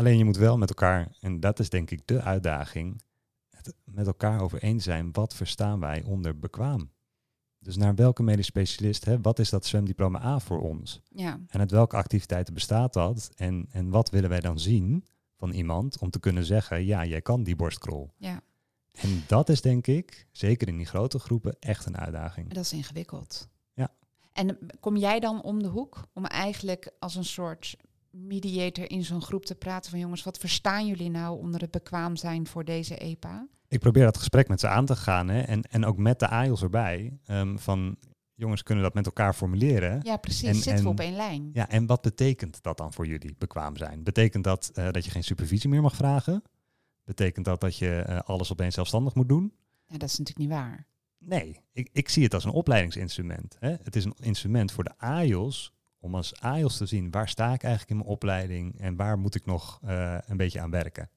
Alleen 0.00 0.18
je 0.18 0.24
moet 0.24 0.36
wel 0.36 0.58
met 0.58 0.68
elkaar, 0.68 1.16
en 1.20 1.40
dat 1.40 1.58
is 1.58 1.68
denk 1.68 1.90
ik 1.90 2.06
de 2.06 2.22
uitdaging, 2.22 3.02
het 3.50 3.74
met 3.84 4.06
elkaar 4.06 4.40
over 4.40 4.62
eens 4.62 4.84
zijn, 4.84 5.12
wat 5.12 5.34
verstaan 5.34 5.80
wij 5.80 6.02
onder 6.02 6.38
bekwaam? 6.38 6.90
Dus 7.58 7.76
naar 7.76 7.94
welke 7.94 8.22
medisch 8.22 8.46
specialist, 8.46 9.04
hè, 9.04 9.20
wat 9.20 9.38
is 9.38 9.50
dat 9.50 9.66
zwemdiploma 9.66 10.24
A 10.24 10.38
voor 10.38 10.60
ons? 10.60 11.00
Ja, 11.08 11.40
En 11.46 11.60
uit 11.60 11.70
welke 11.70 11.96
activiteiten 11.96 12.54
bestaat 12.54 12.92
dat? 12.92 13.30
En, 13.36 13.66
en 13.70 13.90
wat 13.90 14.10
willen 14.10 14.30
wij 14.30 14.40
dan 14.40 14.58
zien 14.58 15.04
van 15.36 15.50
iemand 15.50 15.98
om 15.98 16.10
te 16.10 16.20
kunnen 16.20 16.44
zeggen, 16.44 16.84
ja, 16.84 17.04
jij 17.04 17.20
kan 17.20 17.42
die 17.42 17.56
borstkrol. 17.56 18.10
ja. 18.16 18.40
En 18.92 19.24
dat 19.26 19.48
is 19.48 19.60
denk 19.60 19.86
ik, 19.86 20.26
zeker 20.32 20.68
in 20.68 20.76
die 20.76 20.86
grote 20.86 21.18
groepen, 21.18 21.56
echt 21.58 21.86
een 21.86 21.96
uitdaging. 21.96 22.52
Dat 22.52 22.64
is 22.64 22.72
ingewikkeld. 22.72 23.48
Ja. 23.72 23.88
En 24.32 24.58
kom 24.80 24.96
jij 24.96 25.20
dan 25.20 25.42
om 25.42 25.62
de 25.62 25.68
hoek 25.68 26.04
om 26.12 26.24
eigenlijk 26.24 26.90
als 26.98 27.14
een 27.14 27.24
soort 27.24 27.76
mediator 28.10 28.90
in 28.90 29.04
zo'n 29.04 29.22
groep 29.22 29.44
te 29.44 29.54
praten 29.54 29.90
van 29.90 30.00
jongens, 30.00 30.22
wat 30.22 30.38
verstaan 30.38 30.86
jullie 30.86 31.10
nou 31.10 31.38
onder 31.38 31.60
het 31.60 31.70
bekwaam 31.70 32.16
zijn 32.16 32.46
voor 32.46 32.64
deze 32.64 32.96
EPA? 32.96 33.48
Ik 33.68 33.80
probeer 33.80 34.04
dat 34.04 34.16
gesprek 34.18 34.48
met 34.48 34.60
ze 34.60 34.68
aan 34.68 34.86
te 34.86 34.96
gaan 34.96 35.28
hè, 35.28 35.40
en, 35.40 35.62
en 35.62 35.84
ook 35.84 35.96
met 35.96 36.18
de 36.18 36.28
AIOS 36.28 36.62
erbij. 36.62 37.18
ehm, 37.24 37.56
van 37.56 37.96
jongens, 38.34 38.62
kunnen 38.62 38.84
we 38.84 38.90
dat 38.90 38.98
met 39.04 39.06
elkaar 39.06 39.34
formuleren? 39.34 40.00
Ja, 40.02 40.16
precies. 40.16 40.48
En- 40.48 40.54
Zitten 40.54 40.74
en- 40.74 40.82
we 40.82 40.88
op 40.88 41.00
één 41.00 41.14
lijn? 41.16 41.50
Ja, 41.52 41.68
en 41.68 41.86
wat 41.86 42.02
betekent 42.02 42.62
dat 42.62 42.76
dan 42.76 42.92
voor 42.92 43.06
jullie, 43.06 43.34
bekwaam 43.38 43.76
zijn? 43.76 44.02
Betekent 44.02 44.44
dat 44.44 44.70
eh, 44.74 44.90
dat 44.90 45.04
je 45.04 45.10
geen 45.10 45.24
supervisie 45.24 45.70
meer 45.70 45.82
mag 45.82 45.94
vragen? 45.96 46.42
Betekent 47.04 47.44
dat 47.44 47.60
dat 47.60 47.76
je 47.76 47.90
eh, 48.00 48.18
alles 48.18 48.52
opeens 48.52 48.74
zelfstandig 48.74 49.14
moet 49.14 49.28
doen? 49.28 49.52
Ja, 49.86 49.96
dat 49.98 50.08
is 50.08 50.18
natuurlijk 50.18 50.48
niet 50.48 50.58
waar. 50.58 50.86
Nee, 51.18 51.60
ik, 51.72 51.88
ik 51.92 52.08
zie 52.08 52.24
het 52.24 52.34
als 52.34 52.44
een 52.44 52.50
opleidingsinstrument. 52.50 53.56
Hè? 53.58 53.70
Het 53.82 53.96
is 53.96 54.04
een 54.04 54.14
instrument 54.20 54.72
voor 54.72 54.84
de 54.84 54.98
AIOS 54.98 55.72
om 56.00 56.14
als 56.14 56.40
AIOS 56.40 56.76
te 56.76 56.86
zien 56.86 57.10
waar 57.10 57.28
sta 57.28 57.52
ik 57.52 57.62
eigenlijk 57.62 57.90
in 57.90 57.96
mijn 57.96 58.08
opleiding 58.08 58.80
en 58.80 58.96
waar 58.96 59.18
moet 59.18 59.34
ik 59.34 59.46
nog 59.46 59.78
eh, 59.82 60.18
een 60.26 60.36
beetje 60.36 60.60
aan 60.60 60.70
werken. 60.70 61.10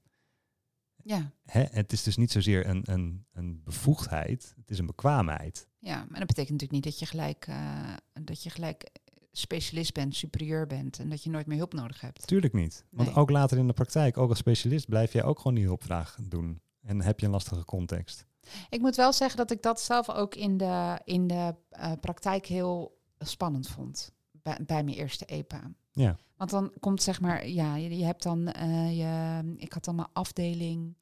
Ja, 1.04 1.32
Hè? 1.46 1.64
Het 1.72 1.92
is 1.94 2.04
dus 2.04 2.18
niet 2.18 2.32
zozeer 2.32 2.68
een, 2.68 2.82
een, 2.92 3.26
een 3.34 3.62
bevoegdheid, 3.64 4.54
het 4.58 4.70
is 4.72 4.80
een 4.80 4.86
bekwaamheid. 4.86 5.68
ja. 5.80 5.96
maar 6.10 6.20
dat 6.20 6.28
betekent 6.28 6.62
natuurlijk 6.62 6.72
niet 6.72 6.84
dat 6.84 7.00
je 7.00 7.06
gelijk, 7.06 7.46
eh, 7.48 7.94
dat 8.24 8.44
je 8.44 8.50
gelijk 8.50 8.90
specialist 9.32 9.94
bent, 9.94 10.16
superieur 10.16 10.68
bent 10.68 11.00
en 11.00 11.10
dat 11.10 11.24
je 11.24 11.30
nooit 11.30 11.48
meer 11.48 11.58
hulp 11.58 11.74
nodig 11.74 12.02
hebt. 12.02 12.28
Tuurlijk 12.28 12.54
niet. 12.54 12.86
Want 12.90 13.08
Nee. 13.10 13.18
ook 13.18 13.30
later 13.30 13.58
in 13.58 13.68
de 13.68 13.74
praktijk, 13.74 14.18
ook 14.18 14.30
als 14.30 14.38
specialist, 14.38 14.88
blijf 14.88 15.14
jij 15.14 15.24
ook 15.24 15.38
gewoon 15.38 15.54
die 15.56 15.64
hulpvraag 15.66 16.18
doen. 16.22 16.62
En 16.82 17.02
heb 17.02 17.20
je 17.20 17.26
een 17.26 17.32
lastige 17.32 17.66
context. 17.66 18.26
Ik 18.70 18.80
moet 18.82 18.96
wel 18.96 19.14
zeggen 19.14 19.38
dat 19.38 19.52
ik 19.52 19.62
dat 19.62 19.82
zelf 19.82 20.10
ook 20.10 20.36
in 20.36 20.58
de, 20.58 21.00
in 21.04 21.28
de 21.28 21.56
eh, 21.70 21.92
praktijk 22.02 22.46
heel 22.46 23.02
spannend 23.18 23.68
vond. 23.68 24.12
Bij, 24.44 24.58
bij 24.66 24.84
mijn 24.84 24.98
eerste 24.98 25.26
EPA. 25.26 25.72
Ja. 25.92 26.18
Want 26.38 26.50
dan 26.50 26.72
komt 26.80 27.02
zeg 27.02 27.22
maar, 27.22 27.48
ja, 27.48 27.76
je, 27.76 27.98
je 27.98 28.06
hebt 28.06 28.24
dan, 28.24 28.48
eh, 28.48 28.98
je, 28.98 29.44
ik 29.58 29.74
had 29.74 29.86
dan 29.86 29.96
mijn 29.96 30.08
afdeling 30.14 30.96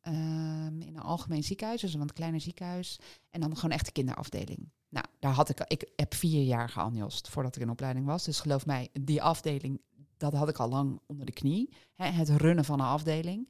ehm, 0.00 0.80
in 0.80 0.96
een 0.96 1.02
algemeen 1.02 1.44
ziekenhuis, 1.44 1.80
dus 1.80 1.94
een 1.94 2.00
wat 2.00 2.12
kleiner 2.12 2.40
ziekenhuis. 2.40 2.98
En 3.30 3.40
dan 3.40 3.56
gewoon 3.56 3.70
echt 3.70 3.86
de 3.86 3.92
kinderafdeling. 3.92 4.70
Nou, 4.88 5.06
daar 5.18 5.32
had 5.32 5.48
ik, 5.48 5.60
ik 5.60 5.90
heb 5.96 6.14
vier 6.14 6.42
jaar 6.42 6.68
geanjost 6.68 7.28
voordat 7.28 7.56
ik 7.56 7.62
in 7.62 7.70
opleiding 7.70 8.06
was. 8.06 8.24
Dus 8.24 8.40
geloof 8.40 8.66
mij, 8.66 8.88
die 9.00 9.22
afdeling, 9.22 9.80
dat 10.16 10.32
had 10.32 10.48
ik 10.48 10.58
al 10.58 10.68
lang 10.68 11.00
onder 11.06 11.26
de 11.26 11.32
knie. 11.32 11.72
Hè, 11.94 12.06
het 12.06 12.28
runnen 12.28 12.64
van 12.64 12.80
een 12.80 12.86
afdeling. 12.86 13.48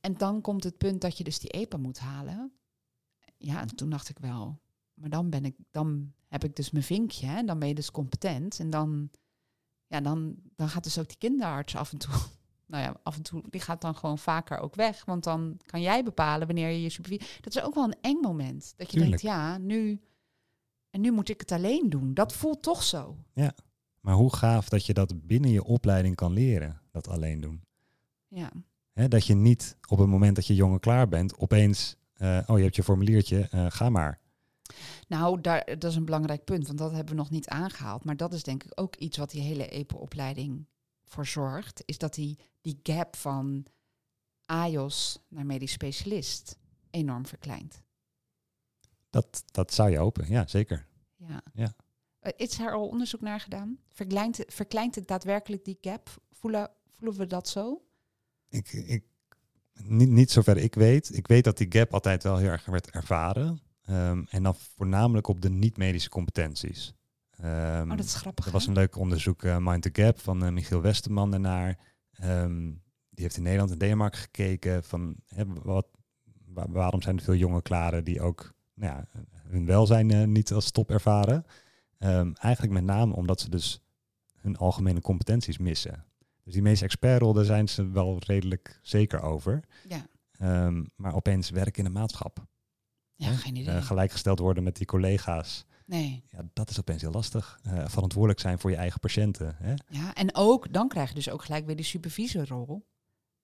En 0.00 0.14
dan 0.14 0.40
komt 0.40 0.64
het 0.64 0.78
punt 0.78 1.00
dat 1.00 1.18
je 1.18 1.24
dus 1.24 1.38
die 1.38 1.50
EPA 1.50 1.76
moet 1.76 1.98
halen. 1.98 2.52
Ja, 3.36 3.60
en 3.60 3.76
toen 3.76 3.90
dacht 3.90 4.08
ik 4.08 4.18
wel, 4.18 4.58
maar 5.00 5.10
dan 5.10 5.30
ben 5.30 5.44
ik, 5.44 5.56
dan 5.70 6.12
heb 6.28 6.44
ik 6.44 6.56
dus 6.56 6.70
mijn 6.70 6.84
vinkje, 6.84 7.26
hè, 7.26 7.44
dan 7.44 7.58
ben 7.58 7.68
je 7.68 7.74
dus 7.74 7.90
competent. 7.90 8.58
En 8.58 8.70
dan, 8.70 9.10
ja, 9.86 10.00
dan, 10.00 10.36
dan 10.56 10.68
gaat 10.68 10.84
dus 10.84 10.98
ook 10.98 11.08
die 11.08 11.18
kinderarts 11.18 11.76
af 11.76 11.92
en 11.92 11.98
toe, 11.98 12.14
nou 12.66 12.82
ja, 12.82 13.00
af 13.02 13.16
en 13.16 13.22
toe, 13.22 13.42
die 13.50 13.60
gaat 13.60 13.80
dan 13.80 13.94
gewoon 13.94 14.18
vaker 14.18 14.58
ook 14.58 14.74
weg. 14.74 15.04
Want 15.04 15.24
dan 15.24 15.60
kan 15.66 15.80
jij 15.80 16.04
bepalen 16.04 16.46
wanneer 16.46 16.68
je 16.68 16.82
je 16.82 16.90
supervisie... 16.90 17.40
Dat 17.40 17.56
is 17.56 17.62
ook 17.62 17.74
wel 17.74 17.84
een 17.84 18.00
eng 18.00 18.20
moment. 18.20 18.74
Dat 18.76 18.86
je 18.86 18.98
Tuurlijk. 18.98 19.22
denkt, 19.22 19.36
ja, 19.36 19.58
nu... 19.58 20.00
En 20.90 21.00
nu 21.00 21.12
moet 21.12 21.28
ik 21.28 21.40
het 21.40 21.52
alleen 21.52 21.90
doen. 21.90 22.14
Dat 22.14 22.32
voelt 22.32 22.62
toch 22.62 22.82
zo. 22.82 23.16
Maar 24.00 24.14
hoe 24.14 24.34
gaaf 24.34 24.68
dat 24.68 24.86
je 24.86 24.94
dat 24.94 25.26
binnen 25.26 25.50
je 25.50 25.64
opleiding 25.64 26.14
kan 26.14 26.32
leren, 26.32 26.80
dat 26.90 27.08
alleen 27.08 27.40
doen. 27.40 27.64
Ja, 28.28 28.50
dat 29.08 29.26
je 29.26 29.34
niet 29.34 29.76
op 29.88 29.98
het 29.98 30.08
moment 30.08 30.36
dat 30.36 30.46
je 30.46 30.54
jongen 30.54 30.80
klaar 30.80 31.08
bent, 31.08 31.38
opeens, 31.38 31.96
eh, 32.12 32.38
oh 32.46 32.56
je 32.56 32.62
hebt 32.62 32.76
je 32.76 32.82
formuliertje, 32.82 33.48
eh, 33.50 33.66
ga 33.68 33.90
maar. 33.90 34.20
Nou, 35.08 35.40
daar, 35.40 35.64
dat 35.78 35.84
is 35.90 35.96
een 35.96 36.04
belangrijk 36.04 36.44
punt, 36.44 36.66
want 36.66 36.78
dat 36.78 36.92
hebben 36.92 37.14
we 37.14 37.20
nog 37.20 37.30
niet 37.30 37.48
aangehaald. 37.48 38.04
Maar 38.04 38.16
dat 38.16 38.32
is 38.32 38.42
denk 38.42 38.64
ik 38.64 38.72
ook 38.80 38.96
iets 38.96 39.16
wat 39.16 39.30
die 39.30 39.40
hele 39.42 39.68
EPO-opleiding 39.68 40.66
voor 41.04 41.26
zorgt. 41.26 41.82
Is 41.86 41.98
dat 41.98 42.14
die, 42.14 42.38
die 42.60 42.80
gap 42.82 43.16
van 43.16 43.66
AJOS 44.44 45.18
naar 45.28 45.46
medisch 45.46 45.72
specialist 45.72 46.58
enorm 46.90 47.26
verkleint. 47.26 47.82
Dat, 49.10 49.44
dat 49.50 49.72
zou 49.72 49.90
je 49.90 49.96
hopen, 49.98 50.28
ja 50.28 50.46
zeker. 50.46 50.86
Ja. 51.16 51.42
Ja. 51.52 51.74
Eh, 52.18 52.32
Is 52.36 52.56
daar 52.56 52.72
al 52.72 52.88
onderzoek 52.88 53.20
naar 53.20 53.40
gedaan? 53.40 53.78
Verkleint, 53.88 54.36
het- 54.36 54.54
verkleint 54.54 54.94
het 54.94 55.08
daadwerkelijk 55.08 55.64
die 55.64 55.78
gap? 55.80 56.22
Voelen, 56.30 56.70
voelen 56.96 57.18
we 57.18 57.26
dat 57.26 57.48
zo? 57.48 57.82
Ik, 58.48 58.72
ik, 58.72 59.04
niet, 59.82 60.08
niet 60.08 60.30
zover 60.30 60.56
ik 60.56 60.74
weet. 60.74 61.16
Ik 61.16 61.26
weet 61.26 61.44
dat 61.44 61.56
die 61.56 61.66
gap 61.72 61.94
altijd 61.94 62.22
wel 62.22 62.36
heel 62.36 62.48
erg 62.50 62.64
werd 62.64 62.90
ervaren. 62.90 63.60
Ehm, 63.88 64.22
en 64.30 64.42
dan 64.42 64.54
voornamelijk 64.54 65.26
op 65.28 65.40
de 65.40 65.50
niet-medische 65.50 66.08
competenties. 66.08 66.94
Oh, 67.90 67.96
dat 67.96 68.04
is 68.04 68.14
grappig. 68.14 68.46
Er 68.46 68.52
was 68.52 68.66
een 68.66 68.72
leuk 68.72 68.96
onderzoek, 68.96 69.42
eh, 69.42 69.56
Mind 69.60 69.82
the 69.82 70.02
Gap, 70.02 70.20
van 70.20 70.44
eh, 70.44 70.50
Michiel 70.50 70.80
Westerman 70.80 71.30
daarnaar. 71.30 71.78
Ehm, 72.12 72.64
die 73.10 73.24
heeft 73.24 73.36
in 73.36 73.42
Nederland 73.42 73.70
en 73.70 73.78
Denemarken 73.78 74.20
gekeken 74.20 74.84
van 74.84 75.16
hè, 75.26 75.44
wat, 75.46 75.86
wa- 76.46 76.68
waarom 76.68 77.02
zijn 77.02 77.16
er 77.16 77.22
veel 77.22 77.34
jonge 77.34 77.62
klaren 77.62 78.04
die 78.04 78.20
ook 78.20 78.54
nou 78.74 78.92
ja, 78.96 79.06
hun 79.48 79.66
welzijn 79.66 80.10
eh, 80.10 80.24
niet 80.26 80.52
als 80.52 80.70
top 80.70 80.90
ervaren. 80.90 81.44
Eigenlijk 82.34 82.72
met 82.72 82.84
name 82.84 83.14
omdat 83.14 83.40
ze 83.40 83.50
dus 83.50 83.80
hun 84.36 84.56
algemene 84.56 85.00
competenties 85.00 85.58
missen. 85.58 86.04
Dus 86.44 86.52
die 86.52 86.62
meeste 86.62 86.84
expertrol, 86.84 87.32
daar 87.32 87.44
zijn 87.44 87.68
ze 87.68 87.90
wel 87.90 88.18
redelijk 88.26 88.78
zeker 88.82 89.20
over. 89.22 89.60
Ja, 89.88 90.06
maar 90.96 91.14
opeens 91.14 91.50
werken 91.50 91.78
in 91.80 91.84
een 91.86 91.92
maatschap. 91.92 92.46
Ja 93.26 93.32
geen 93.36 93.56
idee. 93.56 93.74
eh, 93.74 93.82
gelijkgesteld 93.84 94.38
worden 94.38 94.62
met 94.62 94.76
die 94.76 94.86
collega's. 94.86 95.64
nee. 95.86 96.22
Ja, 96.30 96.38
dat 96.52 96.70
is 96.70 96.78
opeens 96.78 97.02
heel 97.02 97.10
lastig. 97.10 97.58
Eh, 97.62 97.88
verantwoordelijk 97.88 98.40
zijn 98.40 98.58
voor 98.58 98.70
je 98.70 98.76
eigen 98.76 99.00
patiënten. 99.00 99.56
Hè? 99.58 99.74
Ja, 99.88 100.14
en 100.14 100.34
ook, 100.34 100.72
dan 100.72 100.88
krijg 100.88 101.08
je 101.08 101.14
dus 101.14 101.30
ook 101.30 101.44
gelijk 101.44 101.66
weer 101.66 101.76
die 101.76 101.84
supervisorrol. 101.84 102.86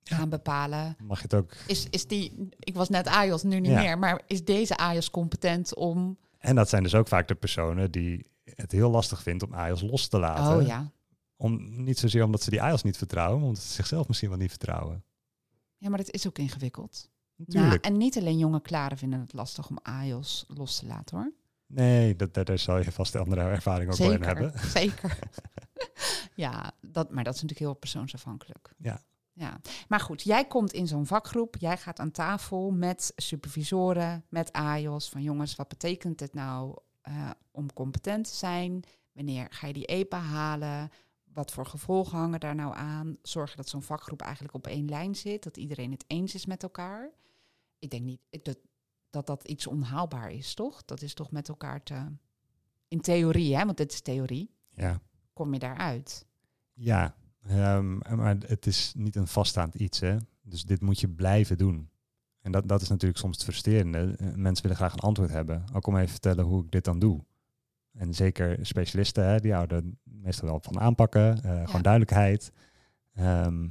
Ja. 0.03 0.17
Gaan 0.17 0.29
bepalen. 0.29 0.97
Mag 1.03 1.17
je 1.17 1.23
het 1.23 1.35
ook. 1.35 1.53
Is, 1.67 1.87
is 1.91 2.07
die, 2.07 2.49
ik 2.59 2.75
was 2.75 2.89
net 2.89 3.07
AJOS, 3.07 3.43
nu 3.43 3.61
niet 3.61 3.71
Ja. 3.71 3.81
meer. 3.81 3.99
Maar 3.99 4.23
is 4.27 4.45
deze 4.45 4.77
AJOS 4.77 5.11
competent 5.11 5.75
om... 5.75 6.19
En 6.39 6.55
dat 6.55 6.69
zijn 6.69 6.83
dus 6.83 6.95
ook 6.95 7.09
vaak 7.09 7.29
de 7.29 7.35
personen 7.35 7.91
die 7.91 8.27
het 8.45 8.73
heel 8.73 8.91
lastig 8.91 9.23
vinden 9.23 9.49
om 9.49 9.55
AIOS 9.55 9.81
los 9.83 10.09
te 10.09 10.19
laten. 10.19 10.57
Oh 10.61 10.67
ja. 10.67 10.93
Om, 11.37 11.83
niet 11.85 11.99
zozeer 11.99 12.25
omdat 12.25 12.43
ze 12.43 12.51
die 12.51 12.63
AIOS 12.63 12.83
niet 12.83 12.97
vertrouwen, 12.97 13.39
maar 13.39 13.49
omdat 13.49 13.63
ze 13.63 13.73
zichzelf 13.73 14.09
misschien 14.09 14.29
wel 14.29 14.39
niet 14.39 14.51
vertrouwen. 14.51 15.05
Ja, 15.79 15.89
maar 15.89 15.99
dat 15.99 16.11
is 16.11 16.27
ook 16.27 16.39
ingewikkeld. 16.39 17.11
Natuurlijk. 17.37 17.83
Nou, 17.83 17.95
en 17.95 17.97
niet 17.97 18.19
alleen 18.19 18.39
jonge 18.39 18.61
klaren 18.61 18.99
vinden 18.99 19.21
het 19.21 19.33
lastig 19.33 19.69
om 19.69 19.79
AJOS 19.83 20.45
los 20.49 20.79
te 20.79 20.87
laten 20.87 21.17
hoor. 21.17 21.33
Nee, 21.67 22.17
dat, 22.17 22.35
daar, 22.35 22.45
daar 22.45 22.59
zal 22.59 22.79
je 22.79 22.93
vast 22.93 23.13
de 23.13 23.19
andere 23.19 23.41
ervaring 23.41 23.91
ook 23.91 23.99
wel 23.99 24.13
in 24.13 24.23
hebben. 24.23 24.53
zeker. 24.79 25.19
ja, 26.35 26.73
dat, 26.81 27.11
maar 27.11 27.25
dat 27.25 27.35
is 27.35 27.43
natuurlijk 27.43 27.71
heel 27.71 27.79
persoonsafhankelijk. 27.79 28.75
Ja. 28.79 29.01
ja. 29.33 29.61
Maar 29.89 30.01
goed, 30.01 30.23
jij 30.23 30.47
komt 30.47 30.73
in 30.73 30.87
zo'n 30.87 31.07
vakgroep, 31.07 31.57
jij 31.59 31.77
gaat 31.77 31.99
aan 31.99 32.11
tafel 32.11 32.71
met 32.71 33.13
supervisoren, 33.17 34.25
met 34.29 34.53
AJOS, 34.53 35.09
van 35.09 35.23
jongens, 35.23 35.57
wat 35.57 35.69
betekent 35.69 36.21
het 36.21 36.35
nou 36.35 36.79
eh, 37.01 37.31
om 37.51 37.73
competent 37.73 38.29
te 38.29 38.35
zijn? 38.35 38.83
Wanneer 39.13 39.47
ga 39.51 39.67
je 39.67 39.73
die 39.73 39.87
EPA 39.87 40.19
halen? 40.19 40.91
Wat 41.33 41.53
voor 41.53 41.67
gevolgen 41.67 42.19
hangen 42.19 42.41
daar 42.41 42.55
nou 42.55 42.75
aan? 42.75 43.17
Zorgen 43.23 43.57
dat 43.57 43.69
zo'n 43.69 43.83
vakgroep 43.83 44.21
eigenlijk 44.21 44.55
op 44.55 44.67
één 44.67 44.89
lijn 44.89 45.15
zit, 45.15 45.43
dat 45.43 45.57
iedereen 45.57 45.91
het 45.91 46.05
eens 46.07 46.35
is 46.35 46.47
met 46.47 46.63
elkaar. 46.63 47.11
Ik 47.85 47.91
denk 47.91 48.03
niet 48.05 48.21
dat 48.43 48.59
dat, 49.11 49.27
dat 49.27 49.45
iets 49.49 49.67
onhaalbaar 49.67 50.31
is, 50.33 50.55
toch? 50.55 50.85
Dat 50.85 51.03
is 51.03 51.15
toch 51.15 51.31
met 51.31 51.49
elkaar 51.49 51.83
te... 51.83 52.07
In 52.89 53.01
theorie, 53.01 53.57
hè, 53.57 53.65
want 53.65 53.77
dit 53.77 53.93
is 53.93 54.01
theorie, 54.01 54.51
Ja. 54.71 55.01
kom 55.33 55.53
je 55.53 55.59
daaruit. 55.59 56.27
ja, 56.73 57.15
Ehm, 57.47 57.97
maar 58.17 58.37
het 58.47 58.67
is 58.67 58.93
niet 58.97 59.17
een 59.17 59.27
vaststaand 59.27 59.75
iets. 59.75 60.01
Hè? 60.01 60.17
Dus 60.43 60.63
dit 60.65 60.81
moet 60.81 61.01
je 61.01 61.09
blijven 61.09 61.59
doen. 61.59 61.91
En 62.41 62.53
dat, 62.53 62.69
dat 62.69 62.81
is 62.83 62.89
natuurlijk 62.89 63.21
soms 63.21 63.35
het 63.37 63.45
frustrerende. 63.45 64.15
Eh, 64.19 64.33
Mensen 64.35 64.63
willen 64.63 64.77
graag 64.79 64.93
een 64.93 64.99
antwoord 64.99 65.31
hebben. 65.31 65.65
Ook 65.73 65.87
om 65.87 65.97
even 65.97 66.09
vertellen 66.11 66.45
hoe 66.45 66.65
ik 66.65 66.71
dit 66.71 66.85
dan 66.85 66.99
doe. 66.99 67.25
En 67.93 68.15
zeker 68.15 68.67
specialisten, 68.67 69.25
hè, 69.29 69.41
die 69.41 69.53
houden 69.53 69.99
meestal 70.03 70.49
wel 70.49 70.61
van 70.61 70.81
aanpakken. 70.81 71.43
eh, 71.43 71.65
Gewoon 71.67 71.83
duidelijkheid. 71.83 72.53
Ehm, 73.15 73.69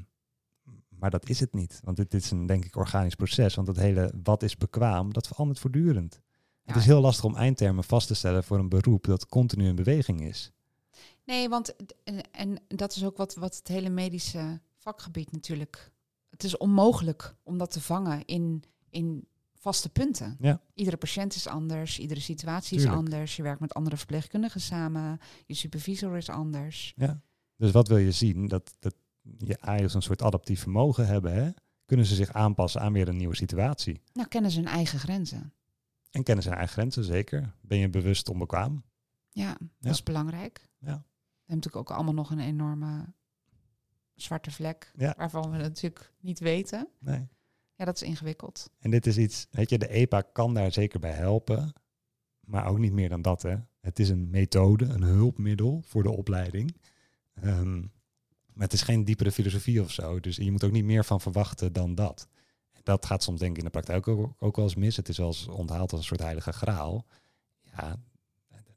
maar 1.04 1.12
dat 1.12 1.30
is 1.30 1.39
het 1.39 1.54
niet. 1.54 1.80
Want 1.84 1.97
dit, 1.97 2.14
is 2.14 2.32
een, 2.32 2.45
denk 2.45 2.66
ik, 2.66 2.76
organisch 2.76 3.16
proces. 3.16 3.56
Want 3.56 3.68
het 3.68 3.78
hele 3.78 4.14
wat 4.24 4.43
is 4.43 4.58
bekwaam, 4.58 5.14
dat 5.14 5.28
verandert 5.28 5.60
voortdurend. 5.60 6.14
Het 6.64 6.76
Ja. 6.76 6.76
is 6.82 6.86
heel 6.86 7.01
lastig 7.01 7.24
om 7.26 7.36
eindtermen 7.36 7.84
vast 7.84 8.08
te 8.08 8.14
stellen 8.14 8.43
voor 8.43 8.60
een 8.60 8.70
beroep 8.70 9.04
dat 9.06 9.26
continu 9.26 9.68
in 9.68 9.76
beweging 9.76 10.22
is. 10.22 10.51
Nee, 11.26 11.49
want 11.49 11.66
d- 11.86 11.93
en, 12.04 12.32
en 12.32 12.60
dat 12.68 12.95
is 12.95 13.04
ook 13.06 13.18
wat, 13.18 13.36
wat 13.36 13.56
het 13.56 13.68
hele 13.68 13.89
medische 13.89 14.62
vakgebied 14.78 15.32
natuurlijk. 15.32 15.91
Het 16.30 16.43
is 16.43 16.58
onmogelijk 16.58 17.36
om 17.43 17.58
dat 17.58 17.72
te 17.72 17.82
vangen 17.82 18.26
in, 18.26 18.64
in 18.89 19.28
vaste 19.54 19.89
punten. 19.89 20.38
Ja. 20.39 20.62
Iedere 20.74 20.97
patiënt 20.97 21.36
is 21.36 21.47
anders, 21.47 21.99
iedere 21.99 22.20
situatie 22.20 22.78
Tuurlijk. 22.78 22.91
is 22.91 22.97
anders. 23.06 23.36
Je 23.36 23.43
werkt 23.43 23.60
met 23.60 23.74
andere 23.74 23.97
verpleegkundigen 23.97 24.62
samen, 24.62 25.20
je 25.45 25.54
supervisor 25.54 26.18
is 26.18 26.30
anders. 26.30 26.93
Dus 27.58 27.72
wat 27.72 27.88
wil 27.88 27.97
je 27.97 28.12
zien? 28.12 28.47
Dat, 28.47 28.76
dat 28.80 28.95
je 29.38 29.60
AIOS 29.62 29.94
een 29.94 30.02
soort 30.02 30.22
adaptief 30.22 30.62
vermogen 30.62 31.08
hebben. 31.08 31.34
Hè? 31.34 31.50
Kunnen 31.86 32.06
ze 32.06 32.16
zich 32.16 32.34
aanpassen 32.34 32.82
aan 32.82 32.94
weer 32.94 33.08
een 33.08 33.18
nieuwe 33.18 33.36
situatie? 33.36 34.02
Nou, 34.14 34.28
kennen 34.28 34.52
ze 34.52 34.60
hun 34.60 34.68
eigen 34.68 35.00
grenzen. 35.00 35.54
En 36.12 36.24
kennen 36.24 36.44
zijn 36.44 36.56
eigen 36.56 36.74
grenzen, 36.74 37.04
zeker. 37.04 37.54
Ben 37.62 37.78
je 37.78 37.90
bewust 37.90 38.30
onbekwaam? 38.30 38.84
Ja, 39.30 39.50
dat 39.60 39.68
Ja. 39.80 39.90
is 39.90 40.04
belangrijk. 40.04 40.58
Ja. 40.80 40.86
We 40.86 40.92
hebben 40.92 41.56
natuurlijk 41.56 41.76
ook 41.76 41.92
allemaal 41.92 42.14
nog 42.14 42.32
een 42.32 42.40
enorme 42.40 43.14
zwarte 44.16 44.52
vlek, 44.52 44.92
Ja. 44.96 45.14
waarvan 45.18 45.52
we 45.52 45.58
natuurlijk 45.58 46.14
niet 46.20 46.40
weten. 46.40 46.88
Nee. 47.00 47.28
Ja, 47.76 47.86
dat 47.86 47.96
is 47.96 48.02
ingewikkeld. 48.08 48.70
En 48.80 48.92
dit 48.92 49.06
is 49.06 49.18
iets, 49.18 49.48
weet 49.52 49.70
je, 49.70 49.78
de 49.78 49.88
EPA 49.90 50.22
kan 50.22 50.54
daar 50.54 50.72
zeker 50.72 51.00
bij 51.00 51.12
helpen. 51.12 51.74
Maar 52.40 52.66
ook 52.68 52.78
niet 52.80 52.94
meer 52.94 53.10
dan 53.10 53.22
dat, 53.22 53.42
hè. 53.42 53.56
Het 53.80 54.00
is 54.00 54.10
een 54.10 54.30
methode, 54.30 54.86
een 54.86 55.04
hulpmiddel 55.04 55.82
voor 55.86 56.04
de 56.04 56.12
opleiding. 56.12 56.76
Ehm, 57.34 57.84
maar 58.54 58.64
het 58.64 58.74
is 58.74 58.82
geen 58.82 59.04
diepere 59.04 59.32
filosofie 59.32 59.82
of 59.82 59.91
zo. 59.91 60.20
Dus 60.20 60.36
je 60.36 60.51
moet 60.51 60.64
ook 60.64 60.72
niet 60.72 60.84
meer 60.84 61.06
van 61.06 61.22
verwachten 61.22 61.74
dan 61.74 61.95
dat. 61.95 62.28
Dat 62.84 63.06
gaat 63.06 63.24
soms 63.24 63.39
denk 63.39 63.51
ik 63.51 63.58
in 63.58 63.64
de 63.64 63.70
praktijk 63.70 64.08
ook, 64.08 64.34
ook 64.39 64.56
wel 64.56 64.66
eens 64.66 64.76
mis. 64.76 64.95
Het 64.97 65.10
is 65.10 65.18
wel 65.18 65.28
eens 65.28 65.47
onthaald 65.47 65.91
als 65.91 65.99
een 65.99 66.06
soort 66.08 66.20
heilige 66.20 66.51
graal. 66.51 67.06
Ja, 67.62 67.95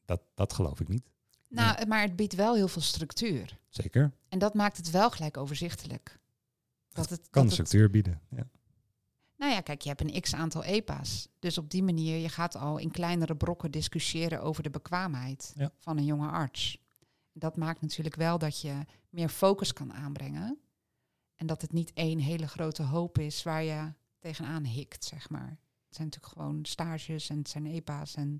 dat, 0.04 0.20
dat 0.34 0.52
geloof 0.52 0.80
ik 0.80 0.88
niet. 0.88 1.10
Nou, 1.48 1.86
maar 1.86 2.02
het 2.02 2.16
biedt 2.16 2.34
wel 2.34 2.54
heel 2.54 2.68
veel 2.68 2.82
structuur. 2.82 3.58
Zeker. 3.68 4.12
En 4.28 4.38
dat 4.38 4.54
maakt 4.54 4.76
het 4.76 4.90
wel 4.90 5.10
gelijk 5.10 5.36
overzichtelijk. 5.36 6.18
Dat 6.88 7.10
het, 7.10 7.20
Kan 7.30 7.30
dat 7.30 7.42
het- 7.44 7.52
structuur 7.52 7.90
bieden. 7.90 8.20
Ja. 8.30 8.48
nou 9.36 9.52
ja, 9.52 9.60
kijk, 9.60 9.82
je 9.82 9.88
hebt 9.88 10.00
een 10.00 10.20
x 10.20 10.34
aantal 10.34 10.64
EPA's. 10.64 11.28
Dus 11.38 11.58
op 11.58 11.70
die 11.70 11.82
manier, 11.82 12.16
je 12.18 12.28
gaat 12.28 12.56
al 12.56 12.78
in 12.78 12.90
kleinere 12.90 13.36
brokken 13.36 13.70
discussiëren 13.70 14.42
over 14.42 14.62
de 14.62 14.70
bekwaamheid 14.70 15.52
Ja. 15.56 15.70
van 15.78 15.96
een 15.98 16.04
jonge 16.04 16.28
arts. 16.28 16.78
Dat 17.38 17.56
maakt 17.56 17.80
natuurlijk 17.80 18.16
wel 18.16 18.38
dat 18.38 18.60
je 18.60 18.74
meer 19.10 19.28
focus 19.28 19.72
kan 19.72 19.92
aanbrengen. 19.92 20.58
En 21.34 21.46
dat 21.46 21.62
het 21.62 21.72
niet 21.72 21.92
één 21.92 22.18
hele 22.18 22.48
grote 22.48 22.82
hoop 22.82 23.18
is 23.18 23.42
waar 23.42 23.62
je 23.62 23.92
tegenaan 24.18 24.64
hikt, 24.64 25.04
zeg 25.04 25.30
maar. 25.30 25.58
Het 25.86 25.96
zijn 25.96 26.06
natuurlijk 26.08 26.32
gewoon 26.32 26.64
stages 26.64 27.28
en 27.28 27.38
het 27.38 27.48
zijn 27.48 27.66
EPA's. 27.66 28.14
En 28.14 28.38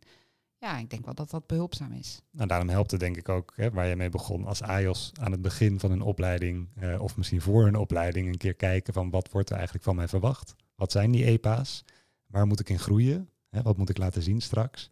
ja, 0.59 0.79
ik 0.79 0.91
denk 0.91 1.05
wel 1.05 1.15
dat 1.15 1.31
dat 1.31 1.47
behulpzaam 1.47 1.93
is. 1.93 2.23
Nou, 2.31 2.49
daarom 2.49 2.69
helpt 2.69 2.91
het 2.91 3.01
denk 3.01 3.17
ik 3.17 3.29
ook, 3.29 3.53
hè, 3.57 3.71
waar 3.71 3.87
je 3.87 3.97
mee 3.97 4.09
begon, 4.09 4.45
als 4.45 4.63
AIOS 4.63 5.13
aan 5.21 5.33
het 5.33 5.43
begin 5.43 5.81
van 5.81 5.91
een 5.91 6.03
opleiding, 6.03 6.69
eh, 6.75 7.01
of 7.01 7.17
misschien 7.17 7.41
voor 7.41 7.67
een 7.67 7.77
opleiding, 7.77 8.29
een 8.29 8.37
keer 8.37 8.55
kijken 8.55 8.93
van 8.93 9.11
wat 9.11 9.31
wordt 9.31 9.49
er 9.49 9.57
eigenlijk 9.57 9.85
van 9.85 9.97
mij 9.97 10.09
verwacht? 10.09 10.55
Wat 10.75 10.93
zijn 10.93 11.11
die 11.11 11.25
EPA's? 11.25 11.85
Waar 12.27 12.47
moet 12.47 12.61
ik 12.61 12.69
in 12.69 12.79
groeien? 12.79 13.31
Hè, 13.51 13.63
wat 13.63 13.77
moet 13.77 13.89
ik 13.89 13.99
laten 13.99 14.23
zien 14.23 14.41
straks? 14.41 14.91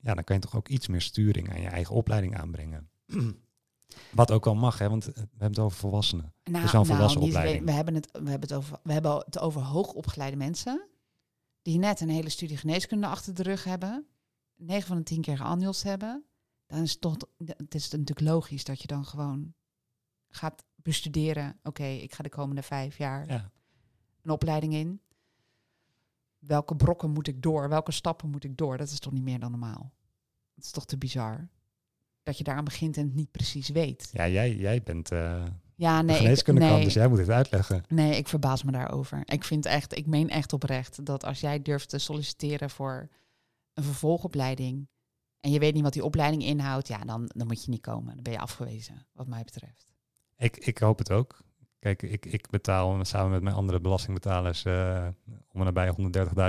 Ja, 0.00 0.14
dan 0.14 0.24
kan 0.24 0.36
je 0.36 0.42
toch 0.42 0.56
ook 0.56 0.68
iets 0.68 0.86
meer 0.86 1.00
sturing 1.00 1.50
aan 1.50 1.60
je 1.60 1.68
eigen 1.68 1.94
opleiding 1.94 2.36
aanbrengen. 2.36 2.88
wat 4.12 4.30
ook 4.30 4.44
wel 4.44 4.54
mag, 4.54 4.78
hè, 4.78 4.88
want 4.88 5.04
we 5.04 5.12
hebben 5.16 5.48
het 5.48 5.58
over 5.58 5.78
volwassenen. 5.78 6.34
Nou, 6.44 6.64
is 6.64 6.72
wel 6.72 6.80
een 6.80 6.86
volwassen 6.86 7.20
niet- 7.20 7.32
we- 7.32 7.36
opleiding. 7.38 7.66
We, 7.66 7.72
hebben 7.72 7.94
het, 7.94 8.10
we, 8.12 8.18
hebben 8.30 8.48
het 8.48 8.52
over, 8.52 8.78
we 8.82 8.92
hebben 8.92 9.16
het 9.16 9.38
over 9.38 9.62
hoogopgeleide 9.62 10.36
mensen 10.36 10.88
die 11.62 11.78
net 11.78 12.00
een 12.00 12.08
hele 12.08 12.28
studie 12.28 12.56
geneeskunde 12.56 13.06
achter 13.06 13.34
de 13.34 13.42
rug 13.42 13.64
hebben, 13.64 14.06
9 14.56 14.86
van 14.86 14.96
de 14.96 15.02
10 15.02 15.20
keer 15.20 15.36
geannuls 15.36 15.82
hebben. 15.82 16.24
Dan 16.66 16.82
is 16.82 16.90
het 16.92 17.00
toch, 17.00 17.16
het 17.44 17.74
is 17.74 17.90
natuurlijk 17.90 18.20
logisch 18.20 18.64
dat 18.64 18.80
je 18.80 18.86
dan 18.86 19.04
gewoon 19.04 19.54
gaat 20.28 20.64
bestuderen. 20.74 21.58
Oké, 21.62 21.84
ik 21.84 22.14
ga 22.14 22.22
de 22.22 22.28
komende 22.28 22.62
vijf 22.62 22.98
jaar 22.98 23.28
Ja, 23.28 23.50
een 24.22 24.30
opleiding 24.30 24.72
in. 24.74 25.00
Welke 26.38 26.76
brokken 26.76 27.10
moet 27.10 27.26
ik 27.26 27.42
door? 27.42 27.68
Welke 27.68 27.92
stappen 27.92 28.30
moet 28.30 28.44
ik 28.44 28.56
door? 28.56 28.76
Dat 28.76 28.88
is 28.90 28.98
toch 28.98 29.12
niet 29.12 29.22
meer 29.22 29.38
dan 29.40 29.50
normaal? 29.50 29.92
Dat 30.54 30.64
is 30.64 30.70
toch 30.70 30.84
te 30.84 30.98
bizar? 30.98 31.48
Dat 32.24 32.38
je 32.38 32.44
daaraan 32.44 32.64
begint 32.64 32.96
en 32.96 33.04
het 33.04 33.14
niet 33.14 33.30
precies 33.30 33.68
weet. 33.68 34.10
ja 34.12 34.28
jij, 34.28 34.54
jij 34.54 34.82
bent 34.82 35.10
eh 35.10 35.44
Ja, 35.74 36.02
nee. 36.02 36.16
geneeskunde 36.16 36.60
nee. 36.60 36.84
dus 36.84 36.94
jij 36.94 37.08
moet 37.08 37.18
het 37.18 37.30
uitleggen. 37.30 37.82
Nee, 37.88 38.16
ik 38.16 38.28
verbaas 38.28 38.62
me 38.62 38.72
daarover. 38.72 39.22
Ik 39.24 39.44
vind 39.44 39.66
echt, 39.66 39.96
ik 39.96 40.06
meen 40.06 40.30
echt 40.30 40.52
oprecht 40.52 41.04
dat 41.04 41.24
als 41.24 41.40
jij 41.40 41.62
durft 41.62 41.88
te 41.88 41.98
solliciteren 41.98 42.70
voor 42.70 43.08
een 43.74 43.84
vervolgopleiding 43.84 44.88
en 45.44 45.50
je 45.50 45.58
weet 45.58 45.74
niet 45.74 45.82
wat 45.82 45.92
die 45.92 46.04
opleiding 46.04 46.42
inhoudt, 46.42 46.88
ja, 46.88 46.98
dan, 46.98 47.30
dan 47.34 47.46
moet 47.46 47.64
je 47.64 47.70
niet 47.70 47.80
komen. 47.80 48.14
Dan 48.14 48.22
ben 48.22 48.32
je 48.32 48.38
afgewezen, 48.38 49.06
wat 49.12 49.26
mij 49.26 49.42
betreft. 49.44 49.94
Ik, 50.36 50.56
ik 50.56 50.78
hoop 50.78 50.98
het 50.98 51.10
ook. 51.10 51.42
Kijk, 51.78 52.02
ik, 52.02 52.26
ik 52.26 52.50
betaal 52.50 53.04
samen 53.04 53.30
met 53.30 53.42
mijn 53.42 53.54
andere 53.54 53.80
belastingbetalers 53.80 54.64
eh, 54.64 55.08
om 55.48 55.60
en 55.60 55.64
nabij 55.64 55.94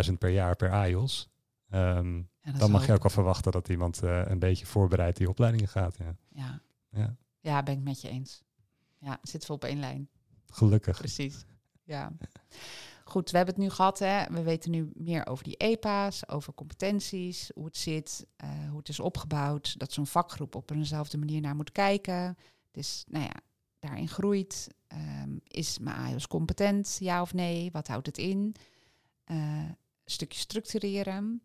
130.000 0.08 0.14
per 0.18 0.30
jaar 0.30 0.56
per 0.56 0.72
AIOS. 0.72 1.30
Ehm, 1.70 2.22
dan 2.54 2.72
mag 2.72 2.86
je 2.86 2.94
ook 2.94 3.02
wel 3.02 3.12
verwachten 3.12 3.52
dat 3.52 3.70
iemand 3.70 4.04
eh, 4.04 4.22
een 4.26 4.40
beetje 4.40 4.66
voorbereid 4.66 5.18
die 5.18 5.30
opleidingen 5.30 5.68
gaat. 5.68 5.98
Ja. 5.98 6.16
Ja. 6.30 6.62
Ja. 6.90 7.16
ja, 7.40 7.64
ben 7.64 7.78
ik 7.78 7.84
met 7.84 8.02
je 8.02 8.10
eens. 8.10 8.44
Ja, 9.00 9.20
zitten 9.22 9.50
we 9.50 9.56
op 9.56 9.64
één 9.64 9.80
lijn. 9.80 10.10
Gelukkig. 10.46 10.98
Precies. 10.98 11.46
Ja. 11.84 12.12
Goed, 13.04 13.32
we 13.32 13.38
hebben 13.38 13.56
het 13.56 13.64
nu 13.64 13.70
gehad. 13.70 14.00
Hè. 14.00 14.26
We 14.30 14.44
weten 14.44 14.72
nu 14.72 14.92
meer 14.94 15.28
over 15.28 15.44
die 15.44 15.58
EPA's, 15.58 16.30
over 16.30 16.54
competenties, 16.54 17.52
hoe 17.56 17.66
het 17.66 17.78
zit, 17.78 18.26
eh, 18.36 18.50
hoe 18.70 18.78
het 18.78 18.90
is 18.90 19.00
opgebouwd. 19.00 19.80
Dat 19.80 19.92
zo'n 19.92 20.08
vakgroep 20.08 20.56
op 20.56 20.72
eenzelfde 20.72 21.18
manier 21.18 21.42
naar 21.42 21.56
moet 21.56 21.72
kijken. 21.72 22.38
Dus, 22.72 23.04
nou 23.08 23.24
ja, 23.24 23.36
daarin 23.80 24.08
groeit. 24.08 24.68
Ehm, 24.88 25.38
is 25.48 25.80
mijn 25.80 25.96
AIOS 25.96 26.28
competent, 26.28 26.98
ja 27.00 27.22
of 27.22 27.34
nee? 27.34 27.72
Wat 27.72 27.88
houdt 27.88 28.06
het 28.06 28.18
in? 28.18 28.56
Eh, 29.24 29.38
een 29.38 29.78
stukje 30.06 30.40
structureren. 30.40 31.42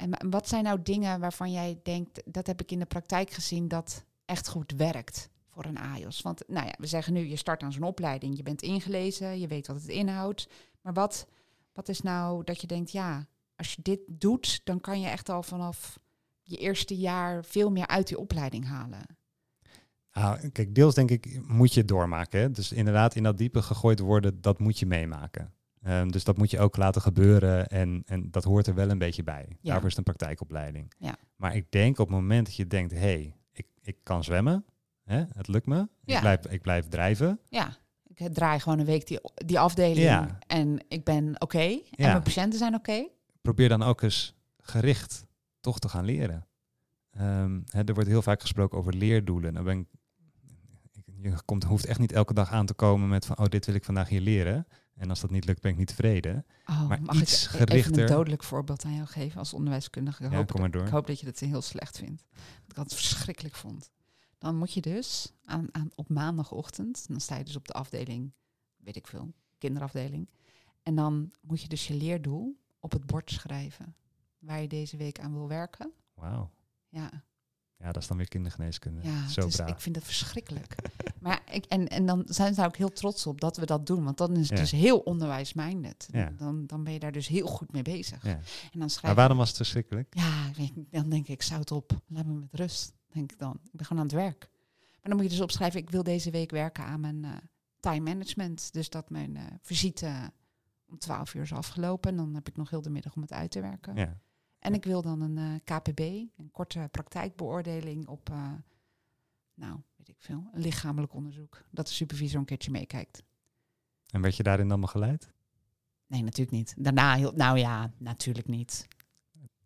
En 0.00 0.30
wat 0.30 0.48
zijn 0.48 0.64
nou 0.64 0.82
dingen 0.82 1.20
waarvan 1.20 1.52
jij 1.52 1.80
denkt, 1.82 2.22
dat 2.24 2.46
heb 2.46 2.60
ik 2.60 2.70
in 2.70 2.78
de 2.78 2.86
praktijk 2.86 3.30
gezien, 3.30 3.68
dat 3.68 4.04
echt 4.24 4.48
goed 4.48 4.72
werkt 4.76 5.30
voor 5.48 5.64
een 5.64 5.78
AIOS? 5.78 6.22
Want 6.22 6.42
nou 6.46 6.66
ja, 6.66 6.74
we 6.78 6.86
zeggen 6.86 7.12
nu, 7.12 7.28
je 7.28 7.36
start 7.36 7.62
aan 7.62 7.72
zo'n 7.72 7.82
opleiding, 7.82 8.36
je 8.36 8.42
bent 8.42 8.62
ingelezen, 8.62 9.40
je 9.40 9.46
weet 9.46 9.66
wat 9.66 9.76
het 9.76 9.88
inhoudt. 9.88 10.48
Maar 10.80 10.92
wat, 10.92 11.26
wat 11.72 11.88
is 11.88 12.00
nou 12.00 12.44
dat 12.44 12.60
je 12.60 12.66
denkt, 12.66 12.90
ja, 12.90 13.26
als 13.56 13.74
je 13.74 13.82
dit 13.82 14.00
doet, 14.06 14.60
dan 14.64 14.80
kan 14.80 15.00
je 15.00 15.08
echt 15.08 15.28
al 15.28 15.42
vanaf 15.42 15.98
je 16.42 16.56
eerste 16.56 16.96
jaar 16.96 17.44
veel 17.44 17.70
meer 17.70 17.86
uit 17.86 18.08
die 18.08 18.18
opleiding 18.18 18.66
halen. 18.66 19.06
Nou, 20.12 20.48
kijk, 20.48 20.74
deels 20.74 20.94
denk 20.94 21.10
ik 21.10 21.48
moet 21.48 21.74
je 21.74 21.80
het 21.80 21.88
doormaken. 21.88 22.52
Dus 22.52 22.72
inderdaad, 22.72 23.14
in 23.14 23.22
dat 23.22 23.38
diepe 23.38 23.62
gegooid 23.62 23.98
worden, 23.98 24.40
dat 24.40 24.58
moet 24.58 24.78
je 24.78 24.86
meemaken. 24.86 25.52
Ehm, 25.82 26.08
dus 26.08 26.24
dat 26.24 26.36
moet 26.36 26.50
je 26.50 26.58
ook 26.58 26.76
laten 26.76 27.02
gebeuren 27.02 27.66
en, 27.68 28.02
en 28.06 28.30
dat 28.30 28.44
hoort 28.44 28.66
er 28.66 28.74
wel 28.74 28.90
een 28.90 28.98
beetje 28.98 29.22
bij. 29.22 29.46
Ja. 29.48 29.56
Daarvoor 29.62 29.88
is 29.88 29.96
het 29.96 29.98
een 30.06 30.14
praktijkopleiding. 30.14 30.92
Ja. 30.98 31.14
Maar 31.36 31.56
ik 31.56 31.70
denk 31.70 31.98
op 31.98 32.06
het 32.06 32.16
moment 32.16 32.46
dat 32.46 32.54
je 32.56 32.66
denkt, 32.66 32.92
hé, 32.92 32.98
hey, 32.98 33.34
ik, 33.52 33.66
ik 33.82 33.96
kan 34.02 34.24
zwemmen, 34.24 34.64
hè? 35.04 35.24
het 35.32 35.48
lukt 35.48 35.66
me, 35.66 35.88
Ja. 36.04 36.14
ik, 36.14 36.20
blijf, 36.20 36.46
ik 36.46 36.62
blijf 36.62 36.88
drijven. 36.88 37.40
Ja, 37.48 37.76
ik 38.14 38.28
draai 38.34 38.60
gewoon 38.60 38.78
een 38.78 38.84
week 38.86 39.06
die, 39.06 39.18
die 39.34 39.58
afdeling 39.58 40.34
en 40.46 40.84
ik 40.88 41.04
ben 41.04 41.40
oké. 41.40 41.58
En 41.58 41.80
mijn 41.96 42.22
patiënten 42.22 42.58
zijn 42.58 42.74
oké. 42.74 43.08
Probeer 43.42 43.68
dan 43.68 43.82
ook 43.82 44.02
eens 44.02 44.34
gericht 44.58 45.24
toch 45.60 45.78
te 45.78 45.88
gaan 45.88 46.04
leren. 46.04 46.46
Ehm, 47.10 47.60
hè, 47.66 47.82
er 47.84 47.94
wordt 47.94 48.08
heel 48.08 48.22
vaak 48.22 48.40
gesproken 48.40 48.78
over 48.78 48.94
leerdoelen. 48.94 49.54
Dan 49.54 49.64
ben 49.64 49.78
ik- 49.78 49.88
je 51.22 51.42
komt, 51.44 51.64
hoeft 51.64 51.84
echt 51.86 51.98
niet 51.98 52.12
elke 52.12 52.34
dag 52.34 52.50
aan 52.50 52.66
te 52.66 52.74
komen 52.74 53.08
met 53.08 53.26
van, 53.26 53.38
oh, 53.38 53.44
dit 53.44 53.66
wil 53.66 53.74
ik 53.74 53.84
vandaag 53.84 54.08
hier 54.08 54.20
leren. 54.20 54.66
En 54.94 55.10
als 55.10 55.20
dat 55.20 55.30
niet 55.30 55.44
lukt, 55.44 55.60
ben 55.62 55.70
ik 55.70 55.76
niet 55.76 55.86
tevreden. 55.86 56.46
Oh, 56.66 56.88
Maar 56.88 57.02
mag 57.02 57.20
iets 57.20 57.44
ik 57.44 57.52
e- 57.52 57.56
gerichter. 57.56 58.00
een 58.02 58.06
dodelijk 58.08 58.42
voorbeeld 58.44 58.84
aan 58.84 58.94
jou 58.94 59.06
geven 59.06 59.38
als 59.38 59.54
onderwijskundige? 59.54 60.24
Ik, 60.24 60.30
Ja, 60.30 60.36
hoop, 60.36 60.72
door. 60.72 60.82
ik 60.86 60.88
hoop 60.92 61.06
dat 61.06 61.20
je 61.20 61.26
het 61.26 61.40
heel 61.40 61.62
slecht 61.62 61.98
vindt. 61.98 62.24
Dat 62.66 62.76
ik 62.76 62.76
het 62.76 62.94
verschrikkelijk 62.94 63.54
vond. 63.54 63.90
Dan 64.38 64.56
moet 64.56 64.72
je 64.72 64.80
dus 64.80 65.32
aan, 65.44 65.68
aan, 65.72 65.90
op 65.94 66.08
maandagochtend, 66.08 67.08
dan 67.08 67.20
sta 67.20 67.36
je 67.36 67.44
dus 67.44 67.56
op 67.56 67.66
de 67.66 67.72
afdeling, 67.72 68.32
weet 68.76 68.96
ik 68.96 69.06
veel, 69.06 69.32
kinderafdeling. 69.58 70.28
En 70.82 70.94
dan 70.94 71.32
moet 71.40 71.62
je 71.62 71.68
dus 71.68 71.86
je 71.86 71.94
leerdoel 71.94 72.60
op 72.80 72.92
het 72.92 73.06
bord 73.06 73.30
schrijven. 73.30 73.94
Waar 74.38 74.60
je 74.60 74.68
deze 74.68 74.96
week 74.96 75.20
aan 75.20 75.32
wil 75.32 75.48
werken. 75.48 75.92
Wauw. 76.14 76.50
Ja. 76.88 77.24
Ja, 77.80 77.92
dat 77.92 78.02
is 78.02 78.08
dan 78.08 78.16
weer 78.16 78.28
kindergeneeskunde. 78.28 79.00
Ja, 79.02 79.28
Zo 79.28 79.46
ik 79.66 79.80
vind 79.80 79.96
het 79.96 80.04
verschrikkelijk. 80.04 80.74
maar 81.20 81.40
ik, 81.50 81.64
en, 81.64 81.88
en 81.88 82.06
dan 82.06 82.22
zijn 82.26 82.48
ze 82.48 82.54
daar 82.54 82.66
ook 82.66 82.76
heel 82.76 82.92
trots 82.92 83.26
op 83.26 83.40
dat 83.40 83.56
we 83.56 83.66
dat 83.66 83.86
doen. 83.86 84.04
Want 84.04 84.18
dan 84.18 84.32
is 84.36 84.48
het 84.48 84.58
Ja. 84.58 84.64
dus 84.64 84.70
heel 84.70 84.98
onderwijsminded. 84.98 86.08
Ja. 86.12 86.32
Dan, 86.36 86.66
dan 86.66 86.84
ben 86.84 86.92
je 86.92 86.98
daar 86.98 87.12
dus 87.12 87.28
heel 87.28 87.46
goed 87.46 87.72
mee 87.72 87.82
bezig. 87.82 88.24
Ja. 88.24 88.40
En 88.72 88.78
dan 88.78 88.90
schrijf 88.90 89.06
Maar 89.06 89.14
waarom 89.14 89.36
was 89.36 89.48
het 89.48 89.56
verschrikkelijk? 89.56 90.14
Ja, 90.16 90.50
dan 90.90 91.08
denk 91.08 91.28
ik, 91.28 91.42
zout 91.42 91.70
op. 91.70 91.92
Laat 92.06 92.26
me 92.26 92.32
met 92.32 92.52
rust, 92.54 92.92
denk 93.12 93.32
ik 93.32 93.38
dan. 93.38 93.54
Ik 93.64 93.70
ben 93.72 93.86
gewoon 93.86 94.02
aan 94.02 94.08
het 94.08 94.16
werk. 94.18 94.48
Maar 94.80 94.98
dan 95.02 95.14
moet 95.16 95.24
je 95.24 95.30
dus 95.30 95.40
opschrijven, 95.40 95.80
ik 95.80 95.90
wil 95.90 96.02
deze 96.02 96.30
week 96.30 96.50
werken 96.50 96.84
aan 96.84 97.00
mijn 97.00 97.24
eh, 97.24 97.30
time 97.80 98.10
management. 98.10 98.72
Dus 98.72 98.90
dat 98.90 99.10
mijn 99.10 99.36
eh, 99.36 99.44
visite 99.62 100.32
om 100.88 100.98
12 100.98 101.34
uur 101.34 101.42
is 101.42 101.52
afgelopen. 101.52 102.10
En 102.10 102.16
dan 102.16 102.34
heb 102.34 102.48
ik 102.48 102.56
nog 102.56 102.70
heel 102.70 102.82
de 102.82 102.90
middag 102.90 103.14
om 103.14 103.22
het 103.22 103.32
uit 103.32 103.50
te 103.50 103.60
werken. 103.60 103.96
Ja. 103.96 104.20
En 104.60 104.74
ik 104.74 104.84
wil 104.84 105.02
dan 105.02 105.20
een 105.20 105.38
eh, 105.38 105.76
KPB, 105.76 106.00
een 106.00 106.50
korte 106.52 106.88
praktijkbeoordeling 106.90 108.08
op, 108.08 108.30
eh, 108.30 108.52
nou, 109.54 109.80
weet 109.96 110.08
ik 110.08 110.16
veel, 110.18 110.50
een 110.52 110.60
lichamelijk 110.60 111.14
onderzoek. 111.14 111.64
Dat 111.70 111.86
de 111.86 111.92
supervisor 111.92 112.38
een 112.38 112.44
keertje 112.44 112.70
meekijkt. 112.70 113.22
En 114.10 114.20
werd 114.20 114.36
je 114.36 114.42
daarin 114.42 114.68
dan 114.68 114.80
begeleid? 114.80 115.32
Nee, 116.06 116.22
natuurlijk 116.22 116.56
niet. 116.56 116.74
Daarna, 116.78 117.14
heel, 117.14 117.32
nou 117.32 117.58
ja, 117.58 117.90
natuurlijk 117.98 118.48
niet. 118.48 118.88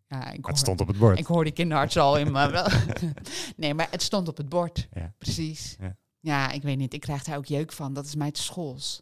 Ja, 0.07 0.31
ik 0.31 0.45
Het 0.45 0.57
stond 0.57 0.81
op 0.81 0.87
het 0.87 0.97
bord. 0.97 1.19
Ik 1.19 1.25
hoor 1.25 1.43
die 1.43 1.53
kinderarts 1.53 1.97
al 1.97 2.17
in 2.17 2.31
me. 2.31 2.83
nee, 3.57 3.73
maar 3.73 3.87
het 3.91 4.01
stond 4.01 4.27
op 4.27 4.37
het 4.37 4.49
bord. 4.49 4.87
Ja. 4.93 5.13
Precies. 5.17 5.75
Ja. 5.79 5.97
Ja. 6.19 6.51
ik 6.51 6.61
weet 6.61 6.77
niet. 6.77 6.93
Ik 6.93 7.01
krijg 7.01 7.23
daar 7.23 7.37
ook 7.37 7.45
jeuk 7.45 7.71
van. 7.71 7.93
Dat 7.93 8.05
is 8.05 8.15
mij 8.15 8.31
te 8.31 8.41
schools. 8.41 9.01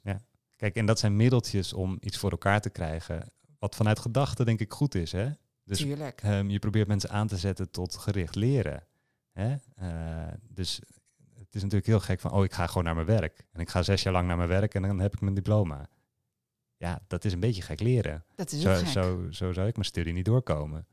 Kijk, 0.55 0.75
en 0.75 0.85
dat 0.85 0.99
zijn 0.99 1.15
middeltjes 1.15 1.73
om 1.73 1.97
iets 1.99 2.17
voor 2.17 2.31
elkaar 2.31 2.61
te 2.61 2.69
krijgen. 2.69 3.31
Wat 3.59 3.75
vanuit 3.75 3.99
gedachten 3.99 4.45
denk 4.45 4.59
ik 4.59 4.73
goed 4.73 4.95
is. 4.95 5.11
Hè? 5.11 5.29
Dus 5.63 5.77
Tuurlijk. 5.77 6.21
Ehm, 6.21 6.49
je 6.49 6.59
probeert 6.59 6.87
mensen 6.87 7.09
aan 7.09 7.27
te 7.27 7.37
zetten 7.37 7.71
tot 7.71 7.95
gericht 7.95 8.35
leren. 8.35 8.83
Hè? 9.31 9.55
Eh, 9.75 10.33
dus 10.49 10.81
het 11.37 11.55
is 11.55 11.61
natuurlijk 11.61 11.85
heel 11.85 11.99
gek 11.99 12.19
van, 12.19 12.31
oh, 12.31 12.43
ik 12.43 12.53
ga 12.53 12.67
gewoon 12.67 12.83
naar 12.83 12.95
mijn 12.95 13.07
werk. 13.07 13.45
En 13.51 13.59
ik 13.59 13.69
ga 13.69 13.83
zes 13.83 14.03
jaar 14.03 14.13
lang 14.13 14.27
naar 14.27 14.37
mijn 14.37 14.49
werk 14.49 14.73
en 14.73 14.81
dan 14.81 14.99
heb 14.99 15.13
ik 15.13 15.21
mijn 15.21 15.35
diploma. 15.35 15.89
Ja, 16.77 17.01
dat 17.07 17.25
is 17.25 17.33
een 17.33 17.39
beetje 17.39 17.61
gek 17.61 17.79
leren. 17.79 18.25
Dat 18.35 18.51
is 18.51 18.61
Zo, 18.61 18.73
gek. 18.75 18.87
zo, 18.87 19.27
zo 19.31 19.51
zou 19.51 19.67
ik 19.67 19.73
mijn 19.73 19.85
studie 19.85 20.13
niet 20.13 20.25
doorkomen. 20.25 20.87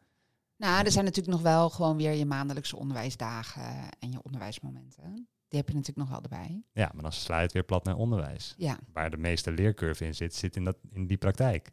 Nou, 0.56 0.84
er 0.84 0.90
zijn 0.90 1.04
natuurlijk 1.04 1.34
nog 1.36 1.42
wel 1.42 1.70
gewoon 1.70 1.96
weer 1.96 2.12
je 2.12 2.26
maandelijkse 2.26 2.76
onderwijsdagen 2.76 3.88
en 3.98 4.10
je 4.12 4.22
onderwijsmomenten. 4.22 5.28
Die 5.48 5.58
heb 5.58 5.68
je 5.68 5.74
natuurlijk 5.74 5.96
nog 5.96 6.08
wel 6.08 6.22
erbij. 6.22 6.62
Ja, 6.72 6.90
maar 6.94 7.02
dan 7.02 7.12
sla 7.12 7.36
je 7.36 7.42
het 7.42 7.52
weer 7.52 7.62
plat 7.64 7.84
naar 7.84 7.96
onderwijs. 7.96 8.54
Ja, 8.56 8.78
Waar 8.92 9.10
de 9.10 9.16
meeste 9.16 9.52
leercurve 9.52 10.04
in 10.04 10.14
zit, 10.14 10.34
zit 10.34 10.56
in, 10.56 10.64
dat, 10.64 10.76
in 10.90 11.06
die 11.06 11.16
praktijk. 11.16 11.70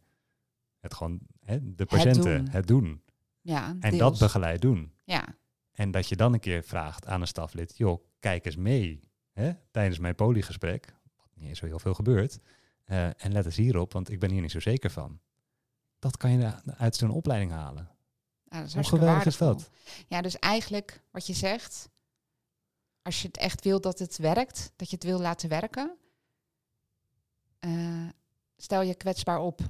Het 0.88 0.98
gewoon, 0.98 1.20
hè, 1.40 1.76
de 1.76 1.86
patiënten, 1.86 2.50
het 2.50 2.68
doen. 2.68 2.84
doen. 2.84 3.04
ja. 3.42 3.68
En 3.68 3.80
deels. 3.80 3.98
dat 3.98 4.20
begeleid 4.20 4.62
doen. 4.62 4.94
Ja, 5.04 5.26
En 5.72 5.92
dat 5.92 6.10
je 6.10 6.16
dan 6.16 6.34
een 6.34 6.40
keer 6.40 6.64
vraagt 6.64 7.08
aan 7.08 7.22
een 7.22 7.28
staflid, 7.28 7.78
joh, 7.78 8.04
kijk 8.20 8.46
eens 8.46 8.56
mee 8.56 9.08
hè, 9.32 9.52
tijdens 9.72 10.00
mijn 10.00 10.16
poliegesprek, 10.16 10.94
wat 11.18 11.28
niet 11.34 11.48
eens 11.48 11.60
zo 11.60 11.66
heel 11.66 11.80
veel 11.80 11.94
gebeurt, 11.94 12.40
eh, 12.84 13.06
en 13.06 13.32
let 13.32 13.46
eens 13.46 13.56
hierop, 13.56 13.94
want 13.94 14.12
ik 14.12 14.20
ben 14.20 14.32
hier 14.32 14.42
niet 14.42 14.52
zo 14.52 14.60
zeker 14.60 14.90
van. 14.90 15.20
Dat 16.00 16.18
kan 16.18 16.32
je 16.32 16.76
uit 16.78 16.96
zo'n 16.96 17.12
opleiding 17.12 17.52
halen. 17.52 17.90
Ja, 18.44 18.58
dat 18.60 18.68
is 18.68 18.74
Hoe 18.74 18.84
geweldig 18.84 19.26
is 19.26 19.38
dat? 19.38 19.70
Ja, 20.08 20.22
dus 20.22 20.40
eigenlijk 20.40 21.04
wat 21.12 21.28
je 21.28 21.34
zegt, 21.34 21.90
als 23.02 23.22
je 23.22 23.28
het 23.28 23.38
echt 23.38 23.64
wil 23.64 23.82
dat 23.82 24.00
het 24.00 24.18
werkt, 24.18 24.72
dat 24.76 24.90
je 24.90 24.96
het 24.96 25.06
wil 25.06 25.20
laten 25.20 25.50
werken, 25.50 25.98
eh, 27.60 28.08
stel 28.58 28.82
je 28.82 28.96
kwetsbaar 28.96 29.40
op. 29.40 29.62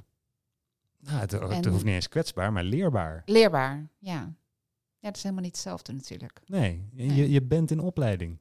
Nou, 1.08 1.20
het, 1.20 1.32
het 1.32 1.66
En- 1.66 1.72
hoeft 1.72 1.84
niet 1.84 1.94
eens 1.94 2.08
kwetsbaar, 2.10 2.52
maar 2.54 2.64
leerbaar. 2.64 3.22
Leerbaar, 3.26 3.90
ja. 4.00 4.36
Ja, 5.00 5.08
dat 5.08 5.16
is 5.16 5.24
helemaal 5.24 5.44
niet 5.44 5.54
hetzelfde 5.56 5.94
natuurlijk. 5.94 6.42
Nee, 6.46 6.88
je, 6.92 7.04
Nee. 7.04 7.30
je 7.32 7.42
bent 7.44 7.72
in 7.72 7.80
opleiding. 7.80 8.40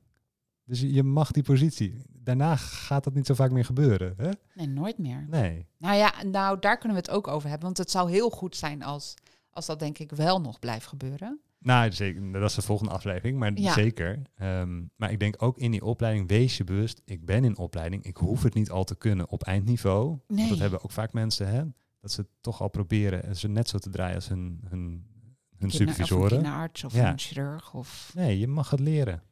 Dus 0.65 0.81
je, 0.81 1.03
mag 1.03 1.31
die 1.31 1.43
positie. 1.43 2.03
Daarna 2.11 2.57
gaat 2.57 3.05
dat 3.05 3.15
niet 3.15 3.27
zo 3.27 3.35
vaak 3.35 3.51
meer 3.51 3.65
gebeuren. 3.65 4.15
Hè? 4.17 4.31
Nee, 4.55 4.67
nooit 4.67 4.99
meer. 4.99 5.27
Nee. 5.29 5.67
Nou 5.79 5.97
ja, 5.97 6.13
nou 6.25 6.59
daar 6.61 6.79
kunnen 6.79 6.97
we 6.97 7.03
het 7.03 7.13
ook 7.17 7.27
over 7.29 7.49
hebben. 7.49 7.67
Want 7.67 7.79
het 7.79 7.91
zou 7.91 8.11
heel 8.11 8.31
goed 8.31 8.57
zijn 8.57 8.83
als, 8.83 9.15
als 9.51 9.67
dat 9.67 9.79
denk 9.79 9.99
ik 9.99 10.11
wel 10.13 10.41
nog 10.41 10.59
blijft 10.59 10.87
gebeuren. 10.87 11.41
Nou, 11.59 11.93
zeker, 11.93 12.33
dat 12.33 12.43
is 12.51 12.55
de 12.55 12.63
volgende 12.63 12.93
aflevering, 12.93 13.39
maar 13.39 13.59
Ja. 13.59 13.73
zeker. 13.73 14.23
Ehm, 14.37 14.83
maar 14.97 15.11
ik 15.13 15.19
denk 15.19 15.43
ook 15.43 15.59
in 15.59 15.71
die 15.71 15.85
opleiding, 15.85 16.29
wees 16.29 16.57
je 16.57 16.65
bewust, 16.65 17.03
ik 17.05 17.25
ben 17.25 17.45
in 17.45 17.57
opleiding, 17.59 18.05
ik 18.05 18.17
hoef 18.17 18.43
het 18.43 18.55
niet 18.55 18.71
al 18.71 18.85
te 18.85 18.97
kunnen 18.97 19.29
op 19.29 19.43
eindniveau. 19.43 20.19
Nee. 20.29 20.49
dat 20.49 20.59
hebben 20.59 20.83
ook 20.85 20.91
vaak 20.91 21.13
mensen, 21.13 21.49
hè, 21.49 21.63
dat 22.07 22.15
ze 22.15 22.21
het 22.21 22.31
toch 22.41 22.61
al 22.61 22.69
proberen, 22.69 23.37
ze 23.37 23.49
net 23.49 23.69
zo 23.69 23.79
te 23.79 23.91
draaien 23.91 24.15
als 24.15 24.29
hun, 24.29 24.61
hun, 24.69 24.71
hun 24.71 25.07
Kinder- 25.09 25.37
Of 25.59 25.63
een 25.63 25.71
supervisoren. 25.71 26.29
kinderarts 26.29 26.85
of 26.85 26.95
Ja. 26.95 27.11
een 27.11 27.19
chirurg. 27.19 27.75
Of... 27.75 28.11
Nee, 28.15 28.39
je 28.39 28.47
mag 28.47 28.71
het 28.71 28.81
leren. 28.81 29.23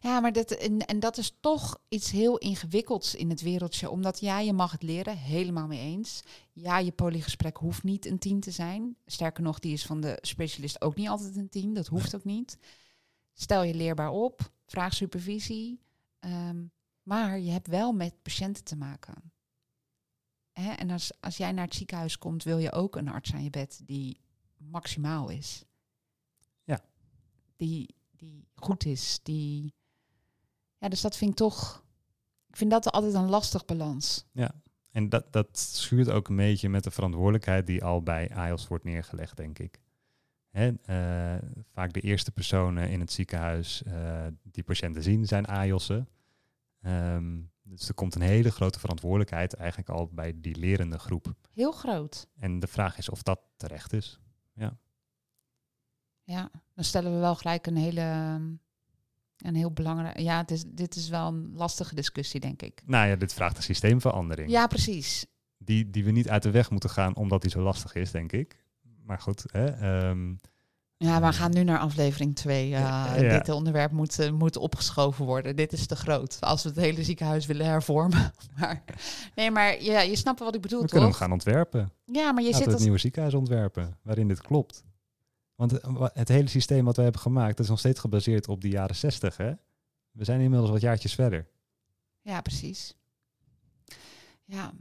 Ja, 0.00 0.20
maar 0.20 0.32
dat, 0.32 0.50
en, 0.50 0.78
en 0.78 1.00
dat 1.00 1.18
is 1.18 1.36
toch 1.40 1.78
iets 1.88 2.10
heel 2.10 2.38
ingewikkelds 2.38 3.14
in 3.14 3.30
het 3.30 3.40
wereldje. 3.42 3.90
Omdat 3.90 4.20
ja, 4.20 4.38
je 4.40 4.52
mag 4.52 4.72
het 4.72 4.82
leren, 4.82 5.16
helemaal 5.18 5.66
mee 5.66 5.80
eens. 5.80 6.22
Ja, 6.52 6.78
je 6.78 6.92
polygesprek 6.92 7.56
hoeft 7.56 7.82
niet 7.82 8.06
een 8.06 8.18
10 8.18 8.40
te 8.40 8.50
zijn. 8.50 8.96
Sterker 9.06 9.42
nog, 9.42 9.58
die 9.58 9.72
is 9.72 9.86
van 9.86 10.00
de 10.00 10.18
specialist 10.20 10.80
ook 10.80 10.94
niet 10.94 11.08
altijd 11.08 11.36
een 11.36 11.48
10. 11.48 11.74
Dat 11.74 11.86
hoeft 11.86 12.14
ook 12.14 12.24
niet. 12.24 12.58
Stel 13.32 13.62
je 13.62 13.74
leerbaar 13.74 14.10
op, 14.10 14.52
vraag 14.66 14.94
supervisie. 14.94 15.80
ehm, 16.18 16.64
maar 17.02 17.38
je 17.38 17.50
hebt 17.50 17.66
wel 17.68 17.92
met 17.92 18.22
patiënten 18.22 18.64
te 18.64 18.76
maken. 18.76 19.32
Hè? 20.54 20.72
En 20.72 20.90
als, 20.90 21.12
als 21.20 21.36
jij 21.36 21.52
naar 21.52 21.64
het 21.64 21.74
ziekenhuis 21.74 22.18
komt, 22.18 22.42
wil 22.42 22.58
je 22.58 22.72
ook 22.72 22.96
een 22.96 23.08
arts 23.08 23.32
aan 23.34 23.42
je 23.42 23.50
bed 23.50 23.80
die 23.84 24.20
maximaal 24.56 25.28
is. 25.28 25.64
Ja. 26.64 26.80
Die, 27.56 27.94
die 28.10 28.48
goed 28.54 28.84
is, 28.84 29.20
die... 29.22 29.74
Ja, 30.78 30.88
dus 30.88 31.00
dat 31.00 31.16
vind 31.16 31.30
ik 31.30 31.36
toch... 31.36 31.84
Ik 32.48 32.56
vind 32.56 32.70
dat 32.70 32.90
altijd 32.90 33.14
een 33.14 33.28
lastig 33.28 33.64
balans. 33.64 34.24
En 34.94 35.08
dat, 35.08 35.32
dat 35.32 35.58
schuurt 35.58 36.10
ook 36.10 36.28
een 36.28 36.36
beetje 36.36 36.68
met 36.68 36.84
de 36.84 36.90
verantwoordelijkheid 36.90 37.66
die 37.66 37.84
al 37.84 38.02
bij 38.02 38.30
AIOS 38.34 38.68
wordt 38.68 38.84
neergelegd, 38.84 39.36
denk 39.36 39.58
ik. 39.58 39.80
Hè, 40.50 40.72
eh, 40.84 41.42
vaak 41.72 41.92
de 41.92 42.00
eerste 42.00 42.30
personen 42.30 42.90
in 42.90 43.00
het 43.00 43.12
ziekenhuis 43.12 43.82
eh, 43.82 44.26
die 44.42 44.62
patiënten 44.62 45.02
zien 45.02 45.26
zijn 45.26 45.46
AIOS'en. 45.46 46.08
Ehm, 46.80 47.40
dus 47.64 47.88
er 47.88 47.94
komt 47.94 48.14
een 48.14 48.20
hele 48.20 48.50
grote 48.50 48.78
verantwoordelijkheid 48.78 49.54
eigenlijk 49.54 49.88
al 49.88 50.08
bij 50.08 50.32
die 50.40 50.56
lerende 50.56 50.98
groep. 50.98 51.34
Heel 51.50 51.72
groot. 51.72 52.26
En 52.38 52.60
de 52.60 52.66
vraag 52.66 52.98
is 52.98 53.08
of 53.08 53.22
dat 53.22 53.40
terecht 53.56 53.92
is. 53.92 54.18
Ja, 56.24 56.50
dan 56.74 56.84
stellen 56.84 57.12
we 57.12 57.18
wel 57.18 57.34
gelijk 57.34 57.66
een 57.66 57.76
hele... 57.76 58.00
Een 59.36 59.54
heel 59.54 59.72
belangrijk... 59.72 60.18
Ja, 60.18 60.38
het 60.38 60.50
is, 60.50 60.64
dit 60.66 60.96
is 60.96 61.08
wel 61.08 61.28
een 61.28 61.52
lastige 61.54 61.94
discussie, 61.94 62.40
denk 62.40 62.62
ik. 62.62 62.82
Nou 62.86 63.08
ja, 63.08 63.16
dit 63.16 63.34
vraagt 63.34 63.56
een 63.56 63.62
systeemverandering. 63.62 64.50
Ja, 64.50 64.66
precies. 64.66 65.26
Die, 65.58 65.90
die 65.90 66.04
we 66.04 66.10
niet 66.10 66.28
uit 66.28 66.42
de 66.42 66.50
weg 66.50 66.70
moeten 66.70 66.90
gaan 66.90 67.16
omdat 67.16 67.42
die 67.42 67.50
zo 67.50 67.60
lastig 67.60 67.94
is, 67.94 68.10
denk 68.10 68.32
ik. 68.32 68.64
Maar 69.02 69.20
goed, 69.20 69.44
hè, 69.46 69.66
ehm, 69.66 70.34
Ja, 70.96 71.20
we 71.20 71.32
gaan 71.32 71.50
nu 71.50 71.64
naar 71.64 71.78
aflevering 71.78 72.36
2. 72.36 72.68
Ja. 72.68 73.16
Dit 73.16 73.48
onderwerp 73.48 73.90
moet, 73.92 74.18
eh, 74.18 74.30
moet 74.30 74.56
opgeschoven 74.56 75.24
worden. 75.24 75.56
Dit 75.56 75.72
is 75.72 75.86
te 75.86 75.96
groot. 75.96 76.36
Als 76.40 76.62
we 76.62 76.68
het 76.68 76.78
hele 76.78 77.04
ziekenhuis 77.04 77.46
willen 77.46 77.66
hervormen. 77.66 78.32
Maar, 78.58 78.84
nee, 79.34 79.50
maar 79.50 79.82
ja, 79.82 80.00
je 80.00 80.16
snapt 80.16 80.38
wat 80.38 80.54
ik 80.54 80.60
bedoel, 80.60 80.80
we 80.80 80.84
toch? 80.84 80.92
kunnen 80.92 81.10
hem 81.10 81.18
gaan 81.18 81.32
ontwerpen. 81.32 81.92
Ja, 82.04 82.32
maar 82.32 82.42
je 82.42 82.50
Laten 82.50 82.52
zit 82.52 82.56
we 82.56 82.64
het 82.64 82.72
als... 82.72 82.82
nieuwe 82.82 82.98
ziekenhuis 82.98 83.34
ontwerpen, 83.34 83.98
waarin 84.02 84.28
dit 84.28 84.40
klopt. 84.40 84.84
Want 85.54 85.80
eh, 85.80 86.06
het 86.12 86.28
hele 86.28 86.48
systeem 86.48 86.84
wat 86.84 86.96
we 86.96 87.02
hebben 87.02 87.20
gemaakt, 87.20 87.56
dat 87.56 87.64
is 87.64 87.70
nog 87.70 87.78
steeds 87.78 88.00
gebaseerd 88.00 88.48
op 88.48 88.60
de 88.60 88.68
jaren 88.68 88.96
60. 88.96 89.36
Hè? 89.36 89.52
We 90.10 90.24
zijn 90.24 90.40
inmiddels 90.40 90.70
wat 90.70 90.80
jaartjes 90.80 91.14
verder. 91.14 91.46
Ja, 92.20 92.40
precies. 92.40 92.94
Ja, 94.44 94.72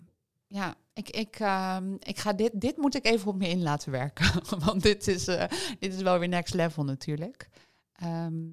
ja. 0.54 0.76
Ik, 0.94 1.10
ik, 1.10 1.36
ehm, 1.40 1.94
ik 2.00 2.20
ga 2.20 2.34
dit, 2.34 2.62
dit 2.62 2.78
moet 2.78 2.96
ik 2.96 3.06
even 3.06 3.28
op 3.28 3.38
me 3.38 3.48
in 3.48 3.62
laten 3.62 3.92
werken. 3.92 4.42
Want 4.66 4.82
dit 4.82 5.08
is, 5.08 5.28
eh, 5.28 5.50
dit 5.80 5.94
is 5.94 6.02
wel 6.02 6.20
weer 6.20 6.28
next 6.28 6.54
level 6.54 6.84
natuurlijk. 6.84 7.50
Ehm, 7.94 8.50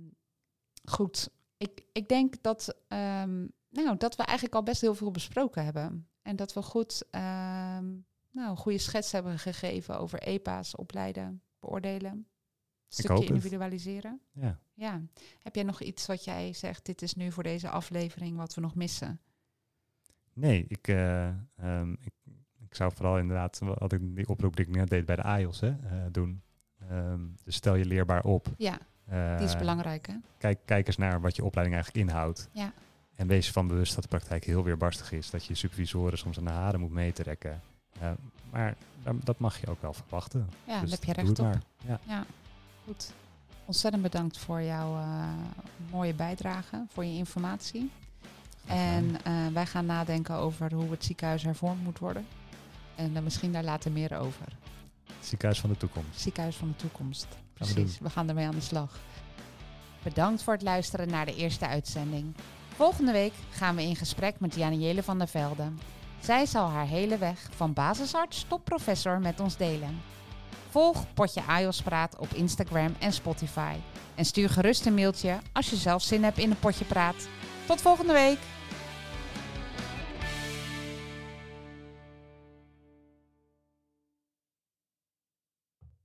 goed, 0.84 1.30
ik, 1.57 1.84
ik 1.92 2.09
denk 2.09 2.42
dat, 2.42 2.76
ehm, 2.88 3.46
nou, 3.70 3.96
dat 3.96 4.16
we 4.16 4.22
eigenlijk 4.22 4.57
al 4.57 4.62
best 4.62 4.80
heel 4.80 4.94
veel 4.94 5.11
besproken 5.11 5.64
hebben. 5.64 6.09
En 6.22 6.36
dat 6.36 6.53
we 6.53 6.62
goed 6.62 7.03
ehm, 7.11 7.88
nou, 8.30 8.51
een 8.51 8.57
goede 8.57 8.78
schets 8.78 9.12
hebben 9.12 9.38
gegeven 9.38 9.98
over 9.98 10.18
EPA's, 10.22 10.76
opleiden, 10.76 11.42
beoordelen. 11.59 12.26
Stukje 12.88 13.26
individualiseren. 13.26 14.20
Ja. 14.32 14.61
Ja. 14.74 15.03
Heb 15.38 15.55
jij 15.55 15.64
nog 15.64 15.80
iets 15.80 16.07
wat 16.07 16.24
jij 16.24 16.53
zegt, 16.53 16.86
dit 16.86 17.03
is 17.03 17.14
nu 17.14 17.32
voor 17.32 17.42
deze 17.42 17.68
aflevering 17.68 18.36
wat 18.36 18.55
we 18.55 18.61
nog 18.61 18.74
missen? 18.74 19.20
Nee, 20.35 20.64
ik, 20.68 20.89
eh, 20.89 21.26
ehm, 21.28 21.93
ik, 21.93 22.12
ik 22.68 22.74
zou 22.74 22.93
vooral 22.95 23.18
inderdaad, 23.18 23.59
wat 23.59 23.93
ik, 23.93 24.16
die 24.16 24.28
oproep 24.28 24.57
die 24.57 24.66
ik 24.66 24.74
net 24.74 24.89
deed 24.91 25.07
bij 25.07 25.16
de 25.16 25.22
AIOS, 25.22 25.61
hè, 25.61 25.68
eh, 25.68 25.76
doen. 26.11 26.43
Ehm, 26.89 27.20
dus 27.45 27.55
stel 27.55 27.74
je 27.74 27.85
leerbaar 27.85 28.24
op. 28.24 28.47
Ja, 28.57 28.78
Eh, 29.07 29.37
die 29.37 29.47
is 29.47 29.57
belangrijk 29.57 30.07
hè? 30.07 30.14
Kijk, 30.39 30.59
kijk 30.64 30.87
eens 30.87 30.97
naar 30.97 31.20
wat 31.20 31.37
je 31.37 31.45
opleiding 31.45 31.76
eigenlijk 31.76 32.09
inhoudt. 32.09 32.49
Ja. 32.53 32.72
En 33.14 33.26
wees 33.26 33.47
je 33.47 33.53
van 33.53 33.66
bewust 33.66 33.95
dat 33.95 34.03
de 34.03 34.09
praktijk 34.09 34.45
heel 34.45 34.64
weerbarstig 34.64 35.12
is. 35.12 35.31
Dat 35.31 35.45
je 35.45 35.55
supervisoren 35.55 36.18
soms 36.18 36.39
aan 36.39 36.45
de 36.45 36.51
haren 36.51 36.81
moet 36.81 36.91
meetrekken. 36.91 37.61
Eh, 38.01 38.11
maar 38.51 38.74
dat 39.24 39.39
mag 39.39 39.61
je 39.61 39.66
ook 39.66 39.83
wel 39.83 39.93
verwachten. 39.93 40.49
Ja, 40.66 40.81
Dus 40.81 40.91
daar 40.91 40.99
heb 40.99 41.16
je 41.16 41.22
recht 41.22 41.39
op. 41.39 41.59
Ja. 41.87 42.01
Ja, 42.07 42.24
goed. 42.85 43.12
Ontzettend 43.64 44.03
bedankt 44.03 44.39
voor 44.39 44.62
jouw 44.62 44.97
uh, 44.99 45.28
mooie 45.91 46.14
bijdrage, 46.14 46.85
voor 46.89 47.05
je 47.05 47.16
informatie. 47.16 47.91
En 48.66 49.04
uh, 49.04 49.46
wij 49.52 49.66
gaan 49.66 49.86
nadenken 49.86 50.34
over 50.34 50.72
hoe 50.74 50.90
het 50.90 51.04
ziekenhuis 51.04 51.42
hervormd 51.42 51.82
moet 51.82 51.98
worden. 51.98 52.26
En 52.94 53.12
uh, 53.16 53.22
misschien 53.22 53.52
daar 53.52 53.64
later 53.64 53.92
meer 53.92 54.18
over. 54.18 54.46
Ziekenhuis 55.20 55.61
van 55.61 55.70
de 55.70 55.76
toekomst. 55.76 56.20
Ziekenhuis 56.20 56.56
van 56.56 56.68
de 56.68 56.76
toekomst. 56.76 57.26
Precies, 57.54 57.98
we, 57.98 58.04
we 58.04 58.11
gaan 58.11 58.28
ermee 58.28 58.46
aan 58.46 58.54
de 58.54 58.61
slag. 58.61 58.98
Bedankt 60.02 60.42
voor 60.42 60.52
het 60.52 60.62
luisteren 60.62 61.08
naar 61.08 61.26
de 61.26 61.36
eerste 61.36 61.66
uitzending. 61.66 62.34
Volgende 62.74 63.12
week 63.12 63.32
gaan 63.50 63.76
we 63.76 63.82
in 63.82 63.96
gesprek 63.96 64.40
met 64.40 64.54
Janiele 64.54 65.02
van 65.02 65.18
der 65.18 65.28
Velde. 65.28 65.72
Zij 66.20 66.46
zal 66.46 66.68
haar 66.68 66.86
hele 66.86 67.18
weg 67.18 67.48
van 67.54 67.72
basisarts 67.72 68.44
tot 68.48 68.64
professor 68.64 69.20
met 69.20 69.40
ons 69.40 69.56
delen. 69.56 70.00
Volg 70.70 71.14
Potje 71.14 71.42
Ajos 71.46 71.82
Praat 71.82 72.18
op 72.18 72.32
Instagram 72.34 72.94
en 72.98 73.12
Spotify. 73.12 73.74
En 74.14 74.24
stuur 74.24 74.50
gerust 74.50 74.86
een 74.86 74.94
mailtje 74.94 75.38
als 75.52 75.70
je 75.70 75.76
zelf 75.76 76.02
zin 76.02 76.24
hebt 76.24 76.38
in 76.38 76.50
een 76.50 76.58
potje 76.58 76.84
praat. 76.84 77.28
Tot 77.70 77.80
volgende 77.80 78.12
week! 78.12 78.38